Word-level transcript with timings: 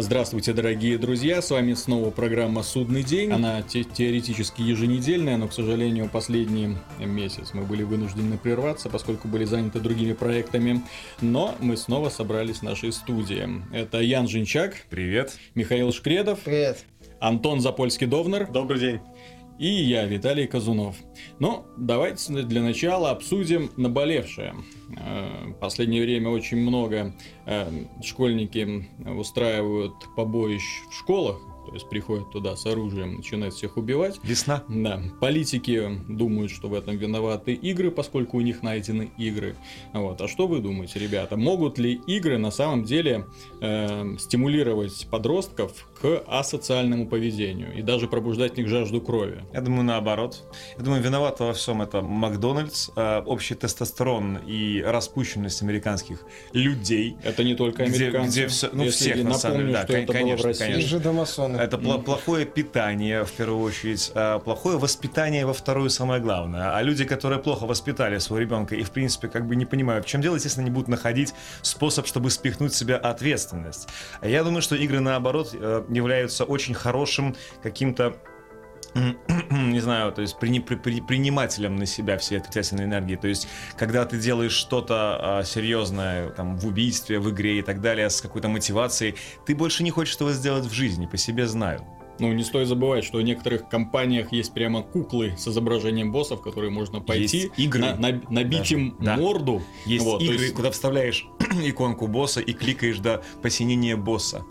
Здравствуйте, 0.00 0.52
дорогие 0.52 0.96
друзья, 0.96 1.42
с 1.42 1.50
вами 1.50 1.74
снова 1.74 2.10
программа 2.10 2.62
«Судный 2.62 3.02
день». 3.02 3.32
Она 3.32 3.62
те 3.62 3.82
теоретически 3.82 4.62
еженедельная, 4.62 5.36
но, 5.36 5.48
к 5.48 5.52
сожалению, 5.52 6.08
последний 6.08 6.76
месяц 7.00 7.50
мы 7.52 7.64
были 7.64 7.82
вынуждены 7.82 8.38
прерваться, 8.38 8.88
поскольку 8.90 9.26
были 9.26 9.44
заняты 9.44 9.80
другими 9.80 10.12
проектами. 10.12 10.82
Но 11.20 11.56
мы 11.58 11.76
снова 11.76 12.10
собрались 12.10 12.58
в 12.58 12.62
нашей 12.62 12.92
студии. 12.92 13.44
Это 13.74 13.98
Ян 13.98 14.28
Жинчак. 14.28 14.86
Привет. 14.88 15.36
Михаил 15.56 15.92
Шкредов. 15.92 16.38
Привет. 16.44 16.84
Антон 17.18 17.58
Запольский-Довнер. 17.58 18.52
Добрый 18.52 18.78
день. 18.78 19.00
И 19.58 19.66
я, 19.66 20.06
Виталий 20.06 20.46
Казунов. 20.46 20.96
Ну, 21.40 21.64
давайте 21.76 22.42
для 22.42 22.62
начала 22.62 23.10
обсудим 23.10 23.70
наболевшее. 23.76 24.54
Э, 24.96 25.48
в 25.48 25.54
последнее 25.54 26.02
время 26.02 26.28
очень 26.30 26.58
много 26.58 27.12
э, 27.44 27.68
школьники 28.02 28.86
устраивают 29.04 29.94
побоищ 30.14 30.62
в 30.90 30.94
школах, 30.94 31.40
то 31.68 31.74
есть 31.74 31.88
приходят 31.88 32.30
туда 32.30 32.56
с 32.56 32.64
оружием, 32.66 33.16
начинают 33.16 33.54
всех 33.54 33.76
убивать. 33.76 34.18
Весна. 34.22 34.64
Да. 34.68 35.00
Политики 35.20 36.00
думают, 36.08 36.50
что 36.50 36.68
в 36.68 36.74
этом 36.74 36.96
виноваты 36.96 37.52
игры, 37.52 37.90
поскольку 37.90 38.38
у 38.38 38.40
них 38.40 38.62
найдены 38.62 39.10
игры. 39.18 39.54
Вот. 39.92 40.20
А 40.20 40.28
что 40.28 40.46
вы 40.46 40.60
думаете, 40.60 40.98
ребята? 40.98 41.36
Могут 41.36 41.78
ли 41.78 42.00
игры 42.06 42.38
на 42.38 42.50
самом 42.50 42.84
деле 42.84 43.26
э, 43.60 44.16
стимулировать 44.18 45.06
подростков 45.10 45.88
к 46.00 46.24
асоциальному 46.26 47.06
поведению 47.06 47.76
и 47.76 47.82
даже 47.82 48.08
пробуждать 48.08 48.54
в 48.54 48.56
них 48.56 48.68
жажду 48.68 49.00
крови? 49.00 49.44
Я 49.52 49.60
думаю, 49.60 49.84
наоборот. 49.84 50.44
Я 50.78 50.84
думаю, 50.84 51.02
виноват 51.02 51.40
во 51.40 51.52
всем 51.52 51.82
это 51.82 52.00
Макдональдс, 52.00 52.90
э, 52.96 53.22
общий 53.26 53.54
тестостерон 53.54 54.38
и 54.46 54.80
распущенность 54.80 55.60
американских 55.60 56.24
людей. 56.52 57.16
Это 57.22 57.44
не 57.44 57.54
только 57.54 57.82
американцы. 57.82 58.30
Где, 58.30 58.44
где 58.44 58.48
все, 58.48 58.70
ну, 58.72 58.84
Если 58.84 59.12
всех, 59.12 59.24
на 59.24 59.34
самом 59.34 59.58
деле, 59.58 59.72
да, 59.72 59.84
конечно, 59.84 60.54
конечно. 60.54 60.80
И 60.80 60.82
же 60.82 60.98
домасоны. 60.98 61.57
Это 61.58 61.76
mm. 61.76 62.02
плохое 62.02 62.46
питание, 62.46 63.24
в 63.24 63.32
первую 63.32 63.62
очередь, 63.62 64.12
а 64.14 64.38
плохое 64.38 64.78
воспитание 64.78 65.44
во 65.44 65.52
вторую, 65.52 65.90
самое 65.90 66.20
главное. 66.20 66.76
А 66.76 66.82
люди, 66.82 67.04
которые 67.04 67.40
плохо 67.40 67.66
воспитали 67.66 68.18
своего 68.18 68.40
ребенка 68.42 68.76
и, 68.76 68.82
в 68.82 68.90
принципе, 68.90 69.28
как 69.28 69.46
бы 69.46 69.56
не 69.56 69.66
понимают, 69.66 70.06
в 70.06 70.08
чем 70.08 70.20
дело, 70.20 70.36
естественно, 70.36 70.64
не 70.64 70.70
будут 70.70 70.88
находить 70.88 71.34
способ, 71.62 72.06
чтобы 72.06 72.30
спихнуть 72.30 72.74
себя 72.74 72.96
ответственность. 72.96 73.88
Я 74.22 74.44
думаю, 74.44 74.62
что 74.62 74.76
игры, 74.76 75.00
наоборот, 75.00 75.50
э, 75.52 75.84
являются 75.88 76.44
очень 76.44 76.74
хорошим 76.74 77.34
каким-то 77.62 78.16
не 79.50 79.80
знаю, 79.80 80.12
то 80.12 80.22
есть 80.22 80.38
при, 80.38 80.58
при, 80.60 80.76
при, 80.76 81.00
принимателем 81.00 81.76
на 81.76 81.86
себя 81.86 82.18
всей 82.18 82.38
отрицательной 82.38 82.84
энергии. 82.84 83.16
То 83.16 83.28
есть, 83.28 83.48
когда 83.76 84.04
ты 84.04 84.18
делаешь 84.18 84.52
что-то 84.52 85.38
а, 85.38 85.44
серьезное, 85.44 86.30
там, 86.30 86.56
в 86.56 86.66
убийстве, 86.66 87.18
в 87.18 87.30
игре 87.30 87.58
и 87.58 87.62
так 87.62 87.80
далее, 87.80 88.10
с 88.10 88.20
какой-то 88.20 88.48
мотивацией, 88.48 89.16
ты 89.46 89.54
больше 89.54 89.82
не 89.82 89.90
хочешь 89.90 90.14
этого 90.16 90.32
сделать 90.32 90.66
в 90.66 90.72
жизни, 90.72 91.06
по 91.06 91.16
себе 91.16 91.46
знаю. 91.46 91.84
Ну, 92.20 92.32
не 92.32 92.42
стоит 92.42 92.66
забывать, 92.66 93.04
что 93.04 93.18
в 93.18 93.22
некоторых 93.22 93.68
компаниях 93.68 94.32
есть 94.32 94.52
прямо 94.52 94.82
куклы 94.82 95.34
с 95.38 95.46
изображением 95.46 96.10
боссов, 96.10 96.42
которые 96.42 96.70
можно 96.70 97.00
пойти, 97.00 97.38
есть 97.38 97.58
игры, 97.58 97.80
на, 97.80 97.94
на, 97.94 98.22
набить 98.28 98.58
даже, 98.60 98.74
им 98.74 98.96
да. 98.98 99.16
морду. 99.16 99.62
Есть 99.86 100.04
вот, 100.04 100.20
игры, 100.20 100.42
есть... 100.42 100.54
куда 100.54 100.70
вставляешь 100.72 101.26
иконку 101.62 102.08
босса 102.08 102.40
и 102.40 102.52
кликаешь 102.52 102.98
до 102.98 103.22
посинения 103.40 103.96
босса. 103.96 104.44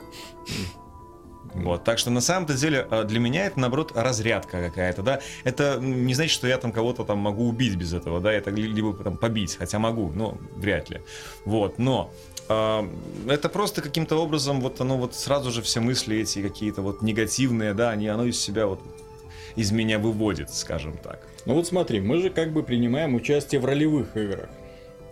Вот, 1.64 1.84
так 1.84 2.00
что 2.00 2.10
на 2.10 2.22
самом-то 2.22 2.54
деле 2.54 2.88
э, 2.90 3.04
для 3.04 3.20
меня 3.20 3.46
это 3.46 3.60
наоборот 3.60 3.92
разрядка 3.96 4.62
какая-то, 4.62 5.02
да. 5.02 5.20
Это 5.44 5.78
не 5.80 6.14
значит, 6.14 6.34
что 6.34 6.48
я 6.48 6.58
там 6.58 6.72
кого-то 6.72 7.04
там 7.04 7.18
могу 7.20 7.48
убить 7.48 7.76
без 7.76 7.94
этого, 7.94 8.20
да, 8.20 8.32
это 8.32 8.50
либо 8.52 8.94
там 8.94 9.18
побить, 9.18 9.56
хотя 9.58 9.80
могу, 9.80 10.12
но 10.14 10.38
вряд 10.56 10.90
ли. 10.90 11.02
Вот, 11.46 11.80
но 11.80 12.12
э, 12.50 12.90
это 13.28 13.50
просто 13.50 13.82
каким-то 13.82 14.18
образом 14.18 14.62
вот 14.62 14.80
оно 14.82 14.98
вот 14.98 15.16
сразу 15.16 15.52
же 15.52 15.62
все 15.62 15.80
мысли 15.80 16.18
эти 16.18 16.42
какие-то 16.42 16.82
вот 16.82 17.02
негативные, 17.02 17.74
да, 17.74 17.92
они 17.92 18.08
оно 18.08 18.26
из 18.26 18.40
себя 18.40 18.68
вот 18.68 18.82
из 19.56 19.72
меня 19.72 19.98
выводит, 19.98 20.54
скажем 20.54 20.98
так. 20.98 21.28
Ну 21.46 21.56
вот 21.56 21.68
смотри, 21.68 22.00
мы 22.00 22.22
же 22.22 22.30
как 22.30 22.54
бы 22.54 22.62
принимаем 22.62 23.16
участие 23.16 23.60
в 23.60 23.66
ролевых 23.66 24.16
играх. 24.16 24.50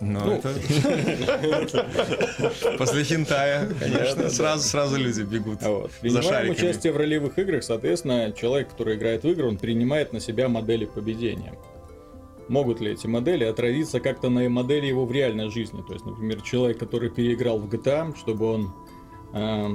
Ну, 0.01 0.19
ну 0.25 0.33
это... 0.33 0.50
После 2.78 3.03
хентая, 3.03 3.69
конечно, 3.79 4.29
сразу, 4.29 4.67
сразу 4.67 4.97
люди 4.97 5.22
бегут 5.22 5.61
вот. 5.61 5.91
за 6.03 6.22
шариками. 6.22 6.56
участие 6.56 6.91
в 6.91 6.97
ролевых 6.97 7.39
играх, 7.39 7.63
соответственно, 7.63 8.34
человек, 8.34 8.69
который 8.69 8.95
играет 8.95 9.23
в 9.23 9.29
игры, 9.29 9.47
он 9.47 9.57
принимает 9.57 10.11
на 10.11 10.19
себя 10.19 10.50
модели 10.50 10.85
поведения. 10.85 11.53
Могут 12.47 12.79
ли 12.79 12.91
эти 12.91 13.07
модели 13.07 13.44
отразиться 13.44 14.00
как-то 14.00 14.29
на 14.29 14.47
модели 14.50 14.85
его 14.85 15.05
в 15.05 15.11
реальной 15.11 15.50
жизни? 15.50 15.84
То 15.88 15.94
есть, 15.94 16.05
например, 16.05 16.41
человек, 16.41 16.78
который 16.78 17.09
переиграл 17.09 17.59
в 17.59 17.67
GTA, 17.67 18.16
чтобы 18.17 18.45
он, 18.45 18.73
э, 19.34 19.67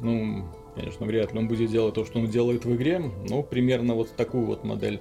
ну, 0.00 0.44
конечно, 0.74 1.06
вряд 1.06 1.32
ли 1.32 1.38
он 1.38 1.48
будет 1.48 1.70
делать 1.70 1.94
то, 1.94 2.04
что 2.04 2.18
он 2.18 2.26
делает 2.26 2.64
в 2.64 2.74
игре, 2.74 3.00
но 3.28 3.42
примерно 3.42 3.94
вот 3.94 4.14
такую 4.16 4.46
вот 4.46 4.64
модель 4.64 5.00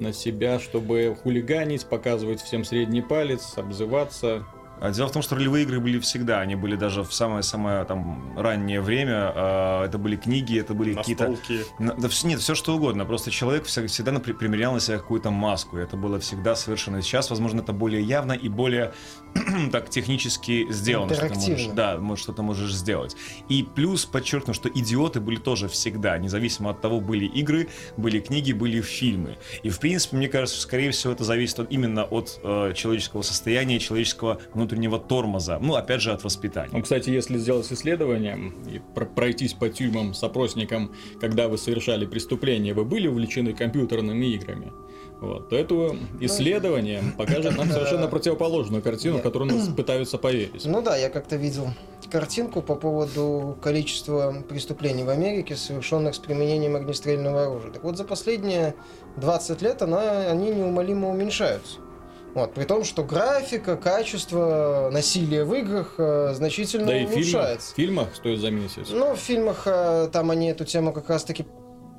на 0.00 0.12
себя, 0.12 0.58
чтобы 0.58 1.16
хулиганить, 1.22 1.86
показывать 1.86 2.40
всем 2.40 2.64
средний 2.64 3.02
палец, 3.02 3.52
обзываться, 3.56 4.46
дело 4.88 5.08
в 5.08 5.12
том, 5.12 5.22
что 5.22 5.36
ролевые 5.36 5.64
игры 5.64 5.78
были 5.78 5.98
всегда, 5.98 6.40
они 6.40 6.56
были 6.56 6.74
даже 6.74 7.02
в 7.02 7.12
самое-самое 7.12 7.84
там 7.84 8.34
раннее 8.36 8.80
время. 8.80 9.32
А, 9.34 9.84
это 9.84 9.98
были 9.98 10.16
книги, 10.16 10.58
это 10.58 10.72
были 10.72 10.94
какие-то... 10.94 11.36
Да, 11.78 12.08
нет, 12.24 12.40
все 12.40 12.54
что 12.54 12.74
угодно. 12.76 13.04
Просто 13.04 13.30
человек 13.30 13.66
всегда 13.66 14.18
примерял 14.18 14.72
на 14.72 14.80
себя 14.80 14.96
какую-то 14.96 15.30
маску. 15.30 15.76
Это 15.76 15.96
было 15.96 16.18
всегда 16.18 16.56
совершенно. 16.56 17.02
Сейчас, 17.02 17.28
возможно, 17.28 17.60
это 17.60 17.72
более 17.72 18.02
явно 18.02 18.32
и 18.32 18.48
более 18.48 18.92
так 19.72 19.90
технически 19.90 20.66
сделано. 20.70 21.14
Что 21.14 21.28
ты 21.28 21.34
можешь, 21.34 21.66
да, 21.74 21.98
может, 21.98 22.22
что 22.22 22.32
ты 22.32 22.42
можешь 22.42 22.72
сделать. 22.72 23.16
И 23.48 23.62
плюс 23.62 24.06
подчеркну, 24.06 24.54
что 24.54 24.68
идиоты 24.68 25.20
были 25.20 25.36
тоже 25.36 25.68
всегда, 25.68 26.16
независимо 26.18 26.70
от 26.70 26.80
того, 26.80 27.00
были 27.00 27.26
игры, 27.26 27.68
были 27.96 28.20
книги, 28.20 28.52
были 28.52 28.80
фильмы. 28.80 29.36
И 29.62 29.68
в 29.68 29.78
принципе, 29.78 30.16
мне 30.16 30.28
кажется, 30.28 30.60
скорее 30.60 30.90
всего, 30.90 31.12
это 31.12 31.24
зависит 31.24 31.60
от, 31.60 31.70
именно 31.70 32.04
от 32.04 32.40
э, 32.42 32.72
человеческого 32.74 33.22
состояния, 33.22 33.78
человеческого 33.78 34.40
внутреннего 34.54 34.69
внутреннего 34.70 34.98
тормоза. 34.98 35.58
Ну, 35.60 35.74
опять 35.74 36.00
же, 36.00 36.12
от 36.12 36.24
воспитания. 36.24 36.70
Ну, 36.72 36.82
кстати, 36.82 37.10
если 37.10 37.38
сделать 37.38 37.70
исследование 37.72 38.52
и 38.66 38.80
пройтись 39.14 39.52
по 39.52 39.68
тюрьмам 39.68 40.14
с 40.14 40.22
опросником, 40.22 40.92
когда 41.20 41.48
вы 41.48 41.58
совершали 41.58 42.06
преступление, 42.06 42.74
вы 42.74 42.84
были 42.84 43.08
увлечены 43.08 43.52
компьютерными 43.52 44.26
играми, 44.26 44.72
вот, 45.20 45.50
то 45.50 45.56
это 45.56 45.74
ну, 45.74 45.96
исследование 46.20 47.02
покажет 47.18 47.56
нам 47.56 47.70
совершенно 47.70 48.06
противоположную 48.08 48.82
картину, 48.82 49.18
которую 49.18 49.52
нас 49.52 49.68
пытаются 49.76 50.18
поверить. 50.18 50.64
Ну 50.64 50.80
да, 50.82 50.96
я 50.96 51.10
как-то 51.10 51.36
видел 51.36 51.68
картинку 52.10 52.62
по 52.62 52.74
поводу 52.74 53.56
количества 53.60 54.34
преступлений 54.48 55.04
в 55.04 55.10
Америке, 55.10 55.56
совершенных 55.56 56.14
с 56.14 56.18
применением 56.18 56.76
огнестрельного 56.76 57.42
оружия. 57.42 57.72
Так 57.72 57.84
вот, 57.84 57.98
за 57.98 58.04
последние 58.04 58.74
20 59.16 59.62
лет 59.62 59.82
она, 59.82 60.30
они 60.30 60.50
неумолимо 60.50 61.10
уменьшаются. 61.10 61.78
Вот, 62.34 62.54
при 62.54 62.64
том, 62.64 62.84
что 62.84 63.02
графика, 63.02 63.76
качество 63.76 64.88
насилия 64.92 65.44
в 65.44 65.54
играх 65.54 65.94
э, 65.98 66.32
значительно 66.34 66.86
да 66.86 66.96
улучшается. 66.96 67.72
в 67.72 67.76
фильмах, 67.76 68.12
в 68.12 68.14
фильмах 68.14 68.14
стоит 68.14 68.40
заметить. 68.40 68.86
Ну, 68.90 69.14
в 69.14 69.18
фильмах 69.18 69.62
э, 69.66 70.08
там 70.12 70.30
они 70.30 70.50
эту 70.50 70.64
тему 70.64 70.92
как 70.92 71.10
раз-таки 71.10 71.46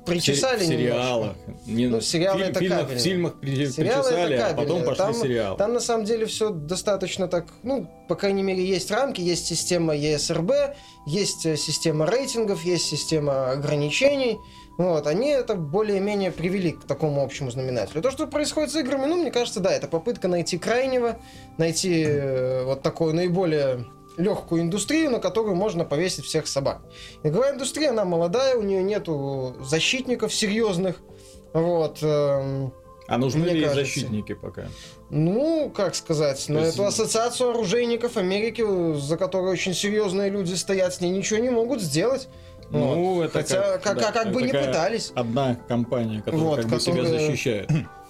причесали 0.04 0.64
В 0.64 0.66
сериалах. 0.66 1.36
Не, 1.66 1.86
ну, 1.86 2.00
сериалы 2.00 2.38
фильм, 2.38 2.50
это 2.50 2.60
фильмах, 2.60 2.78
кабельно. 2.80 2.98
В 2.98 3.02
фильмах 3.02 3.40
причесали, 3.40 4.34
а 4.34 4.54
потом 4.54 4.84
пошли 4.84 4.96
там, 4.96 5.14
сериалы. 5.14 5.58
Там 5.58 5.72
на 5.74 5.80
самом 5.80 6.04
деле 6.04 6.26
все 6.26 6.50
достаточно 6.50 7.28
так, 7.28 7.46
ну, 7.62 7.88
по 8.08 8.14
крайней 8.14 8.42
мере, 8.42 8.64
есть 8.64 8.90
рамки, 8.90 9.20
есть 9.20 9.46
система 9.46 9.94
ESRB, 9.96 10.74
есть 11.06 11.46
э, 11.46 11.56
система 11.56 12.06
рейтингов, 12.06 12.62
есть 12.64 12.86
система 12.86 13.50
ограничений. 13.50 14.38
Вот, 14.78 15.06
они 15.06 15.28
это 15.28 15.54
более-менее 15.54 16.32
привели 16.32 16.72
к 16.72 16.84
такому 16.84 17.22
общему 17.22 17.50
знаменателю. 17.50 18.02
То, 18.02 18.10
что 18.10 18.26
происходит 18.26 18.70
с 18.70 18.76
играми, 18.76 19.06
ну, 19.06 19.16
мне 19.16 19.30
кажется, 19.30 19.60
да, 19.60 19.70
это 19.72 19.86
попытка 19.86 20.28
найти 20.28 20.58
крайнего, 20.58 21.18
найти 21.58 22.04
э, 22.06 22.64
вот 22.64 22.82
такую 22.82 23.14
наиболее 23.14 23.86
легкую 24.16 24.62
индустрию, 24.62 25.10
на 25.10 25.20
которую 25.20 25.56
можно 25.56 25.84
повесить 25.84 26.24
всех 26.24 26.46
собак. 26.46 26.82
Игровая 27.22 27.52
индустрия, 27.52 27.90
она 27.90 28.04
молодая, 28.04 28.56
у 28.56 28.62
нее 28.62 28.82
нету 28.82 29.56
защитников 29.60 30.34
серьезных, 30.34 30.96
вот. 31.52 31.98
Э, 32.02 32.70
а 33.08 33.18
нужны 33.18 33.44
ли 33.44 33.60
кажется. 33.60 33.80
защитники 33.80 34.34
пока? 34.34 34.68
Ну, 35.10 35.70
как 35.74 35.94
сказать, 35.94 36.48
на 36.48 36.60
есть... 36.60 36.74
эту 36.74 36.86
ассоциацию 36.86 37.50
оружейников 37.50 38.16
Америки, 38.16 38.64
за 38.98 39.16
которой 39.16 39.52
очень 39.52 39.74
серьезные 39.74 40.30
люди 40.30 40.54
стоят, 40.54 40.94
с 40.94 41.00
ней 41.00 41.10
ничего 41.10 41.38
не 41.40 41.50
могут 41.50 41.82
сделать. 41.82 42.28
Ну, 42.72 43.14
вот. 43.14 43.24
это 43.24 43.38
Хотя, 43.38 43.62
как, 43.78 43.82
как, 43.82 43.98
да, 43.98 44.12
как 44.12 44.32
бы 44.32 44.42
не 44.42 44.52
пытались. 44.52 45.12
Одна 45.14 45.56
компания, 45.68 46.18
которая 46.18 46.40
вот, 46.40 46.60
как 46.60 46.66
бы 46.66 46.80
себя 46.80 47.04
защищает. 47.04 47.70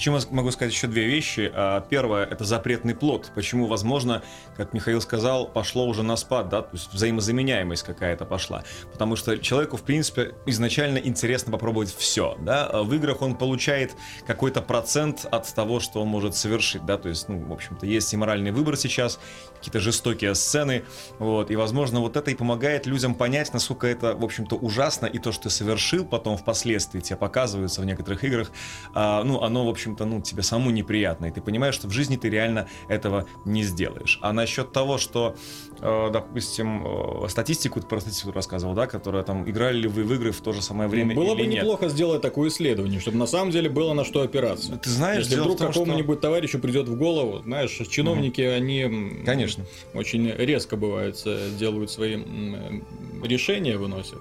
Почему 0.00 0.16
я 0.16 0.22
могу 0.30 0.50
сказать 0.50 0.72
еще 0.72 0.86
две 0.86 1.04
вещи. 1.04 1.52
А, 1.54 1.82
первое– 1.82 2.24
это 2.30 2.44
запретный 2.44 2.94
плод. 2.94 3.30
Почему, 3.34 3.66
возможно, 3.66 4.22
как 4.56 4.72
Михаил 4.72 5.02
сказал, 5.02 5.46
пошло 5.46 5.86
уже 5.86 6.02
на 6.02 6.16
спад, 6.16 6.48
да, 6.48 6.62
то 6.62 6.70
есть 6.72 6.90
взаимозаменяемость 6.90 7.82
какая-то 7.82 8.24
пошла. 8.24 8.64
Потому 8.92 9.14
что 9.14 9.36
человеку, 9.36 9.76
в 9.76 9.82
принципе, 9.82 10.32
изначально 10.46 10.96
интересно 10.96 11.52
попробовать 11.52 11.94
все, 11.94 12.38
да. 12.40 12.66
А 12.66 12.82
в 12.82 12.94
играх 12.94 13.20
он 13.20 13.34
получает 13.34 13.92
какой-то 14.26 14.62
процент 14.62 15.26
от 15.30 15.54
того, 15.54 15.80
что 15.80 16.00
он 16.00 16.08
может 16.08 16.34
совершить, 16.34 16.86
да, 16.86 16.96
то 16.96 17.10
есть, 17.10 17.28
ну, 17.28 17.38
в 17.38 17.52
общем-то, 17.52 17.84
есть 17.84 18.10
и 18.14 18.16
моральный 18.16 18.52
выбор 18.52 18.78
сейчас, 18.78 19.20
какие-то 19.60 19.78
жестокие 19.80 20.34
сцены, 20.34 20.84
вот, 21.18 21.50
и, 21.50 21.56
возможно, 21.56 22.00
вот 22.00 22.16
это 22.16 22.30
и 22.30 22.34
помогает 22.34 22.86
людям 22.86 23.14
понять, 23.14 23.52
насколько 23.52 23.86
это, 23.86 24.14
в 24.14 24.24
общем-то, 24.24 24.56
ужасно, 24.56 25.04
и 25.04 25.18
то, 25.18 25.32
что 25.32 25.44
ты 25.44 25.50
совершил 25.50 26.06
потом 26.06 26.38
впоследствии, 26.38 27.00
тебе 27.00 27.16
показывается 27.16 27.82
в 27.82 27.84
некоторых 27.84 28.24
играх, 28.24 28.50
а, 28.94 29.22
ну, 29.22 29.42
оно, 29.42 29.66
в 29.66 29.68
общем-то, 29.68 30.06
ну, 30.06 30.22
тебе 30.22 30.42
самому 30.42 30.70
неприятно, 30.70 31.26
и 31.26 31.30
ты 31.30 31.42
понимаешь, 31.42 31.74
что 31.74 31.88
в 31.88 31.90
жизни 31.90 32.16
ты 32.16 32.30
реально 32.30 32.68
этого 32.88 33.26
не 33.44 33.62
сделаешь. 33.62 34.18
А 34.22 34.32
насчет 34.32 34.72
того, 34.72 34.96
что, 34.96 35.36
допустим, 35.80 36.84
э, 37.24 37.28
статистику, 37.28 37.80
про 37.80 38.00
статистику 38.00 38.32
рассказывал, 38.32 38.74
да, 38.74 38.86
которая 38.86 39.22
там, 39.22 39.48
играли 39.48 39.78
ли 39.78 39.88
вы 39.88 40.04
в 40.04 40.12
игры 40.14 40.30
в 40.32 40.40
то 40.40 40.52
же 40.52 40.60
самое 40.62 40.88
время 40.88 41.14
Было 41.14 41.34
бы 41.34 41.42
нет? 41.46 41.62
неплохо 41.62 41.88
сделать 41.88 42.20
такое 42.22 42.48
исследование, 42.50 43.00
чтобы 43.00 43.16
на 43.18 43.26
самом 43.26 43.50
деле 43.50 43.68
было 43.70 43.92
на 43.94 44.04
что 44.04 44.20
опираться. 44.22 44.76
Ты 44.76 44.90
знаешь, 44.90 45.24
Если 45.24 45.36
вдруг 45.40 45.58
том, 45.58 45.72
что- 45.72 45.80
какому-нибудь 45.84 46.20
товарищу 46.20 46.58
придет 46.58 46.88
в 46.88 46.96
голову, 46.96 47.42
знаешь, 47.42 47.70
чиновники, 47.88 48.40
они 48.42 48.80
м, 48.82 49.22
Конечно. 49.24 49.64
очень 49.94 50.28
резко 50.30 50.76
бывает 50.76 51.20
э, 51.24 51.48
делают 51.58 51.90
свои 51.90 52.16
э, 52.16 52.80
решения, 53.22 53.76
выносят. 53.76 54.18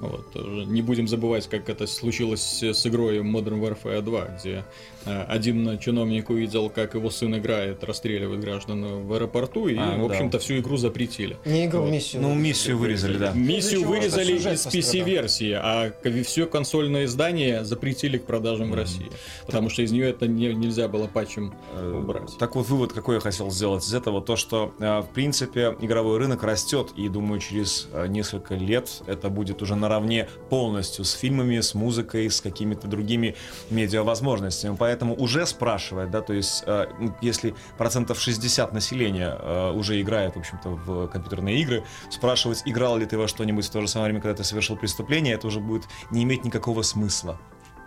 Вот. 0.00 0.34
Не 0.66 0.82
будем 0.82 1.06
забывать, 1.08 1.46
как 1.48 1.68
это 1.68 1.86
случилось 1.86 2.62
с 2.62 2.86
игрой 2.86 3.18
Modern 3.18 3.60
Warfare 3.60 4.00
2, 4.00 4.24
где 4.40 4.64
э, 5.04 5.22
один 5.24 5.78
чиновник 5.78 6.30
увидел, 6.30 6.70
как 6.70 6.94
его 6.94 7.10
сын 7.10 7.36
играет, 7.36 7.84
расстреливает 7.84 8.40
граждан 8.40 9.04
в 9.06 9.12
аэропорту, 9.12 9.68
и, 9.68 9.76
А, 9.76 9.96
в 9.96 9.98
да. 9.98 10.04
общем-то, 10.14 10.38
всю 10.38 10.58
игру 10.58 10.76
запретили. 11.00 11.36
Не 11.44 11.66
игру, 11.66 11.82
Вот. 11.82 11.90
миссию. 11.90 12.22
Ну, 12.22 12.34
миссию 12.34 12.78
вырезали, 12.78 13.16
да. 13.16 13.32
Миссию 13.32 13.80
чего 13.80 13.90
вырезали 13.92 14.32
из. 14.34 14.66
PC-версии, 14.66 15.52
а 15.52 15.92
все 16.24 16.46
консольные 16.46 17.06
издания 17.06 17.64
запретили 17.64 18.18
к 18.18 18.24
продажам 18.26 18.70
в 18.70 18.74
России. 18.74 19.10
Потому 19.46 19.70
что 19.70 19.82
из 19.82 19.92
нее 19.92 20.10
это 20.10 20.26
не- 20.26 20.54
нельзя 20.54 20.88
было 20.88 21.06
патчем 21.06 21.54
Э, 21.74 21.92
убрать. 22.02 22.36
Так 22.38 22.56
вот, 22.56 22.68
вывод 22.68 22.92
какой 22.92 23.16
я 23.16 23.20
хотел 23.20 23.50
сделать 23.50 23.84
из 23.84 23.94
этого, 23.94 24.20
то, 24.20 24.36
что, 24.36 24.74
э, 24.78 25.00
в 25.00 25.08
принципе, 25.14 25.76
игровой 25.80 26.18
рынок 26.18 26.42
растет, 26.42 26.88
и, 26.96 27.08
думаю, 27.08 27.40
через 27.40 27.88
э, 27.92 28.06
несколько 28.08 28.54
лет 28.54 29.02
это 29.06 29.28
будет 29.30 29.62
уже 29.62 29.76
наравне 29.76 30.28
полностью 30.50 31.04
с 31.04 31.12
фильмами, 31.12 31.60
с 31.60 31.74
музыкой, 31.74 32.28
с 32.30 32.40
какими-то 32.40 32.88
другими 32.88 33.36
медиавозможностями. 33.70 34.76
Поэтому 34.78 35.14
уже 35.14 35.46
спрашивает, 35.46 36.10
да, 36.10 36.20
то 36.20 36.32
есть, 36.32 36.64
ну, 36.66 37.14
если 37.22 37.54
процентов 37.78 38.20
60 38.20 38.72
населения 38.72 39.34
уже 39.72 40.00
играет, 40.00 40.34
в 40.34 40.38
общем-то, 40.38 40.70
в 40.70 40.89
компьютерные 41.12 41.60
игры, 41.60 41.84
спрашивать, 42.10 42.62
играл 42.64 42.98
ли 42.98 43.06
ты 43.06 43.18
во 43.18 43.28
что-нибудь 43.28 43.66
в 43.66 43.70
то 43.70 43.80
же 43.80 43.88
самое 43.88 44.10
время, 44.10 44.20
когда 44.22 44.36
ты 44.36 44.44
совершил 44.44 44.76
преступление, 44.76 45.34
это 45.34 45.46
уже 45.46 45.60
будет 45.60 45.84
не 46.10 46.22
иметь 46.24 46.44
никакого 46.44 46.82
смысла. 46.82 47.38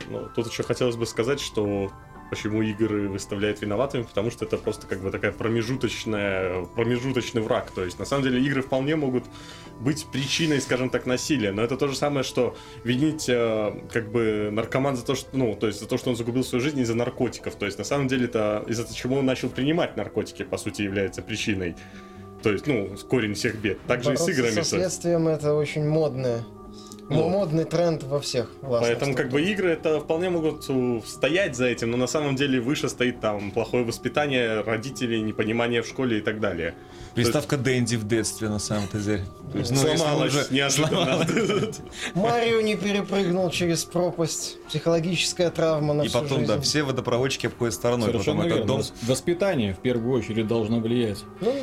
Ну, 0.09 0.29
тут 0.35 0.51
еще 0.51 0.63
хотелось 0.63 0.95
бы 0.95 1.05
сказать, 1.05 1.39
что 1.39 1.91
почему 2.33 2.63
игры 2.63 3.09
выставляют 3.09 3.61
виноватыми, 3.61 4.03
потому 4.03 4.31
что 4.31 4.45
это 4.45 4.57
просто 4.57 4.87
как 4.87 5.01
бы 5.01 5.11
такая 5.11 5.31
промежуточная, 5.31 6.65
промежуточный 6.65 7.43
враг. 7.43 7.69
То 7.69 7.83
есть, 7.83 7.99
на 7.99 8.05
самом 8.05 8.23
деле, 8.23 8.41
игры 8.41 8.63
вполне 8.63 8.95
могут 8.95 9.25
быть 9.79 10.07
причиной, 10.11 10.59
скажем 10.59 10.89
так, 10.89 11.05
насилия. 11.05 11.51
Но 11.51 11.61
это 11.61 11.77
то 11.77 11.87
же 11.87 11.95
самое, 11.95 12.23
что 12.23 12.55
винить 12.83 13.29
э, 13.29 13.83
как 13.91 14.11
бы 14.11 14.49
наркоман 14.51 14.95
за 14.95 15.05
то, 15.05 15.13
что, 15.13 15.29
ну, 15.33 15.55
то 15.55 15.67
есть 15.67 15.79
за 15.79 15.87
то, 15.87 15.97
что 15.97 16.09
он 16.09 16.15
загубил 16.15 16.43
свою 16.43 16.63
жизнь 16.63 16.79
из-за 16.79 16.95
наркотиков. 16.95 17.53
То 17.55 17.67
есть, 17.67 17.77
на 17.77 17.85
самом 17.85 18.07
деле, 18.07 18.25
это 18.25 18.63
из-за 18.67 18.91
чего 18.95 19.17
он 19.17 19.25
начал 19.27 19.49
принимать 19.49 19.95
наркотики, 19.95 20.43
по 20.43 20.57
сути, 20.57 20.81
является 20.81 21.21
причиной. 21.21 21.75
То 22.43 22.51
есть, 22.51 22.67
ну, 22.67 22.89
корень 23.09 23.33
всех 23.33 23.55
бед. 23.55 23.79
Так 23.87 24.03
же 24.03 24.13
и 24.13 24.17
с 24.17 24.27
играми. 24.27 24.51
Со 24.51 24.63
следствием 24.63 25.27
это 25.27 25.53
очень 25.53 25.87
модное. 25.87 26.43
Ну. 27.09 27.29
Модный 27.29 27.65
тренд 27.65 28.01
во 28.03 28.19
всех 28.19 28.49
властных 28.61 28.91
Поэтому 28.91 29.15
как 29.15 29.29
бы 29.29 29.41
игры 29.41 29.69
это 29.71 29.99
вполне 29.99 30.29
могут 30.29 30.67
uh, 30.69 31.05
стоять 31.05 31.55
за 31.55 31.65
этим, 31.65 31.91
но 31.91 31.97
на 31.97 32.07
самом 32.07 32.35
деле 32.35 32.61
выше 32.61 32.87
стоит 32.87 33.19
там 33.19 33.51
плохое 33.51 33.83
воспитание 33.83 34.61
родителей, 34.61 35.21
непонимание 35.21 35.81
в 35.81 35.87
школе 35.87 36.19
и 36.19 36.21
так 36.21 36.39
далее. 36.39 36.75
Приставка 37.13 37.57
Дэнди 37.57 37.97
в 37.97 38.07
детстве, 38.07 38.49
на 38.49 38.57
самом-то 38.57 38.97
деле. 38.99 39.25
Есть, 39.53 39.71
ну, 39.71 39.77
если 39.77 39.97
Сломалась 39.97 40.33
уже 40.33 40.47
неожиданно. 40.49 41.27
Марио 42.15 42.61
не 42.61 42.75
перепрыгнул 42.75 43.49
через 43.51 43.83
пропасть. 43.83 44.57
Психологическая 44.67 45.51
травма 45.51 45.93
на 45.93 46.03
И 46.03 46.07
всю 46.07 46.19
потом, 46.19 46.39
жизнь. 46.39 46.51
да, 46.51 46.59
все 46.61 46.83
водопроводчики 46.83 47.47
обходят 47.47 47.75
стороной. 47.75 48.07
Совершенно 48.07 48.43
потом 48.43 48.47
этот 48.47 48.67
верно. 48.67 48.67
дом... 48.67 48.79
Вос- 48.79 48.93
Воспитание 49.03 49.73
в 49.73 49.79
первую 49.79 50.17
очередь 50.17 50.47
должно 50.47 50.79
влиять. 50.79 51.19
Ну, 51.41 51.53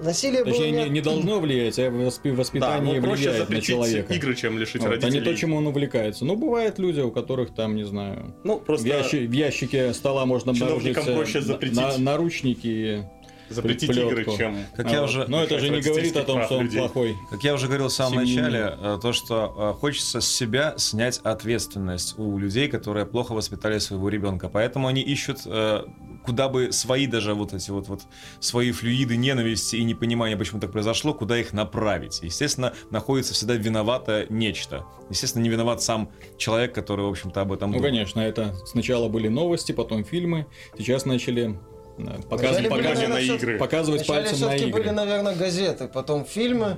насилие 0.00 0.44
Точнее, 0.44 0.72
было 0.72 0.84
не, 0.84 0.90
не 0.90 1.00
должно 1.00 1.40
влиять, 1.40 1.78
а 1.78 1.88
воспи- 1.90 2.30
Да, 2.30 2.36
воспитание 2.36 3.00
ну 3.00 3.06
проще 3.06 3.28
влияет 3.30 3.48
на 3.50 3.60
человека. 3.60 4.14
игры, 4.14 4.34
чем 4.34 4.58
лишить 4.58 4.82
Вот, 4.82 4.88
а 4.88 4.90
родителей. 4.92 5.18
не 5.18 5.24
то, 5.24 5.34
чем 5.34 5.54
он 5.54 5.66
увлекается. 5.66 6.24
Ну, 6.24 6.36
бывают 6.36 6.78
люди, 6.78 7.00
у 7.00 7.10
которых 7.10 7.54
там, 7.54 7.74
не 7.76 7.84
знаю, 7.84 8.34
Ну, 8.44 8.58
в, 8.58 8.64
просто 8.64 8.86
ящи- 8.88 9.26
в 9.26 9.32
ящике 9.32 9.92
стола 9.94 10.26
можно 10.26 10.52
обнаружить 10.52 10.96
э, 10.96 11.14
проще 11.14 11.40
запретить. 11.40 11.76
на- 11.76 11.98
наручники. 11.98 13.08
Запретить 13.48 13.90
игры, 13.90 14.24
чем... 14.36 14.58
Как 14.74 14.86
А 14.86 14.90
я 14.90 15.02
уже... 15.02 15.26
Но 15.28 15.42
это 15.42 15.58
же 15.58 15.68
не 15.68 15.80
говорит 15.80 16.16
о 16.16 16.24
том, 16.24 16.42
что 16.44 16.58
он 16.58 16.68
плохой. 16.68 17.16
Как 17.30 17.42
я 17.44 17.54
уже 17.54 17.66
говорил 17.66 17.88
в 17.88 17.92
самом 17.92 18.18
начале, 18.24 18.76
э, 18.78 18.98
то, 19.00 19.12
что 19.12 19.54
э, 19.76 19.80
хочется 19.80 20.20
с 20.20 20.28
себя 20.28 20.74
снять 20.76 21.18
ответственность 21.24 22.18
у 22.18 22.38
людей, 22.38 22.68
которые 22.68 23.06
плохо 23.06 23.32
воспитали 23.32 23.78
своего 23.78 24.08
ребенка. 24.08 24.48
Поэтому 24.48 24.88
они 24.88 25.02
ищут, 25.02 25.40
э, 25.46 25.84
куда 26.24 26.48
бы 26.48 26.72
свои 26.72 27.06
даже 27.06 27.34
вот 27.34 27.54
эти 27.54 27.70
вот, 27.70 27.88
вот 27.88 28.02
свои 28.40 28.72
флюиды 28.72 29.16
ненависти 29.16 29.76
и 29.76 29.84
непонимания, 29.84 30.36
почему 30.36 30.60
так 30.60 30.72
произошло, 30.72 31.14
куда 31.14 31.38
их 31.38 31.52
направить. 31.52 32.20
Естественно, 32.22 32.72
находится 32.90 33.34
всегда 33.34 33.54
виновато 33.54 34.26
нечто. 34.28 34.84
Естественно, 35.10 35.42
не 35.42 35.48
виноват 35.48 35.82
сам 35.82 36.10
человек, 36.36 36.74
который, 36.74 37.06
в 37.06 37.10
общем-то, 37.10 37.40
об 37.40 37.52
этом 37.52 37.70
Ну, 37.70 37.76
думает. 37.76 37.92
конечно, 37.92 38.20
это 38.20 38.54
сначала 38.66 39.08
были 39.08 39.28
новости, 39.28 39.72
потом 39.72 40.04
фильмы. 40.04 40.46
Сейчас 40.76 41.04
начали 41.04 41.58
показывать, 41.96 42.68
были, 42.68 42.68
показывать 42.68 42.98
наверное, 42.98 43.08
на 43.16 43.20
игры. 43.36 43.58
показывать 43.58 44.00
Вначале 44.06 44.20
пальцем 44.28 44.40
на 44.40 44.46
все-таки 44.54 44.68
игры. 44.70 44.82
были, 44.82 44.90
наверное, 44.92 45.34
газеты, 45.34 45.88
потом 45.88 46.24
фильмы, 46.24 46.76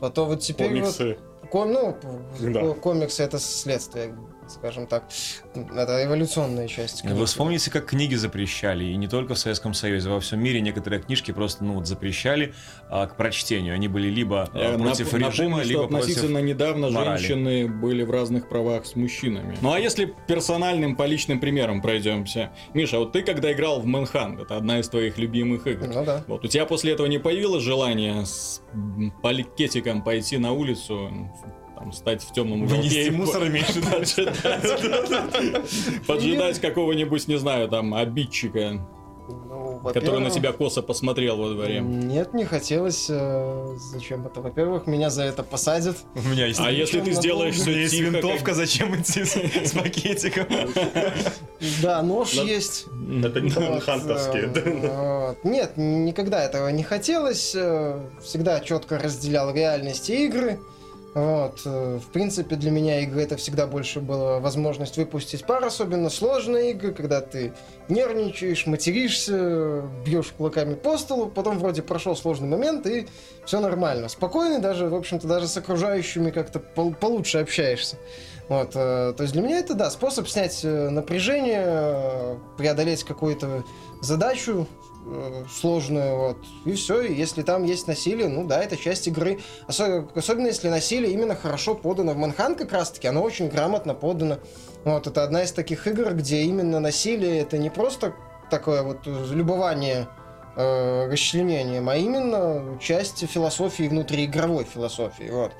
потом 0.00 0.28
вот 0.28 0.40
теперь 0.40 0.68
Комиксы. 0.68 1.18
вот... 1.42 1.50
Ком, 1.50 1.72
ну, 1.72 1.96
Да. 2.40 2.60
ко- 2.60 2.74
комиксы 2.74 3.22
это 3.22 3.38
следствие, 3.38 4.14
скажем 4.48 4.86
так. 4.86 5.04
Это 5.54 6.04
эволюционная 6.04 6.68
часть. 6.68 7.02
Вы 7.02 7.10
книг. 7.10 7.26
вспомните, 7.26 7.70
как 7.70 7.86
книги 7.86 8.14
запрещали, 8.14 8.84
и 8.84 8.96
не 8.96 9.08
только 9.08 9.34
в 9.34 9.38
Советском 9.38 9.74
Союзе, 9.74 10.10
во 10.10 10.20
всем 10.20 10.42
мире 10.42 10.60
некоторые 10.60 11.02
книжки 11.02 11.32
просто 11.32 11.64
ну, 11.64 11.74
вот, 11.74 11.86
запрещали 11.86 12.54
а, 12.88 13.06
к 13.06 13.16
прочтению. 13.16 13.74
Они 13.74 13.88
были 13.88 14.08
либо 14.08 14.48
а, 14.52 14.72
Я 14.72 14.78
против 14.78 15.12
нап- 15.12 15.30
режима, 15.30 15.50
напомню, 15.58 15.68
либо 15.68 15.86
что 15.86 15.96
относительно 15.96 16.40
против... 16.40 16.48
недавно 16.48 16.90
морали. 16.90 17.18
женщины 17.18 17.68
были 17.68 18.02
в 18.02 18.10
разных 18.10 18.48
правах 18.48 18.86
с 18.86 18.96
мужчинами. 18.96 19.56
Ну 19.60 19.72
а 19.72 19.80
если 19.80 20.14
персональным 20.26 20.96
по 20.96 21.04
личным 21.06 21.40
примерам 21.40 21.82
пройдемся. 21.82 22.50
Миша, 22.74 22.98
вот 22.98 23.12
ты 23.12 23.22
когда 23.22 23.52
играл 23.52 23.80
в 23.80 23.86
Мэнхан, 23.86 24.40
это 24.40 24.56
одна 24.56 24.80
из 24.80 24.88
твоих 24.88 25.18
любимых 25.18 25.66
игр. 25.66 25.86
Ну 25.86 26.04
да. 26.04 26.24
Вот 26.26 26.44
у 26.44 26.48
тебя 26.48 26.66
после 26.66 26.92
этого 26.92 27.06
не 27.06 27.18
появилось 27.18 27.62
желание 27.62 28.24
с 28.24 28.62
пакетиком 29.22 30.02
пойти 30.02 30.38
на 30.38 30.52
улицу, 30.52 31.10
там, 31.76 31.92
стать 31.92 32.22
в 32.22 32.32
темном 32.32 32.62
уголке 32.62 32.76
Вынести 32.88 32.98
и 33.08 33.10
мусор, 33.10 33.46
имеешь 33.46 33.68
виду? 33.68 33.86
поджидать- 36.06 36.60
какого-нибудь, 36.60 37.28
не 37.28 37.36
знаю, 37.38 37.68
там, 37.68 37.94
обидчика, 37.94 38.80
Ну, 39.28 39.80
который 39.92 40.20
на 40.20 40.30
тебя 40.30 40.52
косо 40.52 40.82
посмотрел 40.82 41.36
во 41.36 41.50
дворе. 41.50 41.80
Нет, 41.80 42.32
не 42.32 42.44
хотелось. 42.44 43.06
э, 43.10 43.76
Зачем 43.92 44.24
это? 44.26 44.40
Во-первых, 44.40 44.86
меня 44.86 45.10
за 45.10 45.24
это 45.24 45.42
посадят. 45.42 45.96
У 46.14 46.20
меня 46.28 46.46
есть... 46.46 46.60
А 46.60 46.70
если 46.70 47.00
ты 47.00 47.12
сделаешь 47.12 47.56
все 47.56 47.72
есть 47.72 47.94
винтовка, 47.98 48.54
зачем 48.54 48.94
идти 48.94 49.24
с, 49.24 49.72
пакетиком? 49.72 50.46
Да, 51.82 52.02
нож 52.02 52.32
есть. 52.34 52.86
Это 53.24 53.40
не 53.40 53.50
хантовские. 53.80 54.52
э. 54.54 55.34
Нет, 55.44 55.72
никогда 55.76 56.44
этого 56.44 56.68
не 56.68 56.84
хотелось. 56.84 57.52
э, 57.56 58.00
Всегда 58.22 58.60
четко 58.60 58.96
разделял 58.98 59.52
реальность 59.52 60.08
и 60.08 60.26
игры. 60.26 60.60
Вот. 61.16 61.62
э, 61.64 61.98
В 61.98 62.12
принципе, 62.12 62.56
для 62.56 62.70
меня 62.70 63.00
игры 63.00 63.22
это 63.22 63.38
всегда 63.38 63.66
больше 63.66 64.00
была 64.00 64.38
возможность 64.38 64.98
выпустить 64.98 65.46
пар, 65.46 65.64
особенно 65.64 66.10
сложные 66.10 66.72
игры, 66.72 66.92
когда 66.92 67.22
ты 67.22 67.54
нервничаешь, 67.88 68.66
материшься, 68.66 69.82
бьешь 70.04 70.34
кулаками 70.36 70.74
по 70.74 70.98
столу, 70.98 71.28
потом 71.28 71.58
вроде 71.58 71.80
прошел 71.80 72.14
сложный 72.16 72.48
момент 72.48 72.86
и 72.86 73.06
все 73.46 73.60
нормально. 73.60 74.10
Спокойно, 74.10 74.58
даже, 74.58 74.90
в 74.90 74.94
общем-то, 74.94 75.26
даже 75.26 75.48
с 75.48 75.56
окружающими 75.56 76.30
как-то 76.30 76.60
пол- 76.60 76.92
получше 76.92 77.38
общаешься. 77.38 77.96
Вот, 78.50 78.72
э, 78.74 79.14
то 79.16 79.22
есть 79.22 79.32
для 79.32 79.40
меня 79.40 79.58
это, 79.60 79.72
да, 79.72 79.90
способ 79.90 80.28
снять 80.28 80.60
э, 80.64 80.90
напряжение, 80.90 82.38
преодолеть 82.58 83.04
какую-то 83.04 83.64
задачу, 84.02 84.66
сложную, 85.52 86.16
вот, 86.16 86.38
и 86.64 86.72
все, 86.72 87.02
и 87.02 87.14
если 87.14 87.42
там 87.42 87.64
есть 87.64 87.86
насилие, 87.86 88.28
ну 88.28 88.44
да, 88.44 88.62
это 88.62 88.76
часть 88.76 89.06
игры, 89.06 89.38
Осо- 89.68 90.08
особенно 90.14 90.48
если 90.48 90.68
насилие 90.68 91.12
именно 91.12 91.36
хорошо 91.36 91.74
подано, 91.74 92.12
в 92.12 92.16
Манхан 92.16 92.56
как 92.56 92.72
раз-таки 92.72 93.06
оно 93.06 93.22
очень 93.22 93.48
грамотно 93.48 93.94
подано, 93.94 94.38
вот, 94.84 95.06
это 95.06 95.22
одна 95.22 95.44
из 95.44 95.52
таких 95.52 95.86
игр, 95.86 96.12
где 96.14 96.42
именно 96.42 96.80
насилие, 96.80 97.40
это 97.40 97.58
не 97.58 97.70
просто 97.70 98.14
такое 98.50 98.82
вот 98.82 99.06
любование 99.06 100.08
э, 100.56 101.08
расчленением, 101.10 101.88
а 101.88 101.96
именно 101.96 102.78
часть 102.80 103.26
философии 103.28 103.84
внутриигровой 103.84 104.64
философии. 104.64 105.30
Вот. 105.30 105.52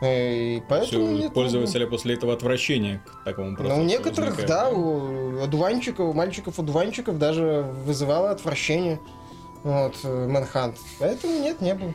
Э, 0.00 0.56
И 0.56 0.62
поэтому 0.68 1.06
Всё, 1.16 1.24
это- 1.26 1.34
пользователя 1.34 1.86
после 1.86 2.14
этого 2.14 2.32
отвращение 2.34 3.02
к 3.06 3.24
такому 3.24 3.56
процессу 3.56 3.76
ну, 3.76 3.82
у 3.82 3.86
некоторых, 3.86 4.36
возникает, 4.36 4.48
да, 4.48 4.70
у 4.70 5.42
одуванчиков, 5.42 6.10
у 6.10 6.12
мальчиков-одуванчиков 6.12 7.18
даже 7.18 7.66
вызывало 7.86 8.30
отвращение. 8.30 9.00
Вот, 9.62 9.94
э, 10.04 10.28
Manhunt. 10.28 10.76
Поэтому 10.98 11.40
нет, 11.40 11.60
не 11.60 11.74
было. 11.74 11.92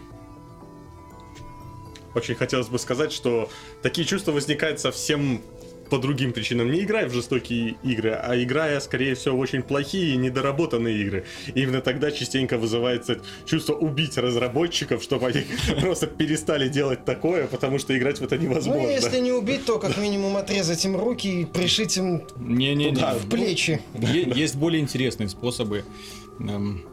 Очень 2.15 2.34
хотелось 2.36 2.68
бы 2.68 2.79
сказать, 2.79 3.12
что 3.12 3.50
такие 3.84 4.06
чувства 4.08 4.32
возникают 4.32 4.79
совсем 4.79 5.41
по 5.89 5.98
другим 5.98 6.34
причинам. 6.34 6.72
Не 6.72 6.81
играя 6.81 7.08
в 7.08 7.13
жестокие 7.13 7.75
игры, 7.84 8.12
а 8.12 8.36
играя, 8.41 8.79
скорее 8.79 9.15
всего, 9.15 9.38
в 9.38 9.39
очень 9.39 9.62
плохие 9.62 10.13
и 10.13 10.17
недоработанные 10.17 10.98
игры. 10.98 11.25
И 11.53 11.62
именно 11.62 11.81
тогда 11.81 12.12
частенько 12.12 12.58
вызывается 12.58 13.19
чувство 13.46 13.74
убить 13.74 14.17
разработчиков, 14.17 15.03
чтобы 15.03 15.27
они 15.27 15.43
просто 15.81 16.08
перестали 16.08 16.69
делать 16.69 17.05
такое, 17.05 17.48
потому 17.48 17.79
что 17.79 17.98
играть 17.98 18.19
в 18.19 18.24
это 18.24 18.38
невозможно. 18.38 18.84
Ну, 18.84 18.89
если 18.89 19.19
не 19.19 19.31
убить, 19.31 19.65
то 19.65 19.79
как 19.79 19.98
минимум 19.98 20.38
отрезать 20.38 20.84
им 20.86 20.96
руки 20.96 21.41
и 21.41 21.46
пришить 21.46 21.98
им 21.98 22.24
Не-не-не. 22.38 22.96
Туда, 22.96 23.13
в 23.15 23.29
плечи. 23.29 23.81
Есть 23.96 24.55
более 24.55 24.81
интересные 24.81 25.29
способы 25.29 25.84
эм, 26.39 26.84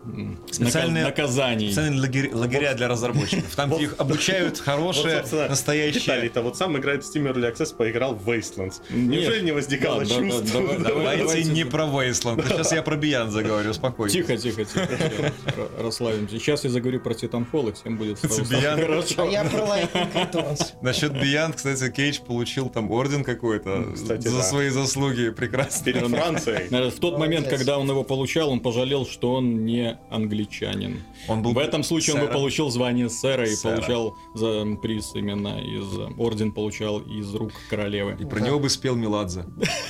Специальные- 0.50 1.05
наказ- 1.05 1.17
наказаний. 1.19 1.67
Специальные 1.69 2.00
лагеря, 2.00 2.31
лагеря 2.37 2.75
для 2.75 2.88
разработчиков. 2.88 3.55
Там 3.57 3.71
где 3.75 3.85
их 3.85 3.95
обучают 3.99 4.57
собственно, 4.59 5.49
настоящее. 5.49 6.00
Виталий-то 6.03 6.43
вот 6.43 6.57
сам 6.57 6.76
играет 6.79 7.05
в 7.05 7.07
Steam 7.15 7.33
Early 7.33 7.53
Access, 7.53 7.75
поиграл 7.76 8.15
в 8.15 8.29
Wastelands. 8.29 8.75
Нет. 8.91 9.09
Неужели 9.23 9.45
не 9.45 9.53
возникало 9.53 10.05
Да, 10.05 10.09
да, 10.09 10.21
да, 10.21 10.31
чувства? 10.31 10.61
давай, 10.61 10.79
давай, 10.79 10.93
Давайте 10.95 11.23
давайте- 11.25 11.50
не 11.50 11.65
про 11.65 11.85
Wasteland. 11.85 12.49
Сейчас 12.49 12.73
я 12.73 12.83
про 12.83 12.97
Beyond 12.97 13.31
заговорю, 13.31 13.73
спокойно. 13.73 14.11
Тихо, 14.12 14.37
тихо, 14.37 14.65
тихо. 14.65 15.33
Расслабимся. 15.81 16.38
Сейчас 16.38 16.65
я 16.65 16.71
заговорю 16.71 17.00
про 17.00 17.12
Titanfall, 17.15 17.71
и 17.71 17.73
всем 17.73 17.97
будет 17.97 18.19
Beyond. 18.25 18.67
А 18.67 18.76
хорошо. 18.76 19.29
я 19.31 19.45
про 19.45 19.59
Lightning. 19.61 20.59
Насчет 20.83 21.12
Beyond, 21.12 21.55
кстати, 21.55 21.91
Кейдж 21.91 22.19
получил 22.26 22.69
там 22.69 22.91
орден 22.91 23.25
какой-то 23.25 23.95
за 23.95 24.43
свои 24.43 24.69
заслуги. 24.71 25.31
Прекрасно. 25.31 25.85
Перед 25.85 26.07
Францией. 26.09 26.91
В 26.91 26.99
тот 27.00 27.19
момент, 27.19 27.49
когда 27.49 27.79
он 27.79 27.88
его 27.88 28.03
получал, 28.05 28.50
он 28.50 28.61
пожалел, 28.61 29.07
что 29.07 29.36
он 29.37 29.64
не 29.64 29.99
англичанин. 30.11 31.02
Он 31.28 31.43
был 31.43 31.52
В 31.52 31.59
этом 31.59 31.83
случае 31.83 32.16
он 32.16 32.23
бы 32.23 32.28
получил 32.28 32.71
звание 32.71 33.09
сэра 33.09 33.49
и 33.49 33.55
Сэра. 33.55 33.76
получал 33.76 34.16
за 34.35 34.64
приз 34.83 35.12
именно 35.14 35.59
из 35.61 36.19
орден 36.19 36.52
получал 36.52 37.00
из 37.00 37.35
рук 37.35 37.52
королевы. 37.71 38.16
И 38.21 38.25
про 38.25 38.40
него 38.40 38.59
бы 38.59 38.69
спел 38.69 38.97
Меладзе. 38.97 39.45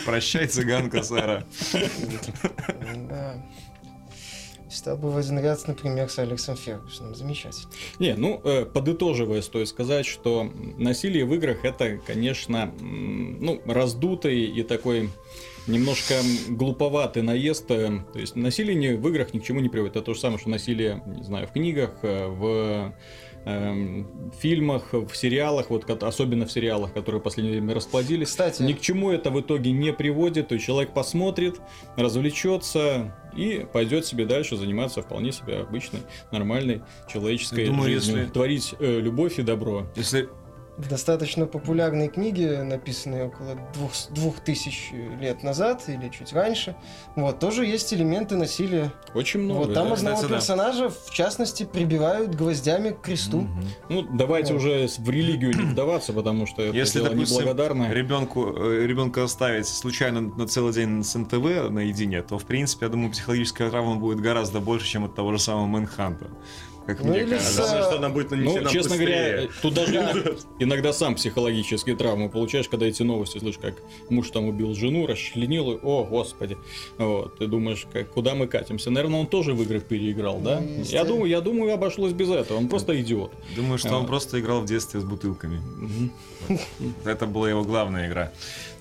Прощай, 0.05 0.47
цыганка 0.47 1.03
Сара. 1.03 1.47
Да. 3.09 3.47
Стал 4.69 4.99
бы 4.99 5.11
выдвигаться, 5.11 5.69
например, 5.69 6.11
с 6.11 6.19
Алексом 6.19 6.57
Фергюсоном. 6.57 7.15
Замечательно. 7.15 7.71
Не, 7.99 8.15
ну, 8.15 8.41
э, 8.45 8.67
подытоживая, 8.67 9.41
стоит 9.41 9.69
сказать, 9.69 10.05
что 10.05 10.51
насилие 10.77 11.25
в 11.25 11.33
играх 11.35 11.65
это, 11.65 11.99
конечно, 11.99 12.75
ну, 12.79 13.63
раздутый 13.65 14.45
и 14.45 14.63
такой 14.65 15.11
немножко 15.67 16.15
глуповатый 16.49 17.23
наезд. 17.23 17.71
э, 17.71 18.01
То 18.13 18.19
есть 18.19 18.37
насилие 18.37 18.75
не- 18.75 18.95
в 18.95 19.09
играх 19.09 19.35
ни 19.35 19.39
к 19.41 19.45
чему 19.45 19.61
не 19.61 19.69
приводит. 19.69 19.97
Это 19.97 20.05
то 20.07 20.15
же 20.15 20.21
самое, 20.21 20.39
что 20.39 20.49
насилие, 20.51 21.03
не 21.07 21.23
знаю, 21.25 21.47
в 21.47 21.53
книгах, 21.53 21.91
э, 22.03 22.27
в 22.29 22.95
эм, 23.49 24.33
фильмах, 24.41 24.93
в 24.93 25.15
сериалах, 25.15 25.71
вот 25.71 25.89
особенно 26.03 26.47
в 26.47 26.51
сериалах, 26.51 26.93
которые 26.93 27.21
в 27.21 27.23
последнее 27.23 27.61
время 27.61 27.75
расплодились. 27.75 28.27
Кстати, 28.29 28.61
Ни 28.63 28.73
к 28.73 28.81
чему 28.81 29.13
это 29.13 29.31
в 29.31 29.41
итоге 29.41 29.71
не 29.71 29.93
приводит, 29.93 30.49
то 30.49 30.55
есть 30.55 30.67
человек 30.67 30.93
посмотрит, 30.93 31.61
развлечется 31.97 33.15
и 33.37 33.65
пойдет 33.73 34.05
себе 34.07 34.27
дальше 34.27 34.57
заниматься 34.57 35.03
вполне 35.03 35.31
себе 35.33 35.59
обычной, 35.59 36.01
нормальной 36.33 36.83
человеческой 37.09 37.67
Думаю, 37.67 37.93
жизнью. 37.93 38.19
если- 38.23 38.33
Творить 38.33 38.75
э, 38.81 38.99
любовь 39.01 39.39
и 39.39 39.43
добро. 39.43 39.87
Если 39.95 40.29
в 40.77 40.89
достаточно 40.89 41.47
популярной 41.47 42.09
книге, 42.09 42.63
написанной 42.63 43.27
около 43.27 43.57
двух, 43.75 43.93
двух 44.11 44.41
тысяч 44.41 44.93
лет 45.21 45.43
назад 45.43 45.85
или 45.89 46.09
чуть 46.11 46.33
раньше, 46.33 46.77
вот, 47.15 47.39
тоже 47.39 47.65
есть 47.65 47.93
элементы 47.95 48.37
насилия. 48.37 48.93
Очень 49.15 49.41
много. 49.41 49.59
вот 49.59 49.75
там 49.75 49.89
да. 49.89 49.95
одного 49.95 50.17
кстати, 50.17 50.31
да. 50.31 50.37
персонажа, 50.37 50.91
в 50.91 51.11
частности, 51.11 51.65
прибивают 51.65 52.35
гвоздями 52.35 52.91
к 52.91 53.01
кресту. 53.01 53.43
Мгм. 53.43 53.65
Ну, 53.89 54.03
давайте 54.03 54.53
Вот. 54.53 54.61
уже 54.61 54.89
в 54.99 55.09
религию 55.09 55.55
не 55.57 55.63
вдаваться, 55.63 56.13
потому 56.13 56.47
что 56.47 56.63
это 56.63 56.77
Если, 56.77 56.99
дело 56.99 57.11
допустим, 57.11 57.39
неблагодарное. 57.39 57.93
ребенку, 57.93 58.55
э, 58.57 58.87
ребенка 58.87 59.25
оставить 59.25 59.67
случайно 59.67 60.21
на 60.21 60.47
целый 60.47 60.73
день 60.73 61.03
с 61.03 61.15
НТВ 61.15 61.71
наедине, 61.71 62.23
то, 62.23 62.39
в 62.39 62.45
принципе, 62.45 62.87
я 62.87 62.91
думаю, 62.91 63.11
психологическая 63.13 63.71
травма 63.71 63.97
будет 63.97 64.21
гораздо 64.21 64.61
больше, 64.61 64.87
чем 64.87 65.05
от 65.05 65.15
того 65.15 65.33
же 65.33 65.39
самого 65.39 65.67
Мэнханта. 65.67 66.27
Как 66.87 67.01
Ну 67.03 67.09
мне 67.11 67.23
или 67.23 67.31
кажется. 67.31 67.63
с- 67.65 67.69
что 67.87 67.97
она 67.99 68.09
будет 68.11 68.31
Ну, 68.31 68.65
честно 68.69 68.97
говоря, 68.97 69.43
быстрее. 69.43 69.51
тут 69.63 69.75
даже 69.75 70.37
иногда 70.61 70.93
сам 70.93 71.17
психологические 71.17 71.97
травмы 71.97 72.29
получаешь, 72.29 72.69
когда 72.69 72.87
эти 72.87 73.03
новости 73.03 73.39
слышишь, 73.39 73.61
как 73.61 73.75
муж 74.09 74.31
там 74.31 74.47
убил 74.47 74.73
жену, 74.75 75.07
расчленил, 75.07 75.73
и, 75.73 75.79
о, 75.83 76.05
господи. 76.05 76.57
Вот, 76.99 77.39
ты 77.39 77.47
думаешь, 77.49 77.87
как, 77.93 78.09
куда 78.11 78.35
мы 78.35 78.47
катимся? 78.47 78.91
Наверное, 78.91 79.21
он 79.21 79.27
тоже 79.27 79.53
в 79.55 79.63
игры 79.63 79.81
переиграл, 79.81 80.39
да? 80.39 80.61
Ну, 80.61 80.83
Я 80.85 81.05
думаю, 81.05 81.27
я 81.29 81.41
думаю, 81.41 81.73
обошлось 81.75 82.13
без 82.13 82.31
этого. 82.31 82.59
Он 82.59 82.69
просто 82.69 83.01
идиот. 83.01 83.33
Думаю, 83.57 83.79
что 83.79 83.91
А. 83.95 83.99
он 83.99 84.07
просто 84.07 84.39
играл 84.39 84.61
в 84.61 84.67
детстве 84.67 85.01
с 85.01 85.05
бутылками. 85.05 85.61
Это 87.05 87.27
была 87.27 87.49
его 87.51 87.65
главная 87.65 88.09
игра. 88.09 88.31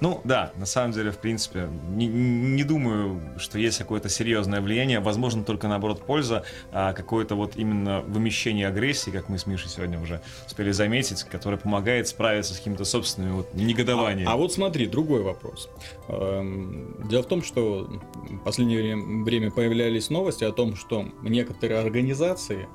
Ну, 0.02 0.20
да, 0.24 0.52
на 0.58 0.66
самом 0.66 0.92
деле, 0.92 1.12
в 1.12 1.18
принципе, 1.18 1.70
не, 1.96 2.06
не 2.08 2.64
думаю, 2.64 3.22
что 3.38 3.58
есть 3.58 3.78
какое-то 3.78 4.10
серьезное 4.10 4.62
влияние. 4.62 5.00
Возможно, 5.00 5.44
только 5.44 5.68
наоборот 5.68 6.02
польза, 6.06 6.44
а 6.72 6.94
какое-то 6.94 7.36
вот 7.36 7.54
именно 7.56 7.95
вымещение 8.02 8.68
агрессии, 8.68 9.12
как 9.12 9.30
мы 9.30 9.38
с 9.38 9.46
Мишей 9.46 9.70
сегодня 9.70 10.00
уже 10.00 10.22
успели 10.46 10.72
заметить, 10.72 11.24
которое 11.24 11.58
помогает 11.58 12.08
справиться 12.08 12.54
с 12.54 12.58
какими-то 12.58 12.86
собственными 12.86 13.34
вот 13.34 13.54
негодованиями. 13.54 14.30
А, 14.30 14.34
а 14.34 14.38
вот 14.38 14.54
смотри, 14.54 14.86
другой 14.88 15.22
вопрос. 15.22 15.70
Эм, 16.08 16.96
Дело 17.10 17.24
в 17.24 17.28
том, 17.28 17.44
что 17.44 17.90
в 18.30 18.44
последнее 18.44 18.96
время- 19.24 19.52
появлялись 19.52 20.10
новости 20.10 20.44
о 20.44 20.52
том, 20.52 20.76
что 20.76 21.06
некоторые 21.22 21.80
организации 21.80 22.68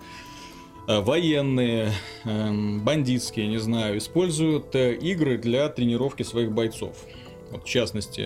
э, 0.88 1.00
военные, 1.00 1.92
эм, 2.24 2.80
бандитские, 2.80 3.46
не 3.48 3.58
знаю, 3.58 3.98
используют 3.98 4.74
э, 4.74 4.94
игры 4.94 5.38
для 5.38 5.68
тренировки 5.68 6.22
своих 6.22 6.52
бойцов. 6.52 6.96
Вот, 7.50 7.64
в 7.64 7.68
частности, 7.68 8.20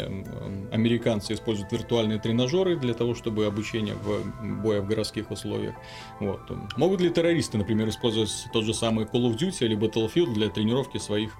американцы 0.72 1.32
используют 1.32 1.72
виртуальные 1.72 2.18
тренажеры 2.20 2.76
для 2.76 2.92
того, 2.94 3.14
чтобы 3.14 3.46
обучение 3.46 3.94
в 3.94 4.62
боя 4.62 4.80
в 4.80 4.86
городских 4.86 5.30
условиях. 5.30 5.74
Вот. 6.20 6.40
Могут 6.76 7.00
ли 7.00 7.10
террористы, 7.10 7.56
например, 7.58 7.88
использовать 7.88 8.30
тот 8.52 8.64
же 8.64 8.74
самый 8.74 9.06
Call 9.06 9.30
of 9.30 9.38
Duty 9.38 9.64
или 9.64 9.76
Battlefield 9.76 10.34
для 10.34 10.48
тренировки 10.50 10.98
своих, 10.98 11.32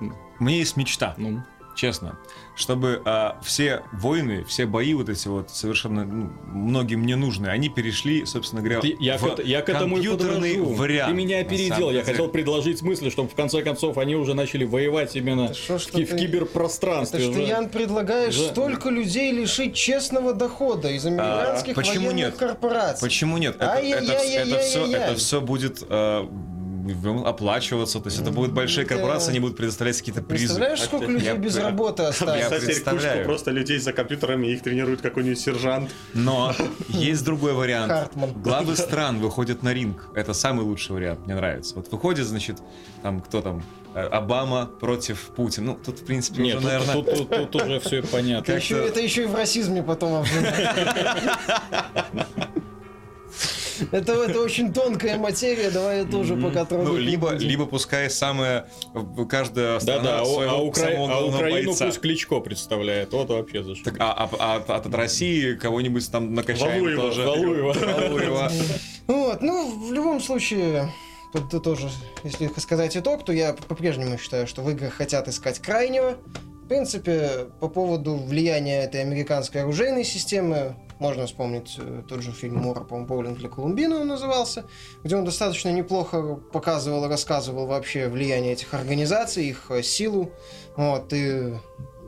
У 0.00 0.44
меня 0.44 0.58
есть 0.58 0.76
мечта. 0.76 1.14
ну, 1.18 1.42
честно, 1.76 2.18
чтобы 2.56 3.02
а, 3.04 3.36
все 3.42 3.82
войны, 3.92 4.44
все 4.44 4.66
бои 4.66 4.94
вот 4.94 5.08
эти 5.08 5.26
вот 5.28 5.50
совершенно 5.50 6.04
ну, 6.04 6.30
многим 6.46 7.04
не 7.04 7.16
нужные, 7.16 7.50
они 7.50 7.68
перешли, 7.68 8.24
собственно 8.26 8.62
говоря, 8.62 8.80
Ты- 8.80 8.96
я, 9.00 9.18
в 9.18 9.34
к, 9.36 9.40
я 9.42 9.60
к 9.62 9.68
этому 9.68 9.98
и 9.98 10.04
компьютерный 10.04 10.54
подвожу. 10.54 10.74
вариант. 10.74 11.10
Ты 11.10 11.16
меня 11.16 11.40
опередил. 11.40 11.86
Я 11.90 11.92
деле. 12.00 12.04
хотел 12.04 12.28
предложить 12.28 12.80
мысль, 12.82 13.10
чтобы 13.10 13.28
в 13.28 13.34
конце 13.34 13.62
концов 13.62 13.98
они 13.98 14.14
уже 14.14 14.34
начали 14.34 14.64
воевать 14.64 15.16
именно 15.16 15.46
Это 15.46 15.54
что 15.54 15.78
в, 15.78 15.86
ки- 15.86 16.04
в 16.04 16.10
ты- 16.10 16.14
Это 16.14 16.16
киберпространстве. 16.16 17.20
что, 17.20 17.30
уже. 17.30 17.42
Ян, 17.42 17.68
предлагаешь 17.68 18.36
уже- 18.36 18.48
столько 18.50 18.88
людей 18.90 19.32
лишить 19.32 19.74
честного 19.74 20.32
дохода 20.32 20.90
из 20.90 21.04
американских 21.06 21.72
А, 21.72 21.74
почему 21.74 22.06
военных 22.06 22.14
нет? 22.16 22.36
корпораций? 22.36 23.06
Почему 23.06 23.38
нет? 23.38 23.56
Это, 23.56 23.64
это, 23.64 23.72
Ай-яй-яй-яй-яй-яй-яй. 23.74 24.52
это 24.52 24.60
все, 24.62 24.86
это 24.96 25.14
все 25.16 25.40
будет 25.40 25.82
э, 25.88 26.26
оплачиваться, 27.24 28.00
то 28.00 28.06
есть 28.08 28.20
это 28.20 28.30
будут 28.30 28.52
большие 28.52 28.86
корпорации, 28.86 29.30
они 29.30 29.40
будут 29.40 29.56
предоставлять 29.56 29.96
какие-то 29.98 30.22
призы. 30.22 30.44
Представляешь, 30.46 30.80
сколько 30.82 31.06
Я- 31.06 31.10
людей 31.12 31.34
без 31.34 31.56
я- 31.56 31.62
работы 31.64 32.02
я 32.02 32.08
осталось? 32.10 32.42
Кстати, 32.42 32.64
представляю. 32.64 33.24
просто 33.24 33.50
людей 33.50 33.78
за 33.78 33.92
компьютерами, 33.92 34.48
их 34.48 34.62
тренирует 34.62 35.00
какой-нибудь 35.00 35.38
сержант. 35.40 35.90
Но 36.12 36.54
есть 36.88 37.24
другой 37.24 37.52
вариант. 37.54 37.90
Хартман. 37.92 38.32
Главы 38.42 38.76
стран 38.76 39.18
выходят 39.20 39.62
на 39.62 39.72
ринг. 39.72 40.08
Это 40.14 40.32
самый 40.34 40.64
лучший 40.64 40.92
вариант, 40.92 41.20
мне 41.26 41.34
нравится. 41.34 41.74
Вот 41.76 41.90
выходит, 41.90 42.26
значит, 42.26 42.58
там 43.02 43.20
кто 43.20 43.40
там, 43.42 43.62
э, 43.94 44.00
Обама 44.00 44.66
против 44.66 45.18
Путина. 45.36 45.66
Ну, 45.72 45.78
тут, 45.84 46.00
в 46.00 46.04
принципе, 46.04 46.42
Нет, 46.42 46.56
уже, 46.58 46.66
тут, 46.68 46.72
наверное... 46.72 46.94
тут- 46.94 47.28
тут- 47.30 47.50
тут 47.50 47.62
уже 47.62 47.80
все 47.80 48.02
понятно. 48.12 48.42
Это 48.52 48.56
еще, 48.60 48.76
это 48.86 49.00
еще 49.00 49.22
и 49.22 49.26
в 49.26 49.34
расизме 49.34 49.82
потом. 49.82 50.24
Это, 53.92 54.12
это 54.12 54.40
очень 54.40 54.72
тонкая 54.72 55.18
материя, 55.18 55.70
давай 55.70 55.98
я 56.00 56.04
тоже 56.04 56.36
пока 56.36 56.64
трогать 56.64 56.88
Ну, 56.88 56.96
либо, 56.96 57.32
либо 57.32 57.66
пускай 57.66 58.10
самая 58.10 58.68
каждая 59.28 59.78
страна 59.80 60.02
Да-да, 60.02 60.24
своего 60.24 60.52
а 60.52 60.62
Укра- 60.62 60.96
а 60.96 61.24
Украину 61.26 61.68
бойца. 61.70 61.86
пусть 61.86 62.00
Кличко 62.00 62.40
представляет. 62.40 63.12
Вот 63.12 63.28
вообще 63.28 63.62
за 63.62 63.74
что. 63.74 63.84
Так, 63.90 63.96
а, 64.00 64.12
а- 64.12 64.36
а 64.38 64.56
от, 64.56 64.70
от 64.70 64.94
России 64.94 65.54
кого-нибудь 65.54 66.10
там 66.10 66.34
накачаем 66.34 66.80
Валуева, 66.82 67.02
тоже. 67.02 67.22
Валуева. 67.26 67.72
Валуева. 67.72 68.52
Вот, 69.06 69.42
ну, 69.42 69.86
в 69.88 69.92
любом 69.92 70.20
случае, 70.20 70.90
тут 71.32 71.62
тоже, 71.62 71.88
если 72.22 72.50
сказать 72.58 72.96
итог, 72.96 73.24
то 73.24 73.32
я 73.32 73.54
по-прежнему 73.54 74.16
считаю, 74.18 74.46
что 74.46 74.62
в 74.62 74.70
играх 74.70 74.94
хотят 74.94 75.28
искать 75.28 75.58
крайнего. 75.58 76.16
В 76.64 76.66
принципе, 76.66 77.48
по 77.60 77.68
поводу 77.68 78.16
влияния 78.16 78.84
этой 78.84 79.02
американской 79.02 79.60
оружейной 79.60 80.02
системы, 80.02 80.74
можно 80.98 81.26
вспомнить 81.26 81.76
э, 81.78 82.02
тот 82.08 82.22
же 82.22 82.32
фильм 82.32 82.56
Мора, 82.56 82.80
по-моему, 82.80 83.06
«Боулинг 83.06 83.38
для 83.38 83.50
Колумбина» 83.50 84.00
он 84.00 84.08
назывался, 84.08 84.64
где 85.02 85.14
он 85.14 85.26
достаточно 85.26 85.68
неплохо 85.68 86.36
показывал 86.36 87.04
и 87.04 87.08
рассказывал 87.08 87.66
вообще 87.66 88.08
влияние 88.08 88.54
этих 88.54 88.72
организаций, 88.72 89.44
их 89.44 89.70
э, 89.70 89.82
силу, 89.82 90.32
вот, 90.74 91.12
и 91.12 91.52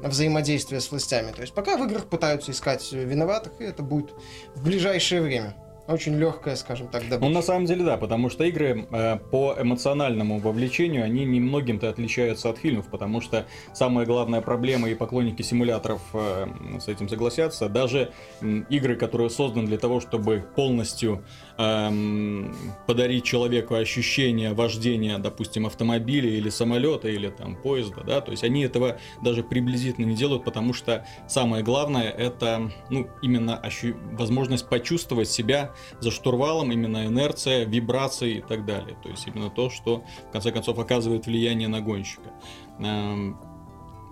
взаимодействие 0.03 0.81
с 0.81 0.91
властями. 0.91 1.33
То 1.33 1.43
есть 1.43 1.53
пока 1.53 1.77
в 1.77 1.85
играх 1.85 2.07
пытаются 2.07 2.53
искать 2.53 2.91
виноватых, 2.93 3.53
и 3.61 3.65
это 3.65 3.83
будет 3.83 4.15
в 4.55 4.65
ближайшее 4.65 5.21
время. 5.21 5.55
Очень 5.89 6.17
легкая, 6.17 6.57
скажем 6.57 6.89
так, 6.89 7.03
добыча. 7.09 7.29
Ну, 7.29 7.29
на 7.29 7.43
самом 7.43 7.67
деле, 7.67 7.85
да, 7.85 7.97
потому 7.97 8.29
что 8.29 8.43
игры 8.45 8.87
э, 8.91 9.19
по 9.31 9.55
эмоциональному 9.57 10.39
вовлечению, 10.39 11.05
они 11.05 11.25
немногим-то 11.25 11.89
отличаются 11.89 12.51
от 12.51 12.59
фильмов, 12.59 12.87
потому 12.91 13.21
что 13.21 13.47
самая 13.73 14.05
главная 14.05 14.41
проблема, 14.41 14.89
и 14.89 14.95
поклонники 14.95 15.43
симуляторов 15.43 16.03
э, 16.13 16.47
с 16.81 16.89
этим 16.89 17.09
согласятся, 17.09 17.69
даже 17.69 18.11
м, 18.41 18.67
игры, 18.69 18.97
которые 18.97 19.31
созданы 19.31 19.67
для 19.67 19.79
того, 19.79 20.01
чтобы 20.01 20.45
полностью 20.57 21.23
эм, 21.59 22.55
подарить 22.87 23.25
человеку 23.25 23.75
ощущение 23.75 24.53
вождения, 24.53 25.19
допустим, 25.19 25.67
автомобиля 25.67 26.29
или 26.31 26.49
самолета, 26.49 27.09
или 27.09 27.29
там 27.29 27.57
поезда, 27.57 28.03
да, 28.05 28.21
то 28.21 28.31
есть 28.31 28.45
они 28.45 28.63
этого 28.63 28.99
даже 29.23 29.43
приблизительно 29.43 30.07
не 30.07 30.15
делают, 30.15 30.45
потому 30.45 30.73
что 30.73 31.07
самое 31.29 31.63
главное 31.65 32.11
это, 32.11 32.71
ну, 32.91 33.09
именно 33.23 33.61
ощу- 33.63 33.97
возможность 34.17 34.69
почувствовать 34.69 35.29
себя 35.29 35.73
за 36.01 36.11
штурвалом, 36.11 36.73
именно 36.73 37.07
инерция, 37.07 37.65
вибрации 37.65 38.39
и 38.39 38.41
так 38.43 38.65
далее. 38.65 38.97
То 39.03 39.09
есть 39.09 39.27
именно 39.27 39.51
то, 39.51 39.71
что 39.71 40.05
в 40.29 40.33
конце 40.33 40.53
концов 40.53 40.79
оказывает 40.79 41.27
влияние 41.27 41.69
на 41.69 41.81
гонщика. 41.81 42.31
Эм, 42.79 43.39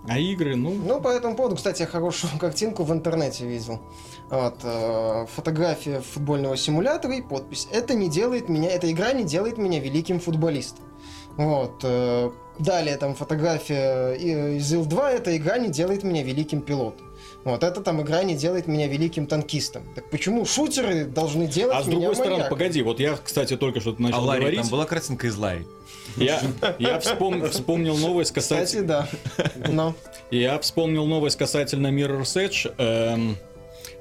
А 0.06 0.18
игры, 0.18 0.54
ну, 0.54 0.70
Ну, 0.74 1.00
по 1.00 1.08
этому 1.08 1.34
поводу, 1.34 1.56
кстати, 1.56 1.80
я 1.80 1.86
хорошую 1.88 2.30
картинку 2.38 2.84
в 2.84 2.92
интернете 2.92 3.46
видел. 3.46 3.80
Вот, 4.30 4.56
э, 4.64 5.26
фотография 5.34 6.00
футбольного 6.00 6.56
симулятора 6.56 7.14
и 7.14 7.22
подпись. 7.22 7.68
Это 7.72 7.94
не 7.94 8.08
делает 8.08 8.48
меня, 8.48 8.70
эта 8.70 8.90
игра 8.90 9.12
не 9.12 9.24
делает 9.24 9.58
меня 9.58 9.80
великим 9.80 10.18
футболистом. 10.20 10.84
Вот. 11.36 11.80
э, 11.82 12.30
далее 12.58 12.96
там 12.96 13.14
фотография 13.16 14.12
и- 14.14 14.56
из 14.58 14.72
Ил-2, 14.72 15.10
эта 15.10 15.36
игра 15.36 15.58
не 15.58 15.68
делает 15.68 16.04
меня 16.04 16.22
великим 16.22 16.62
пилотом. 16.62 17.06
Вот, 17.42 17.62
это 17.64 17.80
там 17.82 18.00
игра 18.00 18.22
не 18.22 18.34
делает 18.36 18.66
меня 18.68 18.86
великим 18.86 19.26
танкистом. 19.26 19.82
Так 19.94 20.08
почему 20.08 20.46
шутеры 20.46 21.04
должны 21.04 21.46
делать 21.48 21.76
а 21.76 21.82
с 21.82 21.86
меня 21.86 21.96
другой 21.98 22.14
стороны, 22.14 22.34
маньяком? 22.36 22.58
погоди, 22.58 22.82
вот 22.82 23.00
я, 23.00 23.16
кстати, 23.22 23.56
только 23.56 23.80
что 23.80 23.94
А 23.98 24.02
начал 24.02 24.24
Ларри, 24.24 24.40
говорить. 24.40 24.60
там 24.60 24.68
была 24.70 24.86
картинка 24.86 25.26
из 25.26 25.36
Ларри. 25.36 25.66
Я, 26.16 26.40
я 26.78 26.98
вспом- 27.00 27.48
вспомнил 27.50 27.96
новость 27.98 28.32
Кстати, 28.32 28.76
касательно... 28.76 29.08
да. 29.36 29.50
Но. 29.68 29.94
Я 30.30 30.58
вспомнил 30.60 31.04
новость 31.06 31.36
касательно 31.36 31.88
Mirror's 31.88 32.36
Edge, 32.36 32.72
эм, 32.78 33.36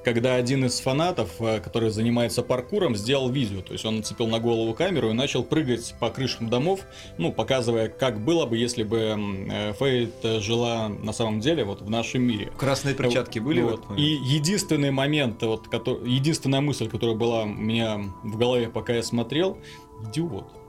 когда 0.04 0.36
один 0.36 0.66
из 0.66 0.80
фанатов, 0.80 1.30
э, 1.40 1.60
который 1.60 1.90
занимается 1.90 2.44
паркуром, 2.44 2.96
сделал 2.96 3.30
видео. 3.30 3.62
То 3.62 3.74
есть 3.74 3.86
он 3.86 3.98
нацепил 3.98 4.28
на 4.28 4.40
голову 4.40 4.74
камеру 4.74 5.10
и 5.10 5.14
начал 5.14 5.44
прыгать 5.44 5.96
по 6.00 6.10
крышам 6.10 6.50
домов, 6.50 6.82
ну, 7.18 7.32
показывая, 7.32 7.88
как 7.88 8.20
было 8.20 8.46
бы, 8.46 8.58
если 8.58 8.84
бы 8.84 9.16
э, 9.50 9.74
Фейт 9.80 10.14
э, 10.24 10.40
жила 10.40 10.90
на 10.90 11.14
самом 11.14 11.40
деле 11.40 11.64
вот 11.64 11.82
в 11.82 11.90
нашем 11.90 12.24
мире. 12.24 12.52
Красные 12.58 12.96
перчатки 12.96 13.40
были? 13.40 13.62
Вот. 13.62 13.90
момент? 13.90 14.00
И 14.00 14.14
единственный 14.34 14.92
момент, 14.92 15.42
вот, 15.42 15.68
который, 15.68 16.10
единственная 16.10 16.62
мысль, 16.62 16.90
которая 16.90 17.16
была 17.16 17.44
у 17.44 17.48
меня 17.48 18.02
в 18.24 18.38
голове, 18.38 18.70
пока 18.70 18.94
я 18.94 19.04
смотрел, 19.04 19.58
идиот. 20.10 20.63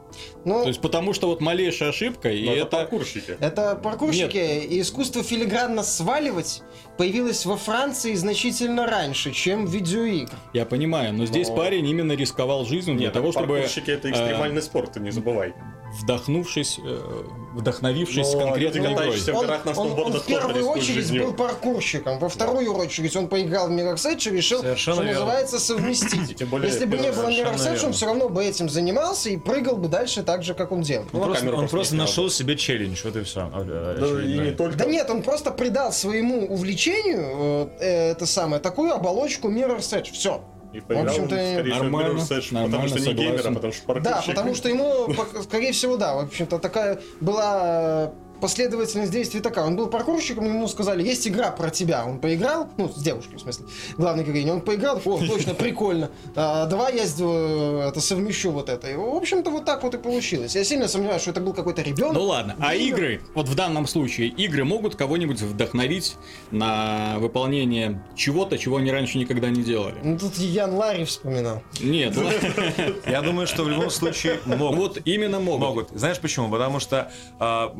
Ну, 0.44 0.62
То 0.62 0.68
есть 0.68 0.80
потому 0.80 1.12
что 1.12 1.28
вот 1.28 1.40
малейшая 1.40 1.90
ошибка, 1.90 2.30
и 2.30 2.44
это 2.44 2.60
это... 2.62 2.76
паркурщики. 2.76 3.36
Это 3.40 3.76
паркурщики, 3.76 4.64
и 4.64 4.80
искусство 4.80 5.22
филигранно 5.22 5.82
сваливать 5.82 6.62
появилось 6.98 7.46
во 7.46 7.56
Франции 7.56 8.14
значительно 8.14 8.86
раньше, 8.86 9.32
чем 9.32 9.66
видеоигр. 9.66 10.32
Я 10.52 10.66
понимаю, 10.66 11.12
но 11.14 11.26
здесь 11.26 11.48
Но- 11.48 11.56
парень 11.56 11.88
именно 11.88 12.12
рисковал 12.12 12.64
жизнью 12.64 12.96
для 12.96 13.06
Нет, 13.06 13.14
того, 13.14 13.32
чтобы 13.32 13.54
паркурщики 13.54 13.90
это 13.90 14.10
экстремальный 14.10 14.62
спорт, 14.62 14.92
ты 14.92 15.00
не 15.00 15.10
забывай. 15.10 15.54
Вдохнувшись, 16.00 16.80
э, 16.82 17.22
вдохновившись 17.54 18.32
Но 18.34 18.40
конкретной 18.40 18.92
игрой. 18.92 19.20
Он, 19.34 19.46
горах 19.46 19.64
на 19.64 19.70
он- 19.72 19.78
он 19.78 19.84
сноубордах, 19.92 20.22
в 20.22 20.26
первую 20.26 20.66
очередь 20.66 20.94
жизнью. 20.94 21.24
был 21.26 21.32
паркурщиком, 21.34 22.18
во 22.18 22.28
вторую 22.28 22.74
очередь 22.74 23.14
он 23.16 23.28
поиграл 23.28 23.68
в 23.68 23.70
Mirror's 23.72 24.04
Edge 24.06 24.28
и 24.30 24.36
решил, 24.36 24.60
Совершенно 24.60 24.96
что 24.96 25.04
верно. 25.04 25.20
называется, 25.20 25.58
совместить. 25.60 26.36
Тем 26.38 26.48
более, 26.48 26.70
Если 26.70 26.84
бы 26.84 26.98
не 26.98 27.12
было 27.12 27.28
Mirror's 27.28 27.72
Edge, 27.72 27.84
он 27.86 27.92
все 27.92 28.06
равно 28.06 28.28
бы 28.28 28.44
этим 28.44 28.68
занимался 28.68 29.30
и 29.30 29.36
прыгал 29.36 29.76
бы 29.76 29.88
дальше 29.88 30.22
так 30.22 30.42
же, 30.42 30.54
как 30.54 30.72
он 30.72 30.82
делал. 30.82 31.04
Он 31.12 31.20
Ну, 31.20 31.24
просто, 31.26 31.40
камеру 31.44 31.58
он 31.58 31.68
просто 31.68 31.94
нашел 31.96 32.28
себе 32.30 32.56
челлендж, 32.56 33.00
вот 33.04 33.16
и 33.16 33.22
все. 33.22 33.50
Да, 33.50 34.22
и 34.22 34.38
не 34.38 34.50
только. 34.52 34.76
Да 34.78 34.84
нет, 34.86 35.08
он 35.10 35.22
просто 35.22 35.50
придал 35.50 35.92
своему 35.92 36.46
увлечению 36.46 37.70
э, 37.80 38.10
это 38.12 38.26
самое, 38.26 38.60
такую 38.60 38.92
оболочку 38.92 39.50
Mirrор's 39.50 39.90
Edge. 39.92 40.12
Все. 40.12 40.42
И 40.74 40.80
поиграл 40.80 41.04
В 41.04 41.18
он, 41.18 41.24
общем-то, 41.24 41.34
скорее 41.36 41.62
всего, 41.62 41.74
в 41.74 41.82
нормально, 41.82 42.20
потому 42.64 42.68
нормально, 42.68 42.88
что 42.88 42.98
не 42.98 43.14
геймер, 43.14 43.34
а 43.34 43.42
согласен. 43.42 43.54
потому 43.54 43.72
что 43.72 43.86
Да, 43.86 43.94
паркурщик. 43.94 44.34
потому 44.34 44.54
что 44.54 44.68
ему, 44.68 45.42
скорее 45.42 45.72
всего, 45.72 45.96
да, 45.96 46.14
в 46.16 46.18
общем-то, 46.24 46.58
такая 46.58 47.00
была 47.20 48.12
последовательность 48.44 49.10
действий 49.10 49.40
такая. 49.40 49.64
Он 49.64 49.74
был 49.74 49.86
паркурщиком, 49.86 50.44
ему 50.44 50.68
сказали, 50.68 51.02
есть 51.02 51.26
игра 51.26 51.50
про 51.50 51.70
тебя. 51.70 52.04
Он 52.04 52.18
поиграл, 52.18 52.68
ну, 52.76 52.90
с 52.90 53.02
девушкой, 53.02 53.36
в 53.36 53.40
смысле, 53.40 53.64
главной 53.96 54.22
героиней. 54.22 54.52
Он 54.52 54.60
поиграл, 54.60 55.00
о, 55.02 55.18
точно, 55.18 55.54
прикольно. 55.64 56.10
А, 56.36 56.66
давай 56.66 56.94
я 56.94 57.04
э, 57.04 57.88
это 57.88 58.02
совмещу 58.02 58.50
вот 58.50 58.68
это. 58.68 58.90
И, 58.90 58.96
в 58.96 59.16
общем-то, 59.16 59.48
вот 59.48 59.64
так 59.64 59.82
вот 59.82 59.94
и 59.94 59.98
получилось. 59.98 60.54
Я 60.54 60.62
сильно 60.64 60.88
сомневаюсь, 60.88 61.22
что 61.22 61.30
это 61.30 61.40
был 61.40 61.54
какой-то 61.54 61.80
ребенок. 61.80 62.12
Ну 62.12 62.24
ладно, 62.24 62.54
а 62.60 62.74
игры, 62.74 63.22
вот 63.34 63.48
в 63.48 63.54
данном 63.54 63.86
случае, 63.86 64.28
игры 64.28 64.64
могут 64.64 64.94
кого-нибудь 64.94 65.40
вдохновить 65.40 66.16
на 66.50 67.16
выполнение 67.20 68.04
чего-то, 68.14 68.58
чего 68.58 68.76
они 68.76 68.92
раньше 68.92 69.16
никогда 69.16 69.48
не 69.48 69.62
делали? 69.62 69.96
Ну, 70.04 70.18
тут 70.18 70.36
Ян 70.36 70.74
Ларри 70.74 71.06
вспоминал. 71.06 71.62
Нет. 71.80 72.14
Я 73.06 73.22
думаю, 73.22 73.46
что 73.46 73.62
в 73.62 73.70
любом 73.70 73.88
случае 73.88 74.38
могут. 74.44 74.76
вот 74.76 74.98
именно 75.06 75.40
могут. 75.40 75.60
Могут. 75.60 75.88
Знаешь 75.94 76.18
почему? 76.18 76.50
Потому 76.50 76.78
что 76.78 77.10
а, 77.38 77.72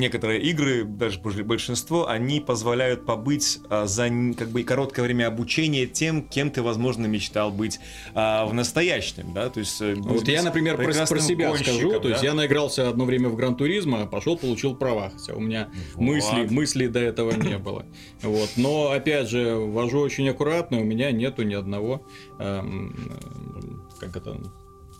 некоторые 0.00 0.40
игры, 0.42 0.84
даже 0.84 1.20
больш- 1.20 1.44
большинство, 1.44 2.08
они 2.08 2.40
позволяют 2.40 3.06
побыть 3.06 3.60
а, 3.68 3.86
за 3.86 4.08
как 4.36 4.48
бы 4.48 4.62
короткое 4.64 5.02
время 5.02 5.26
обучения 5.28 5.86
тем, 5.86 6.26
кем 6.26 6.50
ты, 6.50 6.62
возможно, 6.62 7.06
мечтал 7.06 7.52
быть 7.52 7.78
а, 8.14 8.46
в 8.46 8.54
настоящем, 8.54 9.32
да, 9.32 9.48
то 9.50 9.60
есть. 9.60 9.80
э, 9.80 9.94
Вот 9.94 10.20
быть 10.20 10.28
я, 10.28 10.42
например, 10.42 10.76
про, 10.76 10.84
про 11.06 11.20
себя 11.20 11.54
скажу. 11.56 12.00
То 12.00 12.08
есть 12.08 12.22
я 12.22 12.34
наигрался 12.34 12.88
одно 12.88 13.04
время 13.04 13.28
в 13.28 13.36
Гран 13.36 13.54
Туризма, 13.54 14.06
пошел, 14.06 14.36
получил 14.36 14.74
права. 14.74 15.10
Хотя 15.10 15.34
у 15.34 15.40
меня 15.40 15.68
Вот. 15.94 16.02
мыслей, 16.02 16.46
мыслей 16.50 16.88
до 16.88 16.98
этого 17.00 17.30
не 17.32 17.58
было. 17.58 17.84
Вот. 18.22 18.50
Но, 18.56 18.90
опять 18.90 19.28
же, 19.28 19.54
вожу 19.54 20.00
очень 20.00 20.28
аккуратно, 20.28 20.80
у 20.80 20.84
меня 20.84 21.12
нету 21.12 21.42
ни 21.42 21.54
одного... 21.54 22.06
эм, 22.38 23.86
как 24.00 24.16
это... 24.16 24.40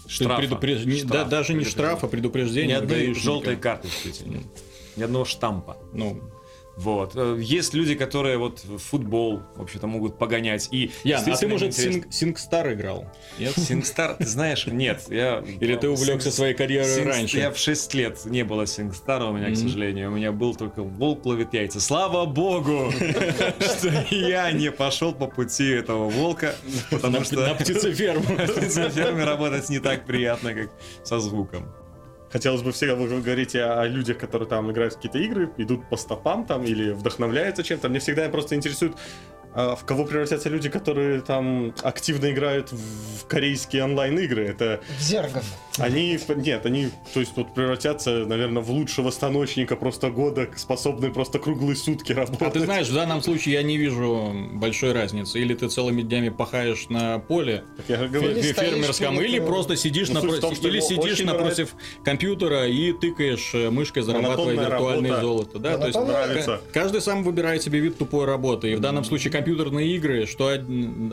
Штрафа. 0.07 0.43
предупреж- 0.43 0.85
не- 0.87 0.97
Штраф, 0.99 1.11
да, 1.13 1.25
даже 1.25 1.53
не 1.53 1.61
предупреждение. 1.61 1.71
штрафа, 1.71 2.07
предупреждения. 2.09 2.69
Ни 2.69 2.73
одной 2.73 3.15
желтой 3.15 3.57
карточки. 3.57 4.13
Ни 4.97 5.03
одного 5.03 5.25
штампа. 5.25 5.77
Ну, 5.93 6.21
Вот. 6.77 7.13
Э, 7.15 7.37
Есть 7.39 7.75
люди, 7.75 7.95
которые 7.95 8.39
вот 8.39 8.65
в 8.65 8.79
футбол, 8.79 9.43
вообще-то, 9.57 9.87
могут 9.87 10.17
погонять. 10.19 10.69
И 10.71 10.91
Ян, 11.05 11.23
а 11.31 11.37
ты, 11.37 11.47
может. 11.47 11.75
Синг, 11.75 12.07
Сингстар 12.11 12.73
играл? 12.73 13.05
Нет? 13.39 13.53
Сингстар, 13.59 14.15
ты 14.15 14.25
знаешь, 14.27 14.67
нет. 14.67 15.03
Я... 15.11 15.41
Или 15.61 15.77
ты 15.77 15.91
увлекся 15.91 16.29
Синг- 16.31 16.33
своей 16.33 16.55
карьерой 16.55 16.89
Сингс- 16.89 17.05
раньше? 17.05 17.39
Я 17.39 17.51
в 17.51 17.59
6 17.59 17.93
лет 17.95 18.25
не 18.25 18.45
было 18.45 18.67
Сингстара 18.67 19.27
у 19.27 19.33
меня, 19.33 19.47
к 19.49 19.51
Мгм. 19.51 19.57
сожалению. 19.57 20.11
У 20.11 20.15
меня 20.15 20.33
был 20.33 20.55
только 20.55 20.83
волк 20.83 21.27
ловит 21.27 21.53
яйца. 21.53 21.81
Слава 21.81 22.25
богу, 22.25 22.91
что 23.61 24.05
я 24.15 24.51
не 24.53 24.71
пошел 24.71 25.13
по 25.13 25.27
пути 25.27 25.69
этого 25.69 26.09
волка, 26.09 26.55
потому 26.91 27.25
что 27.25 27.41
на 27.47 27.55
птицеферму. 27.55 28.25
на 28.39 28.47
птицеферме 28.47 29.25
работать 29.25 29.69
не 29.69 29.81
так 29.81 30.07
приятно, 30.07 30.55
как 30.55 30.71
со 31.05 31.21
звуком. 31.21 31.71
Хотелось 32.31 32.63
бы 32.63 32.71
всегда, 32.71 32.95
вы 32.95 33.21
говорите 33.21 33.65
о 33.65 33.87
людях, 33.87 34.19
которые 34.19 34.49
там 34.49 34.71
играют 34.71 34.95
в 34.95 34.97
какие-то 34.97 35.19
игры, 35.19 35.51
идут 35.57 35.89
по 35.89 35.97
стопам 35.97 36.47
там 36.47 36.63
или 36.63 36.93
вдохновляются 36.93 37.65
чем-то. 37.65 37.89
Мне 37.89 37.99
всегда 37.99 38.29
просто 38.29 38.55
интересует, 38.55 38.95
в 39.55 39.85
кого 39.85 40.05
превратятся 40.05 40.49
люди, 40.49 40.69
которые 40.69 41.21
там 41.21 41.75
активно 41.83 42.31
играют 42.31 42.73
в 42.73 43.27
корейские 43.27 43.85
онлайн-игры? 43.85 44.47
Это... 44.47 44.81
Зергов. 44.99 45.45
Они, 45.79 46.19
нет, 46.37 46.67
они, 46.67 46.91
то 47.15 47.21
есть, 47.21 47.33
вот 47.37 47.55
превратятся, 47.55 48.27
наверное, 48.27 48.63
в 48.63 48.71
лучшего 48.71 49.11
станочника 49.11 49.77
просто 49.77 50.11
года, 50.11 50.49
способный 50.57 51.11
просто 51.11 51.39
круглые 51.39 51.77
сутки 51.77 52.13
работать. 52.13 52.43
А 52.43 52.51
ты 52.51 52.61
знаешь, 52.61 52.89
в 52.89 52.95
данном 52.95 53.23
случае 53.23 53.55
я 53.55 53.63
не 53.63 53.77
вижу 53.77 54.35
большой 54.53 54.93
разницы. 54.93 55.41
Или 55.41 55.55
ты 55.55 55.69
целыми 55.69 56.03
днями 56.03 56.29
пахаешь 56.29 56.89
на 56.89 57.19
поле 57.19 57.65
говорю, 57.89 58.31
или 58.31 58.53
фермерском, 58.53 59.21
или, 59.21 59.39
просто 59.41 59.77
сидишь 59.77 60.09
ну, 60.09 60.15
напротив, 60.15 60.41
том, 60.41 60.55
или 60.71 60.81
сидишь 60.81 61.21
напротив 61.21 61.75
компьютера 62.05 62.67
и 62.67 62.93
тыкаешь 62.93 63.51
э, 63.55 63.71
мышкой, 63.71 64.03
зарабатывая 64.03 64.55
виртуальное 64.55 65.11
работа. 65.11 65.27
золото. 65.27 65.59
Да, 65.59 65.79
то 65.79 65.87
есть 65.87 65.99
нравится. 65.99 66.61
каждый 66.73 67.01
сам 67.01 67.23
выбирает 67.23 67.63
себе 67.63 67.81
вид 67.81 67.99
тупой 67.99 68.27
работы. 68.27 68.73
И 68.73 68.75
в 68.75 68.81
данном 68.81 69.05
случае 69.05 69.33
компьютерные 69.41 69.89
игры, 69.97 70.27
что, 70.27 70.59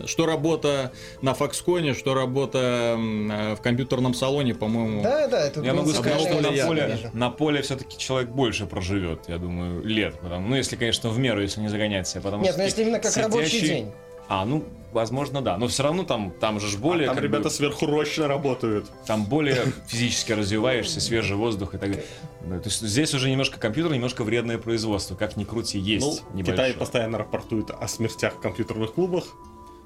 что 0.05 0.25
работа 0.25 0.91
на 1.21 1.31
Foxconn, 1.31 1.93
что 1.93 2.13
работа 2.13 2.95
в 2.97 3.61
компьютерном 3.61 4.13
салоне, 4.13 4.53
по-моему. 4.53 5.01
Да, 5.01 5.27
да, 5.27 5.47
это 5.47 5.61
Я 5.61 5.73
могу 5.73 5.91
сказать, 5.91 6.21
что 6.21 6.41
на 6.41 6.51
поле, 6.65 6.99
на 7.13 7.29
поле 7.29 7.61
все-таки 7.61 7.97
человек 7.97 8.29
больше 8.29 8.65
проживет, 8.65 9.21
я 9.27 9.37
думаю, 9.37 9.83
лет. 9.83 10.19
Потому, 10.19 10.49
ну, 10.49 10.55
если, 10.55 10.75
конечно, 10.75 11.09
в 11.09 11.19
меру, 11.19 11.41
если 11.41 11.61
не 11.61 11.69
загонять 11.69 12.07
себя. 12.07 12.21
Потому 12.21 12.43
Нет, 12.43 12.57
но 12.57 12.63
если 12.63 12.83
именно 12.83 12.99
как 12.99 13.11
сидящий... 13.11 13.23
рабочий 13.23 13.59
день. 13.61 13.91
А, 14.29 14.45
ну, 14.45 14.65
возможно, 14.91 15.41
да. 15.41 15.57
Но 15.57 15.67
все 15.67 15.83
равно 15.83 16.03
там, 16.03 16.31
там 16.31 16.59
же 16.59 16.77
более... 16.77 17.09
А 17.09 17.13
там 17.13 17.23
ребята 17.23 17.45
бы, 17.45 17.49
сверхурочно 17.49 18.27
работают. 18.27 18.89
Там 19.05 19.25
более 19.25 19.71
физически 19.87 20.33
развиваешься, 20.33 20.99
свежий 20.99 21.35
воздух 21.35 21.75
и 21.75 21.77
так 21.77 21.91
далее. 21.91 22.05
То 22.41 22.69
есть 22.69 22.81
здесь 22.81 23.13
уже 23.13 23.29
немножко 23.29 23.59
компьютер, 23.59 23.93
немножко 23.93 24.23
вредное 24.23 24.57
производство. 24.57 25.15
Как 25.15 25.37
ни 25.37 25.43
крути, 25.43 25.79
есть 25.79 26.23
ну, 26.33 26.43
Китай 26.43 26.73
постоянно 26.73 27.17
рапортует 27.17 27.71
о 27.71 27.87
смертях 27.87 28.35
в 28.35 28.39
компьютерных 28.39 28.93
клубах, 28.93 29.25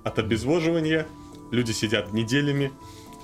от 0.03 0.19
обезвоживания. 0.19 1.07
Люди 1.51 1.71
сидят 1.71 2.13
неделями. 2.13 2.71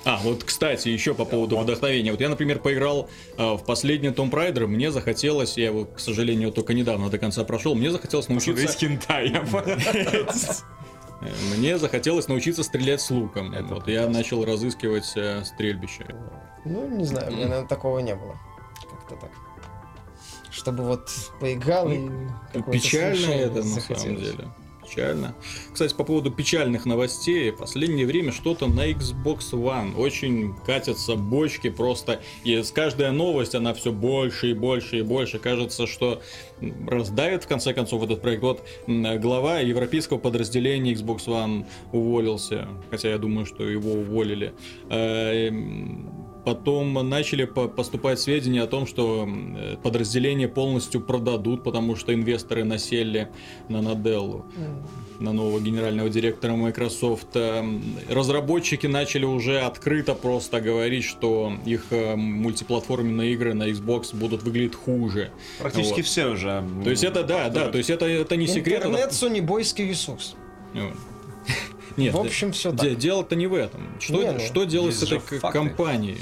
А, 0.03 0.17
вот, 0.23 0.43
кстати, 0.43 0.89
еще 0.89 1.13
по 1.13 1.25
поводу 1.25 1.57
вдохновения. 1.57 2.11
Вот 2.11 2.21
я, 2.21 2.29
например, 2.29 2.59
поиграл 2.59 3.09
э, 3.37 3.43
в 3.43 3.63
последний 3.65 4.09
Tomb 4.09 4.31
Raider, 4.31 4.67
мне 4.67 4.91
захотелось, 4.91 5.57
я 5.57 5.65
его, 5.65 5.85
к 5.85 5.99
сожалению, 5.99 6.51
только 6.51 6.73
недавно 6.73 7.09
до 7.09 7.17
конца 7.17 7.43
прошел, 7.43 7.75
мне 7.75 7.91
захотелось 7.91 8.29
научиться... 8.29 8.77
хентай, 8.77 9.35
Мне 11.57 11.77
захотелось 11.77 12.27
научиться 12.27 12.63
стрелять 12.63 13.01
с 13.01 13.09
луком. 13.09 13.53
Это 13.53 13.75
вот 13.75 13.87
я 13.87 14.07
начал 14.07 14.45
разыскивать 14.45 15.11
э, 15.15 15.43
стрельбище. 15.43 16.15
Ну, 16.63 16.87
не 16.87 17.05
знаю, 17.05 17.29
у 17.29 17.31
меня, 17.31 17.47
наверное, 17.47 17.67
такого 17.67 17.99
не 17.99 18.15
было. 18.15 18.37
Как-то 18.89 19.15
так. 19.15 19.31
Чтобы 20.51 20.83
вот 20.83 21.09
поиграл 21.39 21.91
и... 21.91 22.09
Печально 22.71 23.31
это, 23.31 23.63
на 23.63 23.81
самом 23.81 24.17
деле 24.17 24.47
печально. 24.87 25.35
Кстати, 25.73 25.93
по 25.93 26.03
поводу 26.03 26.31
печальных 26.31 26.85
новостей, 26.85 27.51
в 27.51 27.57
последнее 27.57 28.05
время 28.05 28.31
что-то 28.31 28.67
на 28.67 28.89
Xbox 28.91 29.51
One 29.51 29.95
очень 29.95 30.53
катятся 30.65 31.15
бочки 31.15 31.69
просто, 31.69 32.21
и 32.43 32.61
с 32.61 32.71
каждой 32.71 33.11
новость 33.11 33.55
она 33.55 33.73
все 33.73 33.91
больше 33.91 34.51
и 34.51 34.53
больше 34.53 34.99
и 34.99 35.01
больше. 35.01 35.39
Кажется, 35.39 35.87
что 35.87 36.21
раздавит 36.87 37.43
в 37.43 37.47
конце 37.47 37.73
концов 37.73 38.03
этот 38.03 38.21
проект. 38.21 38.43
Вот 38.43 38.67
глава 38.87 39.59
европейского 39.59 40.17
подразделения 40.17 40.93
Xbox 40.93 41.25
One 41.27 41.65
уволился, 41.91 42.67
хотя 42.89 43.09
я 43.09 43.17
думаю, 43.17 43.45
что 43.45 43.67
его 43.67 43.91
уволили. 43.93 44.53
Э, 46.47 46.57
Потом 46.57 46.93
начали 47.09 47.45
поступать 47.45 48.19
сведения 48.19 48.63
о 48.63 48.67
том, 48.67 48.87
что 48.87 49.27
подразделение 49.83 50.47
полностью 50.47 51.01
продадут, 51.01 51.63
потому 51.63 51.95
что 51.95 52.13
инвесторы 52.13 52.63
насели 52.63 53.29
на 53.69 53.81
Наделлу, 53.81 54.45
mm. 54.57 55.23
на 55.23 55.33
нового 55.33 55.59
генерального 55.59 56.09
директора 56.09 56.55
Microsoft. 56.55 57.35
Эм, 57.35 57.83
разработчики 58.09 58.87
начали 58.87 59.25
уже 59.25 59.59
открыто 59.59 60.13
просто 60.15 60.61
говорить, 60.61 61.03
что 61.03 61.53
их 61.65 61.85
э, 61.91 62.15
мультиплатформенные 62.15 63.33
игры 63.33 63.53
на 63.53 63.69
Xbox 63.69 64.15
будут 64.15 64.43
выглядеть 64.43 64.75
хуже. 64.75 65.31
Практически 65.59 65.97
вот. 65.97 66.05
все 66.05 66.27
уже. 66.27 66.63
То 66.83 66.89
есть 66.89 67.03
это 67.03 67.23
да, 67.23 67.49
да, 67.49 67.69
то 67.69 67.77
есть 67.77 67.89
это, 67.89 68.05
это 68.05 68.35
не 68.35 68.47
секрет. 68.47 68.79
Интернет 68.85 69.07
это... 69.07 69.13
сонибойский 69.15 69.89
ресурс. 69.89 70.35
Нет, 71.97 72.13
в 72.13 72.17
общем, 72.17 72.51
все 72.51 72.71
так. 72.71 72.95
Дело-то 72.97 73.35
не 73.35 73.47
в 73.47 73.53
этом. 73.53 73.81
Что, 73.99 74.23
не, 74.23 74.31
ну, 74.31 74.39
что 74.39 74.63
делать 74.63 74.95
с 74.95 75.03
этой 75.03 75.19
компанией? 75.39 76.19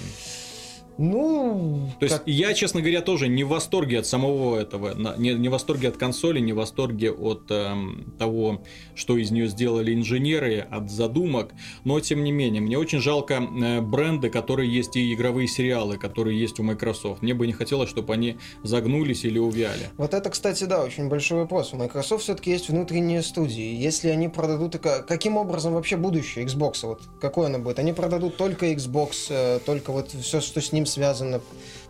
Ну, 0.98 1.90
то 2.00 2.06
есть 2.06 2.18
как... 2.20 2.28
я, 2.28 2.54
честно 2.54 2.82
говоря, 2.82 3.02
тоже 3.02 3.28
не 3.28 3.44
в 3.44 3.50
восторге 3.50 4.00
от 4.00 4.06
самого 4.06 4.58
этого, 4.58 4.94
не, 5.18 5.34
не 5.34 5.50
в 5.50 5.52
восторге 5.52 5.90
от 5.90 5.98
консоли, 5.98 6.40
не 6.40 6.54
в 6.54 6.58
восторге 6.58 7.12
от 7.12 7.44
эм, 7.50 8.14
того, 8.18 8.62
что 8.96 9.18
из 9.18 9.32
нее 9.32 9.48
сделали 9.48 9.94
инженеры, 9.94 10.66
от 10.70 10.90
задумок, 10.90 11.52
но 11.84 12.00
тем 12.00 12.24
не 12.24 12.32
менее, 12.32 12.62
мне 12.62 12.78
очень 12.78 13.00
жалко 13.00 13.36
э, 13.36 13.82
бренды, 13.82 14.30
которые 14.30 14.74
есть 14.74 14.96
и 14.96 15.14
игровые 15.14 15.48
сериалы, 15.48 15.98
которые 15.98 16.40
есть 16.40 16.60
у 16.60 16.64
Microsoft. 16.64 17.22
Мне 17.22 17.34
бы 17.34 17.46
не 17.46 17.54
хотелось, 17.54 17.90
чтобы 17.90 18.14
они 18.14 18.38
загнулись 18.64 19.26
или 19.26 19.38
увяли. 19.38 19.90
Вот 19.98 20.14
это, 20.14 20.30
кстати, 20.30 20.64
да, 20.64 20.84
очень 20.84 21.10
большой 21.10 21.40
вопрос. 21.40 21.74
У 21.74 21.78
Microsoft 21.78 22.24
все-таки 22.24 22.52
есть 22.52 22.70
внутренние 22.70 23.22
студии. 23.22 23.76
Если 23.76 24.10
они 24.10 24.30
продадут, 24.30 24.78
каким 24.78 25.38
образом 25.38 25.74
вообще 25.74 25.98
будущее 25.98 26.46
Xbox, 26.46 26.80
вот 26.84 27.02
какое 27.20 27.48
оно 27.48 27.60
будет? 27.60 27.80
Они 27.80 27.94
продадут 27.94 28.38
только 28.38 28.72
Xbox, 28.72 29.28
э, 29.30 29.60
только 29.66 29.92
вот 29.92 30.12
все, 30.12 30.42
что 30.42 30.62
с 30.62 30.72
ним 30.72 30.85
этим 30.86 30.92
связано. 30.92 31.42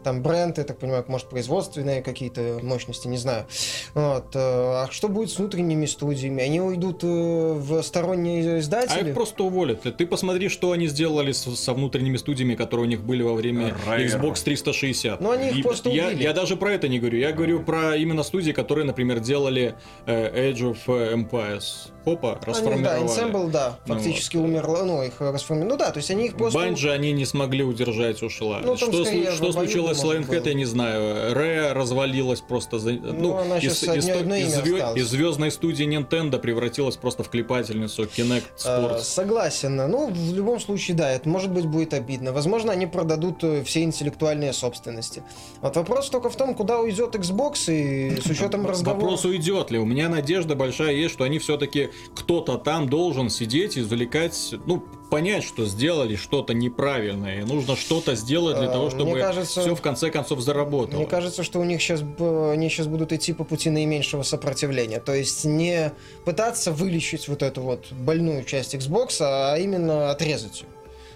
Там 0.06 0.22
бренд, 0.22 0.60
я 0.60 0.64
так 0.64 0.78
понимаю, 0.78 1.04
может, 1.08 1.30
производственные 1.30 2.04
какие-то 2.04 2.60
мощности, 2.62 3.08
не 3.08 3.18
знаю. 3.18 3.48
Вот. 3.96 4.36
Э, 4.36 4.84
а 4.84 4.88
что 4.92 5.10
будет 5.10 5.32
с 5.32 5.40
внутренними 5.40 5.88
студиями? 5.88 6.44
Они 6.44 6.62
уйдут 6.62 7.04
э, 7.04 7.08
в 7.08 7.82
сторонние 7.82 8.60
издатели? 8.60 9.00
А 9.00 9.08
их 9.08 9.16
просто 9.16 9.44
уволят. 9.44 9.82
Ты 9.82 10.06
посмотри, 10.06 10.50
что 10.50 10.74
они 10.74 10.86
сделали 10.86 11.32
со 11.32 11.74
внутренними 11.74 12.18
студиями, 12.18 12.54
которые 12.54 12.86
у 12.86 12.90
них 12.90 13.02
были 13.02 13.24
во 13.24 13.34
время 13.34 13.76
Райер. 13.88 14.22
Xbox 14.22 14.44
360. 14.44 15.20
Ну, 15.22 15.32
они 15.32 15.50
их 15.50 15.64
просто 15.64 15.90
я, 15.90 16.12
я 16.12 16.34
даже 16.34 16.56
про 16.56 16.74
это 16.74 16.88
не 16.88 17.00
говорю. 17.00 17.18
Я 17.18 17.32
говорю 17.32 17.64
про 17.64 17.96
именно 17.96 18.22
студии, 18.22 18.52
которые, 18.52 18.86
например, 18.86 19.22
делали 19.22 19.74
э, 20.06 20.52
Age 20.52 20.76
of 20.76 20.86
Empires 20.86 21.90
опа, 22.06 22.40
расформировали. 22.46 23.00
Они, 23.00 23.08
да, 23.08 23.14
Ensemble, 23.14 23.50
да, 23.50 23.80
ну 23.86 23.96
фактически 23.96 24.38
ну, 24.38 24.44
вот. 24.44 24.50
умерла, 24.50 24.84
ну, 24.84 25.04
их 25.04 25.20
расформировали. 25.20 25.72
Ну 25.72 25.78
да, 25.78 25.92
то 25.92 25.98
есть 25.98 26.12
они 26.12 26.26
их 26.26 26.36
просто... 26.36 26.60
Банджи 26.60 26.92
они 26.92 27.12
не 27.12 27.26
смогли 27.26 27.64
удержать, 27.64 28.22
ушла. 28.24 28.62
Ну, 28.64 28.78
что 28.78 29.04
скорее, 29.04 29.32
что 29.32 29.52
случилось 29.52 29.95
с 29.96 30.04
Lionhead, 30.04 30.48
я 30.48 30.54
не 30.54 30.66
знаю. 30.66 31.34
Ре 31.34 31.72
развалилась 31.74 32.42
просто... 32.42 32.80
За... 32.80 32.92
Ну, 32.92 33.44
ну 33.44 33.58
из, 33.58 33.84
из, 33.84 34.08
из, 34.08 34.56
звё... 34.56 34.94
из 34.96 35.08
звездной 35.08 35.52
студии 35.52 35.86
Nintendo 35.86 36.40
превратилась 36.40 36.98
просто 36.98 37.24
в 37.24 37.30
клепательницу 37.30 38.04
Kinect 38.04 38.44
Sports. 38.58 38.96
А, 38.96 39.00
согласен. 39.00 39.76
Ну, 39.76 40.10
в 40.10 40.34
любом 40.34 40.60
случае, 40.60 40.96
да, 40.98 41.12
это 41.12 41.28
может 41.30 41.52
быть 41.52 41.66
будет 41.66 41.94
обидно. 41.94 42.32
Возможно, 42.32 42.72
они 42.72 42.88
продадут 42.88 43.44
э, 43.44 43.64
все 43.64 43.84
интеллектуальные 43.84 44.54
собственности. 44.54 45.24
Вот 45.62 45.76
вопрос 45.76 46.10
только 46.10 46.30
в 46.30 46.36
том, 46.36 46.56
куда 46.56 46.80
уйдет 46.80 47.16
Xbox 47.16 47.72
и 47.72 48.20
с 48.22 48.26
учетом 48.26 48.66
разговора... 48.68 49.02
Вопрос 49.02 49.26
уйдет 49.26 49.72
ли? 49.72 49.80
У 49.80 49.86
меня 49.86 50.10
надежда 50.10 50.56
большая 50.56 50.94
есть, 50.94 51.14
что 51.14 51.24
они 51.24 51.40
все-таки 51.40 51.90
кто-то 52.16 52.58
там 52.58 52.90
должен 52.90 53.30
сидеть, 53.30 53.78
извлекать, 53.78 54.54
ну, 54.66 54.84
понять, 55.10 55.44
что 55.44 55.66
сделали 55.66 56.16
что-то 56.16 56.54
неправильное, 56.54 57.42
и 57.42 57.44
нужно 57.44 57.76
что-то 57.76 58.16
сделать 58.16 58.58
для 58.58 58.68
того, 58.68 58.90
чтобы 58.90 59.20
кажется, 59.20 59.62
все 59.62 59.75
в 59.76 59.82
конце 59.82 60.10
концов 60.10 60.40
заработало. 60.42 60.98
Мне 60.98 61.06
кажется, 61.06 61.44
что 61.44 61.60
у 61.60 61.64
них 61.64 61.82
сейчас, 61.82 62.02
они 62.02 62.70
сейчас 62.70 62.88
будут 62.88 63.14
идти 63.14 63.34
по 63.34 63.44
пути 63.44 63.70
наименьшего 63.70 64.24
сопротивления, 64.24 65.00
то 65.00 65.14
есть 65.14 65.46
не 65.46 65.92
пытаться 66.24 66.72
вылечить 66.72 67.28
вот 67.28 67.44
эту 67.44 67.62
вот 67.62 67.92
больную 67.92 68.44
часть 68.44 68.74
Xbox, 68.76 69.18
а 69.20 69.56
именно 69.58 70.12
отрезать 70.12 70.62
ее. 70.62 70.68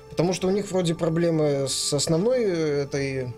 Потому 0.09 0.33
что 0.33 0.47
у 0.47 0.51
них 0.51 0.69
вроде 0.71 0.95
проблемы 0.95 1.67
с 1.69 1.93
основной 1.93 2.43
этой 2.43 3.33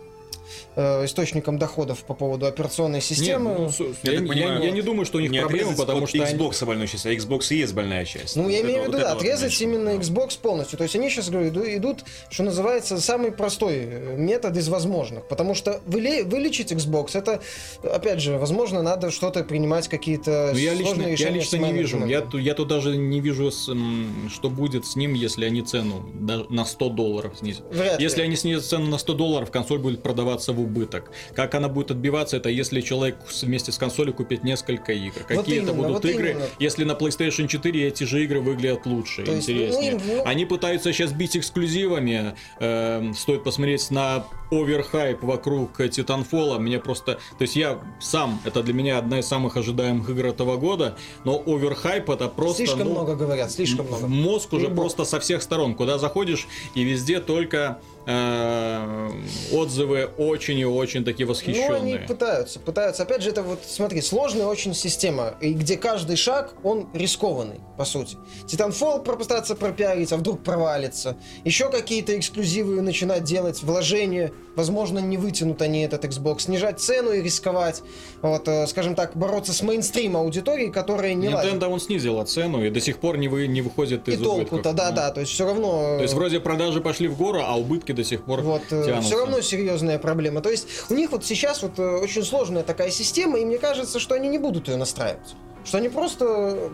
э, 0.75 1.05
источником 1.05 1.57
доходов 1.57 2.03
по 2.03 2.13
поводу 2.13 2.45
операционной 2.45 3.01
системы. 3.01 3.51
Нет, 3.51 3.75
ну, 3.79 3.85
я, 4.03 4.11
я, 4.11 4.19
понимаю, 4.19 4.59
я, 4.59 4.65
я 4.65 4.71
не 4.71 4.81
думаю, 4.81 5.05
что 5.05 5.17
у 5.17 5.21
них 5.21 5.39
проблемы, 5.41 5.75
потому 5.75 6.07
что 6.07 6.17
Xbox 6.17 6.57
они... 6.61 6.67
больной 6.67 6.87
часть, 6.87 7.05
а 7.05 7.13
Xbox 7.13 7.47
и 7.49 7.57
есть 7.57 7.73
больная 7.73 8.05
часть. 8.05 8.35
Ну, 8.35 8.49
я 8.49 8.61
имею 8.61 8.83
в 8.83 8.87
виду, 8.87 8.97
вот 8.97 9.07
отрезать 9.07 9.53
вот, 9.53 9.61
именно 9.61 9.89
Xbox 9.89 10.39
полностью. 10.39 10.77
То 10.77 10.83
есть 10.83 10.95
они 10.95 11.09
сейчас 11.09 11.29
говорю, 11.29 11.49
идут, 11.49 12.03
что 12.29 12.43
называется, 12.43 12.99
самый 12.99 13.31
простой 13.31 13.77
э, 13.81 14.15
метод 14.17 14.57
из 14.57 14.67
возможных. 14.69 15.27
Потому 15.27 15.55
что 15.55 15.81
вылечить 15.85 16.71
Xbox, 16.71 17.17
это, 17.17 17.41
опять 17.83 18.21
же, 18.21 18.37
возможно, 18.37 18.81
надо 18.81 19.11
что-то 19.11 19.43
принимать, 19.43 19.87
какие-то 19.87 20.51
ну, 20.53 20.57
я 20.57 20.73
лично, 20.73 21.01
я 21.03 21.29
лично 21.29 21.57
не 21.57 21.73
вижу. 21.73 22.05
Я, 22.05 22.25
я 22.33 22.53
тут 22.53 22.67
даже 22.67 22.95
не 22.97 23.19
вижу, 23.19 23.51
что 23.51 24.49
будет 24.49 24.85
с 24.85 24.95
ним, 24.95 25.13
если 25.13 25.45
они 25.45 25.61
цену 25.61 26.09
на 26.49 26.65
100 26.65 26.89
долларов 26.89 27.37
снизят. 27.37 27.63
Вряд 27.71 27.99
если 27.99 28.19
ли. 28.19 28.23
они 28.25 28.35
снизят 28.35 28.65
цену 28.65 28.87
на 28.87 28.97
100 28.97 29.13
долларов, 29.13 29.51
консоль 29.51 29.79
будет 29.79 30.01
продаваться 30.01 30.40
отбиваться 30.41 30.53
в 30.53 30.59
убыток. 30.59 31.11
Как 31.35 31.55
она 31.55 31.67
будет 31.67 31.91
отбиваться, 31.91 32.37
это 32.37 32.49
если 32.49 32.81
человек 32.81 33.17
вместе 33.41 33.71
с 33.71 33.77
консолью 33.77 34.13
купит 34.13 34.43
несколько 34.43 34.93
игр. 34.93 35.21
Какие 35.27 35.59
вот 35.59 35.69
это 35.69 35.73
будут 35.73 35.91
вот 35.91 36.05
игры, 36.05 36.31
именно. 36.31 36.45
если 36.59 36.83
на 36.83 36.93
PlayStation 36.93 37.47
4 37.47 37.87
эти 37.87 38.03
же 38.03 38.23
игры 38.23 38.41
выглядят 38.41 38.85
лучше, 38.85 39.23
То 39.23 39.35
интереснее. 39.35 39.93
Есть, 39.93 40.05
ну, 40.05 40.23
Они 40.25 40.45
пытаются 40.45 40.93
сейчас 40.93 41.11
бить 41.13 41.37
эксклюзивами. 41.37 42.33
Э, 42.59 43.11
стоит 43.15 43.43
посмотреть 43.43 43.91
на 43.91 44.25
оверхайп 44.51 45.23
вокруг 45.23 45.79
Titanfall. 45.79 46.59
Мне 46.59 46.79
просто... 46.79 47.13
То 47.37 47.41
есть 47.41 47.55
я 47.55 47.79
сам, 47.99 48.39
это 48.45 48.63
для 48.63 48.73
меня 48.73 48.97
одна 48.97 49.19
из 49.19 49.27
самых 49.27 49.57
ожидаемых 49.57 50.09
игр 50.09 50.25
этого 50.25 50.57
года, 50.57 50.97
но 51.23 51.41
оверхайп 51.45 52.09
это 52.09 52.27
просто... 52.27 52.57
Слишком 52.57 52.87
ну, 52.87 52.91
много 52.91 53.15
говорят, 53.15 53.51
слишком 53.51 53.87
много. 53.87 54.07
Мозг 54.07 54.53
уже 54.53 54.69
просто 54.69 55.05
со 55.05 55.19
всех 55.19 55.41
сторон. 55.41 55.75
Куда 55.75 55.97
заходишь, 55.97 56.47
и 56.75 56.83
везде 56.83 57.19
только 57.19 57.79
отзывы 58.05 60.09
очень 60.17 60.57
и 60.57 60.65
очень 60.65 61.03
такие 61.03 61.27
восхищенные. 61.27 61.69
Ну, 61.69 61.75
они 61.75 61.97
пытаются, 61.99 62.59
пытаются. 62.59 63.03
Опять 63.03 63.21
же, 63.21 63.29
это 63.29 63.43
вот, 63.43 63.59
смотри, 63.65 64.01
сложная 64.01 64.47
очень 64.47 64.73
система, 64.73 65.35
и 65.39 65.53
где 65.53 65.77
каждый 65.77 66.15
шаг, 66.15 66.55
он 66.63 66.87
рискованный, 66.93 67.59
по 67.77 67.85
сути. 67.85 68.17
Titanfall 68.47 69.03
попытаться 69.03 69.55
пропиарить, 69.55 70.11
а 70.11 70.17
вдруг 70.17 70.43
провалится. 70.43 71.15
Еще 71.45 71.69
какие-то 71.69 72.17
эксклюзивы 72.17 72.81
начинать 72.81 73.23
делать, 73.23 73.61
вложения, 73.61 74.31
возможно, 74.55 74.99
не 74.99 75.17
вытянут 75.17 75.61
они 75.61 75.83
этот 75.83 76.05
Xbox. 76.05 76.41
Снижать 76.41 76.79
цену 76.79 77.11
и 77.11 77.21
рисковать. 77.21 77.83
Вот, 78.21 78.47
э, 78.47 78.67
скажем 78.67 78.95
так, 78.95 79.15
бороться 79.15 79.53
с 79.53 79.61
мейнстрим 79.61 80.17
аудиторией, 80.17 80.71
которая 80.71 81.13
не 81.13 81.27
Nintendo 81.27 81.35
ладит. 81.35 81.63
он 81.63 81.79
снизила 81.79 82.25
цену 82.25 82.63
и 82.63 82.69
до 82.69 82.79
сих 82.79 82.97
пор 82.97 83.17
не, 83.17 83.27
вы, 83.27 83.47
не 83.47 83.61
выходит 83.61 84.07
из 84.07 84.19
И 84.19 84.23
толку-то, 84.23 84.73
да-да, 84.73 85.11
то 85.11 85.21
есть 85.21 85.31
все 85.31 85.45
равно... 85.45 85.97
То 85.97 86.03
есть 86.03 86.13
вроде 86.13 86.39
продажи 86.39 86.81
пошли 86.81 87.07
в 87.07 87.17
гору, 87.17 87.41
а 87.43 87.57
убытки 87.57 87.90
ошибки 87.91 87.93
до 87.93 88.03
сих 88.03 88.23
пор 88.23 88.41
вот, 88.41 88.63
э, 88.71 88.85
тянутся. 88.85 89.01
Все 89.01 89.19
равно 89.19 89.41
серьезная 89.41 89.99
проблема. 89.99 90.41
То 90.41 90.49
есть 90.49 90.67
у 90.89 90.93
них 90.93 91.11
вот 91.11 91.25
сейчас 91.25 91.61
вот 91.61 91.79
э, 91.79 91.97
очень 91.97 92.23
сложная 92.23 92.63
такая 92.63 92.91
система, 92.91 93.39
и 93.39 93.45
мне 93.45 93.57
кажется, 93.57 93.99
что 93.99 94.15
они 94.15 94.27
не 94.27 94.37
будут 94.37 94.67
ее 94.67 94.77
настраивать. 94.77 95.35
Что 95.63 95.77
они 95.77 95.89
просто 95.89 96.71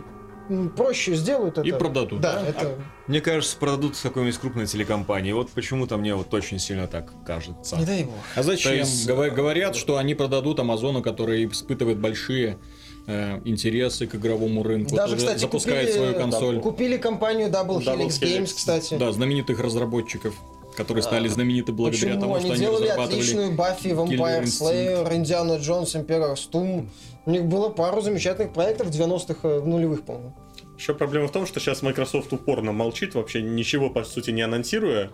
проще 0.77 1.15
сделают 1.15 1.58
это. 1.58 1.67
И 1.67 1.71
продадут. 1.73 2.21
Да, 2.21 2.39
а, 2.39 2.49
это... 2.49 2.75
Мне 3.08 3.19
кажется, 3.19 3.58
продадут 3.58 3.97
с 3.97 4.01
какой-нибудь 4.01 4.38
крупной 4.38 4.65
телекомпании. 4.65 5.34
Вот 5.34 5.49
почему-то 5.49 5.97
мне 5.97 6.15
вот 6.15 6.34
очень 6.34 6.58
сильно 6.60 6.88
так 6.88 7.12
кажется. 7.25 7.75
Не 7.75 7.86
дай 7.86 8.03
бог. 8.03 8.13
А 8.36 8.43
зачем? 8.43 8.73
есть... 8.73 9.06
Говорят, 9.06 9.75
что 9.75 9.97
они 9.97 10.15
продадут 10.15 10.60
Амазону, 10.60 11.01
который 11.01 11.45
испытывает 11.47 11.99
большие 11.99 12.60
э, 13.08 13.41
интересы 13.43 14.08
к 14.08 14.15
игровому 14.15 14.63
рынку. 14.63 14.95
Даже, 14.95 15.17
кстати, 15.17 15.39
запускает 15.39 15.88
купили, 15.88 15.97
свою 15.97 16.15
консоль. 16.15 16.56
Да, 16.56 16.62
купили 16.62 16.97
компанию 16.97 17.49
Double, 17.49 17.80
Double 17.80 18.08
Helix 18.08 18.21
Games, 18.21 18.53
кстати. 18.56 18.95
Да, 18.95 19.12
знаменитых 19.12 19.60
разработчиков 19.60 20.34
которые 20.77 21.01
стали 21.01 21.27
знамениты 21.27 21.71
благодаря 21.71 22.15
Почему? 22.15 22.21
тому, 22.21 22.35
они 22.35 22.45
что 22.45 22.53
они 22.53 22.61
делали 22.61 22.83
разрабатывали 22.83 23.19
отличную 23.19 23.51
Баффи, 23.55 23.87
Vampire 23.87 24.43
Slayer, 24.43 25.15
Индиана 25.15 25.57
Джонс, 25.57 25.95
Император 25.95 26.37
Стум. 26.37 26.89
У 27.25 27.31
них 27.31 27.45
было 27.45 27.69
пару 27.69 28.01
замечательных 28.01 28.53
проектов 28.53 28.87
в 28.87 28.91
90-х, 28.91 29.39
э, 29.43 29.59
в 29.59 29.67
нулевых, 29.67 30.03
по-моему. 30.03 30.33
Еще 30.77 30.93
проблема 30.93 31.27
в 31.27 31.31
том, 31.31 31.47
что 31.47 31.59
сейчас 31.59 31.81
Microsoft 31.81 32.31
упорно 32.31 32.71
молчит, 32.71 33.15
вообще 33.15 33.41
ничего, 33.41 33.89
по 33.89 34.03
сути, 34.03 34.29
не 34.29 34.43
анонсируя 34.43 35.09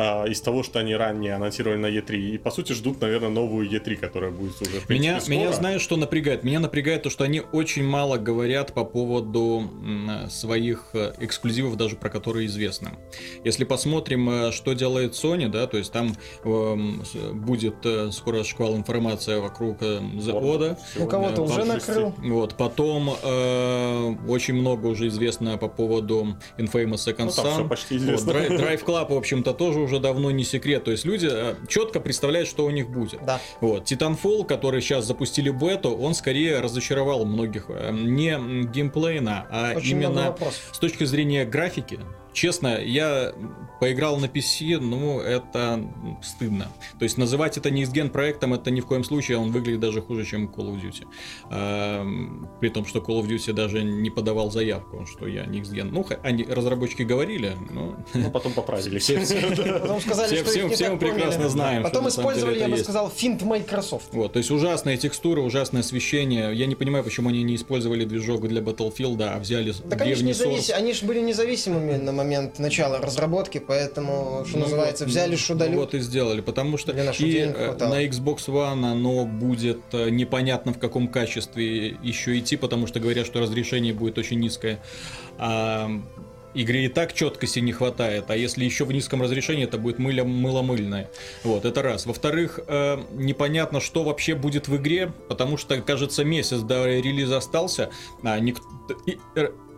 а, 0.00 0.26
из 0.26 0.40
того, 0.40 0.62
что 0.62 0.78
они 0.78 0.94
ранее 0.94 1.34
анонсировали 1.34 1.76
на 1.76 1.86
E3. 1.86 2.16
И, 2.16 2.38
по 2.38 2.52
сути, 2.52 2.72
ждут, 2.72 3.00
наверное, 3.00 3.30
новую 3.30 3.68
E3, 3.68 3.96
которая 3.96 4.30
будет 4.30 4.62
уже, 4.62 4.78
в 4.80 4.86
принципе, 4.86 4.94
меня, 4.94 5.20
скоро. 5.20 5.34
Меня, 5.36 5.52
знаешь, 5.52 5.82
что 5.82 5.96
напрягает? 5.96 6.44
Меня 6.44 6.60
напрягает 6.60 7.02
то, 7.02 7.10
что 7.10 7.24
они 7.24 7.42
очень 7.50 7.82
мало 7.82 8.16
говорят 8.16 8.74
по 8.74 8.84
поводу 8.84 9.68
своих 10.30 10.90
э, 10.92 11.14
эксклюзивов, 11.18 11.76
даже 11.76 11.96
про 11.96 12.10
которые 12.10 12.46
известно. 12.46 12.92
Если 13.42 13.64
посмотрим, 13.64 14.30
э, 14.30 14.52
что 14.52 14.74
делает 14.74 15.14
Sony, 15.14 15.48
да, 15.48 15.66
то 15.66 15.78
есть 15.78 15.90
там 15.90 16.14
э, 16.44 16.76
будет 17.32 17.84
э, 17.84 18.12
скоро 18.12 18.44
шквал 18.44 18.76
информация 18.76 19.40
вокруг 19.40 19.78
э, 19.80 19.98
The 19.98 20.40
Oda. 20.40 20.78
У 20.96 21.06
кого-то 21.06 21.42
уже 21.42 21.64
накрыл. 21.64 22.14
Вот, 22.18 22.54
потом 22.54 23.16
э, 23.20 24.14
очень 24.28 24.54
много 24.54 24.86
уже 24.86 25.08
известно 25.08 25.58
по 25.58 25.66
поводу 25.66 26.36
Infamous 26.56 27.04
Second 27.04 27.32
ну, 27.36 27.42
Son. 27.42 27.68
почти 27.68 27.96
известно. 27.96 28.32
Вот, 28.32 28.42
Drive 28.42 28.84
Club, 28.84 29.12
в 29.12 29.16
общем-то, 29.16 29.54
тоже 29.54 29.87
уже 29.88 29.98
давно 29.98 30.30
не 30.30 30.44
секрет. 30.44 30.84
То 30.84 30.90
есть 30.90 31.04
люди 31.04 31.28
э, 31.30 31.54
четко 31.66 32.00
представляют, 32.00 32.48
что 32.48 32.64
у 32.64 32.70
них 32.70 32.88
будет. 32.88 33.24
Да. 33.24 33.40
Вот. 33.60 33.90
Titanfall, 33.90 34.44
который 34.44 34.80
сейчас 34.80 35.06
запустили 35.06 35.50
бету, 35.50 35.90
он 35.90 36.14
скорее 36.14 36.60
разочаровал 36.60 37.24
многих 37.24 37.66
э, 37.68 37.90
не 37.92 38.38
геймплейно, 38.66 39.46
а 39.50 39.72
Очень 39.74 39.96
именно 39.96 40.36
с 40.72 40.78
точки 40.78 41.04
зрения 41.04 41.44
графики. 41.44 41.98
Честно, 42.32 42.78
я 42.78 43.32
поиграл 43.80 44.18
на 44.18 44.26
PC, 44.26 44.78
ну, 44.78 45.20
это 45.20 45.84
стыдно. 46.22 46.68
То 46.98 47.04
есть 47.04 47.18
называть 47.18 47.56
это 47.56 47.70
не 47.70 47.84
Next 47.84 48.10
проектом, 48.10 48.54
это 48.54 48.70
ни 48.70 48.80
в 48.80 48.86
коем 48.86 49.04
случае, 49.04 49.38
он 49.38 49.50
выглядит 49.50 49.80
даже 49.80 50.02
хуже, 50.02 50.24
чем 50.24 50.46
Call 50.46 50.74
of 50.74 50.82
Duty. 50.82 51.06
А, 51.50 52.06
при 52.60 52.68
том, 52.68 52.84
что 52.86 52.98
Call 53.00 53.20
of 53.20 53.26
Duty 53.26 53.52
даже 53.52 53.82
не 53.82 54.10
подавал 54.10 54.50
заявку, 54.50 55.06
что 55.06 55.26
я 55.26 55.44
Gen. 55.44 55.90
Ну, 55.90 56.06
они, 56.22 56.44
разработчики 56.44 57.02
говорили, 57.02 57.56
но... 57.70 57.96
Ну, 58.14 58.30
потом 58.30 58.52
поправили. 58.52 58.98
Все, 58.98 59.18
потом 59.80 60.00
сказали, 60.00 60.28
все, 60.28 60.36
что 60.36 60.50
все, 60.50 60.68
все 60.68 60.90
мы 60.90 60.98
прекрасно 60.98 61.48
знаем. 61.48 61.82
Потом 61.82 62.08
использовали, 62.08 62.58
я 62.58 62.68
бы 62.68 62.76
сказал, 62.76 63.10
финт 63.10 63.42
Microsoft. 63.42 64.12
Вот, 64.12 64.32
то 64.32 64.38
есть 64.38 64.50
ужасные 64.50 64.96
текстуры, 64.96 65.42
ужасное 65.42 65.80
освещение. 65.80 66.54
Я 66.54 66.66
не 66.66 66.74
понимаю, 66.74 67.04
почему 67.04 67.28
они 67.28 67.42
не 67.42 67.56
использовали 67.56 68.04
движок 68.04 68.46
для 68.48 68.60
Battlefield, 68.60 69.22
а 69.22 69.38
взяли 69.38 69.72
так 69.72 69.98
древний 69.98 70.32
они 70.32 70.60
же, 70.60 70.72
они 70.72 70.92
же 70.92 71.06
были 71.06 71.20
независимыми 71.20 71.96
на 71.96 72.12
момент 72.18 72.58
начала 72.58 73.00
разработки, 73.00 73.58
поэтому, 73.58 74.44
что 74.46 74.58
ну, 74.58 74.64
называется, 74.64 75.06
взяли 75.06 75.32
ну, 75.32 75.38
шудалю. 75.38 75.72
Ну, 75.72 75.80
вот 75.80 75.94
и 75.94 76.00
сделали, 76.00 76.40
потому 76.40 76.76
что 76.76 76.92
и 76.92 76.96
э, 76.96 77.76
на 77.78 78.04
Xbox 78.06 78.48
One 78.48 78.84
оно 78.84 79.24
будет 79.24 79.80
э, 79.92 80.10
непонятно 80.10 80.72
в 80.72 80.78
каком 80.78 81.08
качестве 81.08 81.88
еще 82.02 82.38
идти, 82.38 82.56
потому 82.56 82.86
что 82.86 83.00
говорят, 83.00 83.26
что 83.26 83.40
разрешение 83.40 83.94
будет 83.94 84.18
очень 84.18 84.38
низкое. 84.40 84.80
А 85.38 85.90
игре 86.54 86.86
и 86.86 86.88
так 86.88 87.12
четкости 87.12 87.60
не 87.60 87.72
хватает, 87.72 88.30
а 88.30 88.36
если 88.36 88.64
еще 88.64 88.84
в 88.84 88.92
низком 88.92 89.22
разрешении, 89.22 89.64
это 89.64 89.78
будет 89.78 89.98
мыло 89.98 90.24
мыло-мыльное. 90.24 91.10
Вот, 91.44 91.64
это 91.64 91.82
раз. 91.82 92.06
Во-вторых, 92.06 92.60
э, 92.66 92.98
непонятно, 93.12 93.80
что 93.80 94.02
вообще 94.04 94.34
будет 94.34 94.68
в 94.68 94.76
игре, 94.76 95.12
потому 95.28 95.56
что, 95.56 95.80
кажется, 95.80 96.24
месяц 96.24 96.60
до 96.60 96.86
релиза 96.86 97.38
остался, 97.38 97.90
а 98.22 98.38
никто 98.40 98.64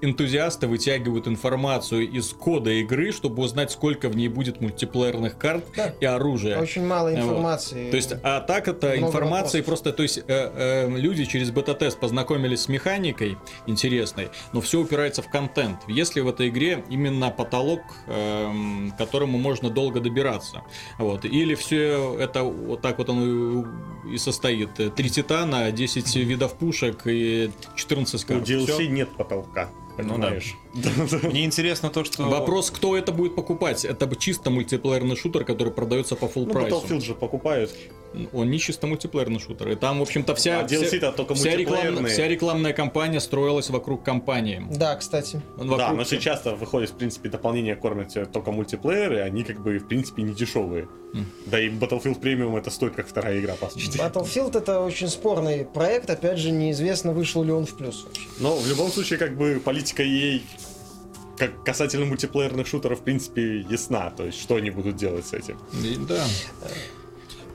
энтузиасты 0.03 0.67
вытягивают 0.67 1.29
информацию 1.29 2.09
из 2.11 2.29
кода 2.33 2.71
игры, 2.71 3.13
чтобы 3.13 3.43
узнать, 3.43 3.71
сколько 3.71 4.09
в 4.09 4.17
ней 4.17 4.29
будет 4.29 4.61
мультиплеерных 4.61 5.39
карт 5.39 5.65
да. 5.77 5.95
и 6.01 6.05
оружия. 6.05 6.59
Очень 6.61 6.87
мало 6.87 7.15
информации. 7.15 7.85
Вот. 7.85 7.91
То 7.91 7.97
есть, 7.97 8.13
а 8.23 8.41
так 8.41 8.69
это 8.69 8.99
информация 8.99 9.63
просто, 9.63 9.93
то 9.93 10.03
есть 10.03 10.19
э, 10.19 10.23
э, 10.27 10.89
люди 10.91 11.25
через 11.25 11.51
бета-тест 11.51 11.99
познакомились 11.99 12.63
с 12.63 12.69
механикой 12.69 13.37
интересной, 13.67 14.29
но 14.53 14.61
все 14.61 14.81
упирается 14.81 15.23
в 15.23 15.31
контент. 15.31 15.81
Если 15.89 16.21
в 16.21 16.29
этой 16.29 16.49
игре 16.49 16.85
именно 16.89 17.31
потолок, 17.31 17.81
э, 18.07 18.91
к 18.93 18.99
которому 18.99 19.39
можно 19.39 19.71
долго 19.71 20.01
добираться, 20.01 20.63
вот, 20.99 21.25
или 21.25 21.55
все 21.55 22.17
это 22.19 22.43
вот 22.43 22.81
так 22.81 22.99
вот 22.99 23.09
оно 23.09 23.67
и 24.11 24.19
состоит. 24.19 24.71
Три 24.95 25.11
титана, 25.11 25.71
10 25.71 26.17
видов 26.17 26.55
пушек 26.55 27.03
и 27.05 27.51
14 27.77 28.25
карт. 28.25 28.43
У 28.43 28.45
DLC 28.45 28.65
все. 28.65 28.89
нет 28.89 29.09
потолка 29.11 29.69
понимаешь? 30.03 30.55
Ну, 30.55 30.70
да. 30.70 30.70
Мне 31.23 31.45
интересно 31.45 31.91
то, 31.91 32.05
что... 32.05 32.25
Вопрос, 32.25 32.71
кто 32.71 32.97
это 32.97 33.13
будет 33.13 33.35
покупать? 33.35 33.85
Это 33.85 34.15
чисто 34.17 34.51
мультиплеерный 34.51 35.17
шутер, 35.17 35.45
который 35.45 35.73
продается 35.73 36.17
по 36.17 36.27
full 36.27 36.47
ну, 36.47 36.53
прайсу. 36.53 36.77
Battlefield 36.77 37.01
же 37.01 37.15
покупают. 37.15 37.75
Он 38.33 38.51
не 38.51 38.59
чисто 38.59 38.87
мультиплеерный 38.87 39.41
шутер. 39.41 39.71
И 39.71 39.77
там, 39.77 39.99
в 40.01 40.03
общем-то, 40.03 40.35
вся, 40.35 40.61
а 40.61 40.67
вся, 40.67 41.13
только 41.13 41.35
вся, 41.35 41.57
реклам, 41.57 42.07
вся 42.07 42.27
рекламная 42.27 42.73
кампания 42.73 43.21
строилась 43.21 43.71
вокруг 43.71 44.03
компании. 44.03 44.63
Да, 44.71 44.97
кстати. 44.97 45.41
Вокруг... 45.57 45.79
Да, 45.79 45.93
но 45.93 46.05
сейчас 46.05 46.45
выходит, 46.45 46.91
в 46.91 46.95
принципе, 46.95 47.29
дополнение 47.29 47.77
кормят 47.77 48.17
только 48.33 48.51
мультиплееры, 48.51 49.21
они 49.21 49.45
как 49.45 49.61
бы, 49.61 49.79
в 49.79 49.87
принципе, 49.87 50.23
не 50.23 50.35
дешевые. 50.35 50.89
Mm. 51.15 51.25
Да 51.47 51.61
и 51.61 51.69
Battlefield 51.69 52.21
Premium 52.21 52.57
это 52.57 52.71
стоит 52.71 52.95
как 52.95 53.09
вторая 53.09 53.41
игра, 53.41 53.55
по 53.55 53.69
сути. 53.69 53.99
Battlefield 53.99 54.57
это 54.57 54.81
очень 54.81 55.09
спорный 55.09 55.65
проект, 55.65 56.09
опять 56.09 56.39
же, 56.39 56.51
неизвестно, 56.53 57.13
вышел 57.13 57.43
ли 57.43 57.53
он 57.53 57.67
в 57.67 57.77
плюс. 57.77 58.07
Но 58.39 58.57
в 58.57 58.67
любом 58.69 58.91
случае, 58.91 59.19
как 59.19 59.37
бы, 59.37 59.61
политика 59.65 60.03
EA 60.03 60.41
как 61.41 61.65
касательно 61.65 62.05
мультиплеерных 62.05 62.67
шутеров, 62.67 63.01
в 63.01 63.03
принципе, 63.03 63.61
ясна. 63.61 64.11
То 64.11 64.27
есть, 64.27 64.39
что 64.39 64.57
они 64.57 64.71
будут 64.71 64.97
делать 64.97 65.27
с 65.27 65.33
этим. 65.33 65.57
Да. 66.07 66.27